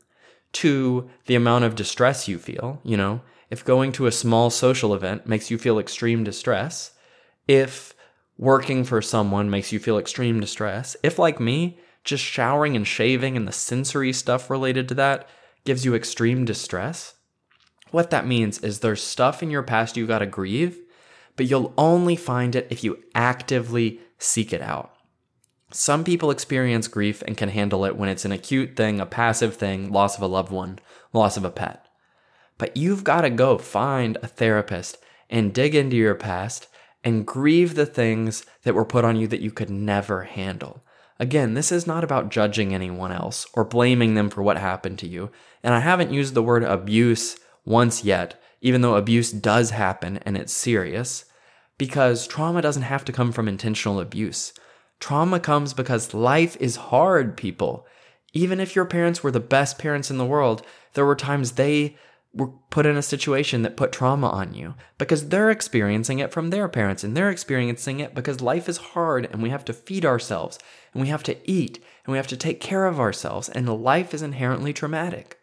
to 0.53 1.11
the 1.27 1.35
amount 1.35 1.65
of 1.65 1.75
distress 1.75 2.29
you 2.29 2.39
feel, 2.39 2.81
you 2.83 2.97
know, 2.97 3.21
if 3.51 3.65
going 3.65 3.93
to 3.93 4.07
a 4.07 4.13
small 4.13 4.51
social 4.51 4.95
event 4.95 5.27
makes 5.27 5.51
you 5.51 5.59
feel 5.59 5.79
extreme 5.79 6.25
distress, 6.25 6.93
if 7.47 7.95
working 8.39 8.85
for 8.85 9.01
someone 9.01 9.51
makes 9.51 9.73
you 9.73 9.79
feel 9.79 9.99
extreme 9.99 10.41
distress, 10.41 10.97
if 11.03 11.19
like 11.19 11.39
me, 11.41 11.79
just 12.07 12.25
showering 12.25 12.75
and 12.75 12.87
shaving 12.87 13.37
and 13.37 13.47
the 13.47 13.53
sensory 13.53 14.13
stuff 14.13 14.49
related 14.49 14.89
to 14.89 14.95
that 14.95 15.29
gives 15.65 15.85
you 15.85 15.95
extreme 15.95 16.45
distress, 16.45 17.15
what 17.91 18.11
that 18.11 18.27
means 18.27 18.59
is 18.61 18.81
there's 18.81 19.03
stuff 19.03 19.43
in 19.43 19.51
your 19.51 19.63
past 19.63 19.97
you 19.97 20.07
got 20.07 20.21
to 20.21 20.27
grieve, 20.27 20.79
but 21.37 21.47
you'll 21.47 21.75
only 21.77 22.17
find 22.17 22.57
it 22.57 22.67
if 22.71 22.83
you 22.83 23.03
actively 23.15 24.01
seek 24.19 24.53
it 24.53 24.63
out. 24.63 24.93
Some 25.73 26.05
people 26.05 26.31
experience 26.31 26.89
grief 26.89 27.23
and 27.27 27.37
can 27.37 27.49
handle 27.49 27.85
it 27.85 27.97
when 27.97 28.09
it's 28.09 28.25
an 28.25 28.33
acute 28.33 28.77
thing, 28.77 29.01
a 29.01 29.07
passive 29.07 29.57
thing, 29.57 29.91
loss 29.91 30.17
of 30.17 30.23
a 30.23 30.27
loved 30.27 30.53
one, 30.53 30.79
loss 31.13 31.37
of 31.37 31.45
a 31.45 31.51
pet. 31.51 31.87
But 32.57 32.77
you've 32.77 33.05
got 33.05 33.23
to 33.23 33.31
go 33.31 33.59
find 33.59 34.17
a 34.23 34.29
therapist 34.29 34.99
and 35.29 35.53
dig 35.53 35.75
into 35.75 35.97
your 35.97 36.15
past 36.15 36.69
and 37.05 37.27
grieve 37.27 37.75
the 37.75 37.87
things 37.87 38.47
that 38.63 38.75
were 38.75 38.85
put 38.85 39.05
on 39.05 39.17
you 39.17 39.27
that 39.29 39.41
you 39.41 39.51
could 39.51 39.71
never 39.71 40.23
handle. 40.23 40.83
Again, 41.19 41.55
this 41.55 41.73
is 41.73 41.87
not 41.87 42.05
about 42.05 42.31
judging 42.31 42.75
anyone 42.75 43.13
else 43.13 43.47
or 43.55 43.65
blaming 43.65 44.15
them 44.15 44.29
for 44.29 44.43
what 44.43 44.59
happened 44.59 44.99
to 45.01 45.09
you. 45.09 45.31
And 45.63 45.75
I 45.75 45.81
haven't 45.81 46.13
used 46.13 46.35
the 46.35 46.43
word 46.43 46.63
abuse 46.63 47.39
once 47.65 48.05
yet, 48.05 48.41
even 48.61 48.83
though 48.83 48.97
abuse 48.97 49.33
does 49.33 49.71
happen 49.71 50.19
and 50.19 50.37
it's 50.37 50.53
serious, 50.53 51.25
because 51.79 52.27
trauma 52.27 52.61
doesn't 52.63 52.83
have 52.83 53.05
to 53.07 53.13
come 53.13 53.33
from 53.33 53.49
intentional 53.49 54.01
abuse. 54.01 54.53
Trauma 55.01 55.41
comes 55.41 55.75
because 55.75 56.15
life 56.15 56.57
is 56.61 56.77
hard, 56.77 57.37
people. 57.37 57.87
Even 58.33 58.61
if 58.61 58.77
your 58.77 58.85
parents 58.85 59.23
were 59.23 59.31
the 59.31 59.41
best 59.41 59.79
parents 59.79 60.11
in 60.11 60.19
the 60.19 60.25
world, 60.25 60.63
there 60.95 61.07
were 61.07 61.17
times 61.17 61.53
they 61.53 61.97
were 62.37 62.49
put 62.71 62.87
in 62.87 62.97
a 62.97 63.03
situation 63.03 63.63
that 63.63 63.77
put 63.77 63.93
trauma 63.93 64.29
on 64.29 64.53
you 64.53 64.75
because 64.99 65.29
they're 65.29 65.51
experiencing 65.51 66.19
it 66.19 66.31
from 66.31 66.51
their 66.51 66.69
parents 66.69 67.03
and 67.03 67.17
they're 67.17 67.31
experiencing 67.31 67.99
it 67.99 68.15
because 68.15 68.41
life 68.41 68.69
is 68.69 68.77
hard 68.77 69.27
and 69.33 69.43
we 69.43 69.51
have 69.51 69.65
to 69.65 69.73
feed 69.73 70.05
ourselves 70.05 70.59
and 70.93 71.03
we 71.03 71.09
have 71.09 71.23
to 71.23 71.51
eat 71.51 71.83
and 72.05 72.13
we 72.13 72.19
have 72.19 72.27
to 72.27 72.37
take 72.37 72.61
care 72.61 72.87
of 72.87 73.01
ourselves 73.01 73.49
and 73.49 73.67
life 73.83 74.13
is 74.13 74.23
inherently 74.23 74.73
traumatic. 74.73 75.41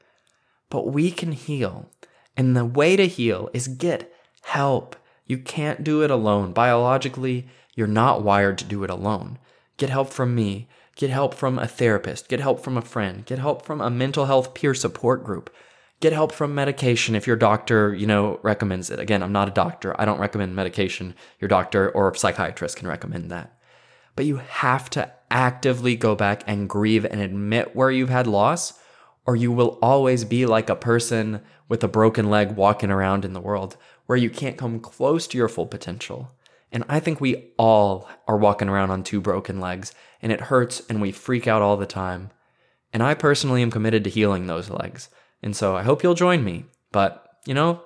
But 0.70 0.88
we 0.88 1.12
can 1.12 1.32
heal. 1.32 1.90
And 2.38 2.56
the 2.56 2.66
way 2.66 2.96
to 2.96 3.08
heal 3.08 3.50
is 3.54 3.68
get 3.68 4.14
help. 4.44 4.96
You 5.26 5.38
can't 5.38 5.84
do 5.84 6.04
it 6.04 6.12
alone. 6.12 6.54
Biologically, 6.54 7.48
you're 7.76 7.88
not 7.88 8.24
wired 8.24 8.58
to 8.60 8.66
do 8.66 8.84
it 8.84 8.90
alone. 8.90 9.40
Get 9.78 9.90
help 9.90 10.10
from 10.10 10.36
me. 10.36 10.68
Get 10.96 11.10
help 11.10 11.34
from 11.34 11.58
a 11.58 11.68
therapist. 11.68 12.30
Get 12.30 12.40
help 12.40 12.60
from 12.60 12.78
a 12.78 12.82
friend. 12.82 13.26
Get 13.26 13.40
help 13.40 13.66
from 13.66 13.82
a 13.82 13.90
mental 13.90 14.26
health 14.26 14.54
peer 14.54 14.74
support 14.74 15.24
group. 15.24 15.50
Get 16.04 16.12
help 16.12 16.34
from 16.34 16.54
medication 16.54 17.16
if 17.16 17.28
your 17.28 17.38
doctor, 17.38 17.96
you 17.96 18.06
know, 18.06 18.38
recommends 18.44 18.90
it. 18.90 19.00
Again, 19.00 19.24
I'm 19.24 19.32
not 19.32 19.48
a 19.48 19.52
doctor. 19.52 19.96
I 19.98 20.04
don't 20.04 20.20
recommend 20.20 20.54
medication. 20.54 21.16
Your 21.40 21.48
doctor 21.48 21.92
or 21.92 22.14
psychiatrist 22.14 22.76
can 22.76 22.90
recommend 22.90 23.32
that. 23.32 23.58
But 24.18 24.26
you 24.26 24.36
have 24.36 24.90
to 24.90 25.10
actively 25.32 25.96
go 25.96 26.14
back 26.14 26.44
and 26.46 26.68
grieve 26.68 27.06
and 27.06 27.22
admit 27.22 27.74
where 27.74 27.90
you've 27.90 28.10
had 28.10 28.28
loss, 28.28 28.78
or 29.26 29.38
you 29.38 29.54
will 29.54 29.80
always 29.82 30.26
be 30.26 30.46
like 30.46 30.70
a 30.70 30.76
person 30.76 31.42
with 31.70 31.82
a 31.86 31.88
broken 31.88 32.30
leg 32.30 32.58
walking 32.58 32.92
around 32.92 33.24
in 33.24 33.32
the 33.32 33.40
world 33.40 33.78
where 34.06 34.18
you 34.18 34.30
can't 34.30 34.58
come 34.58 34.82
close 34.82 35.26
to 35.28 35.38
your 35.38 35.48
full 35.48 35.68
potential. 35.68 36.36
And 36.70 36.84
I 36.90 37.00
think 37.00 37.22
we 37.22 37.54
all 37.58 38.10
are 38.28 38.38
walking 38.38 38.68
around 38.68 38.92
on 38.92 39.06
two 39.06 39.22
broken 39.22 39.62
legs, 39.62 39.96
and 40.22 40.34
it 40.34 40.42
hurts 40.42 40.82
and 40.90 41.00
we 41.00 41.14
freak 41.14 41.48
out 41.48 41.62
all 41.62 41.78
the 41.78 41.86
time. 41.86 42.32
And 42.92 43.02
I 43.02 43.14
personally 43.14 43.62
am 43.62 43.72
committed 43.72 44.04
to 44.04 44.10
healing 44.10 44.48
those 44.48 44.70
legs. 44.70 45.08
And 45.44 45.56
so 45.56 45.76
I 45.76 45.84
hope 45.84 46.02
you'll 46.02 46.14
join 46.16 46.44
me. 46.44 46.66
But, 46.92 47.28
you 47.46 47.54
know, 47.54 47.82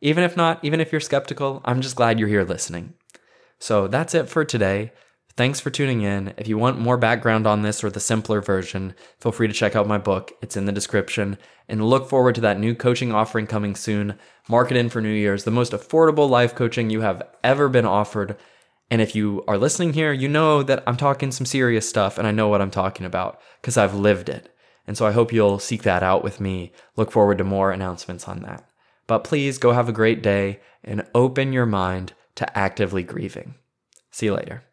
even 0.00 0.24
if 0.24 0.36
not, 0.36 0.58
even 0.64 0.80
if 0.80 0.90
you're 0.90 1.00
skeptical, 1.00 1.60
I'm 1.64 1.80
just 1.80 1.96
glad 1.96 2.18
you're 2.18 2.28
here 2.28 2.44
listening. 2.44 2.94
So 3.58 3.86
that's 3.86 4.14
it 4.14 4.28
for 4.28 4.44
today. 4.44 4.92
Thanks 5.34 5.60
for 5.60 5.70
tuning 5.70 6.02
in. 6.02 6.34
If 6.36 6.46
you 6.46 6.58
want 6.58 6.78
more 6.78 6.98
background 6.98 7.46
on 7.46 7.62
this 7.62 7.82
or 7.82 7.90
the 7.90 8.00
simpler 8.00 8.42
version, 8.42 8.94
feel 9.18 9.32
free 9.32 9.48
to 9.48 9.54
check 9.54 9.74
out 9.74 9.86
my 9.86 9.96
book. 9.96 10.32
It's 10.42 10.56
in 10.56 10.66
the 10.66 10.72
description. 10.72 11.38
And 11.68 11.88
look 11.88 12.08
forward 12.08 12.34
to 12.34 12.40
that 12.42 12.58
new 12.58 12.74
coaching 12.74 13.12
offering 13.12 13.46
coming 13.46 13.74
soon. 13.74 14.18
Mark 14.48 14.70
it 14.70 14.76
in 14.76 14.90
for 14.90 15.00
New 15.00 15.08
Year's, 15.08 15.44
the 15.44 15.50
most 15.50 15.72
affordable 15.72 16.28
life 16.28 16.54
coaching 16.54 16.90
you 16.90 17.00
have 17.00 17.22
ever 17.42 17.68
been 17.68 17.86
offered. 17.86 18.36
And 18.90 19.00
if 19.00 19.14
you 19.14 19.42
are 19.48 19.56
listening 19.56 19.94
here, 19.94 20.12
you 20.12 20.28
know 20.28 20.62
that 20.62 20.82
I'm 20.86 20.98
talking 20.98 21.32
some 21.32 21.46
serious 21.46 21.88
stuff 21.88 22.18
and 22.18 22.26
I 22.26 22.30
know 22.30 22.48
what 22.48 22.60
I'm 22.60 22.70
talking 22.70 23.06
about 23.06 23.40
because 23.62 23.78
I've 23.78 23.94
lived 23.94 24.28
it. 24.28 24.54
And 24.86 24.96
so 24.96 25.06
I 25.06 25.12
hope 25.12 25.32
you'll 25.32 25.58
seek 25.58 25.82
that 25.82 26.02
out 26.02 26.24
with 26.24 26.40
me. 26.40 26.72
Look 26.96 27.12
forward 27.12 27.38
to 27.38 27.44
more 27.44 27.70
announcements 27.70 28.26
on 28.26 28.40
that. 28.42 28.68
But 29.06 29.24
please 29.24 29.58
go 29.58 29.72
have 29.72 29.88
a 29.88 29.92
great 29.92 30.22
day 30.22 30.60
and 30.82 31.06
open 31.14 31.52
your 31.52 31.66
mind 31.66 32.14
to 32.36 32.58
actively 32.58 33.02
grieving. 33.02 33.54
See 34.10 34.26
you 34.26 34.34
later. 34.34 34.64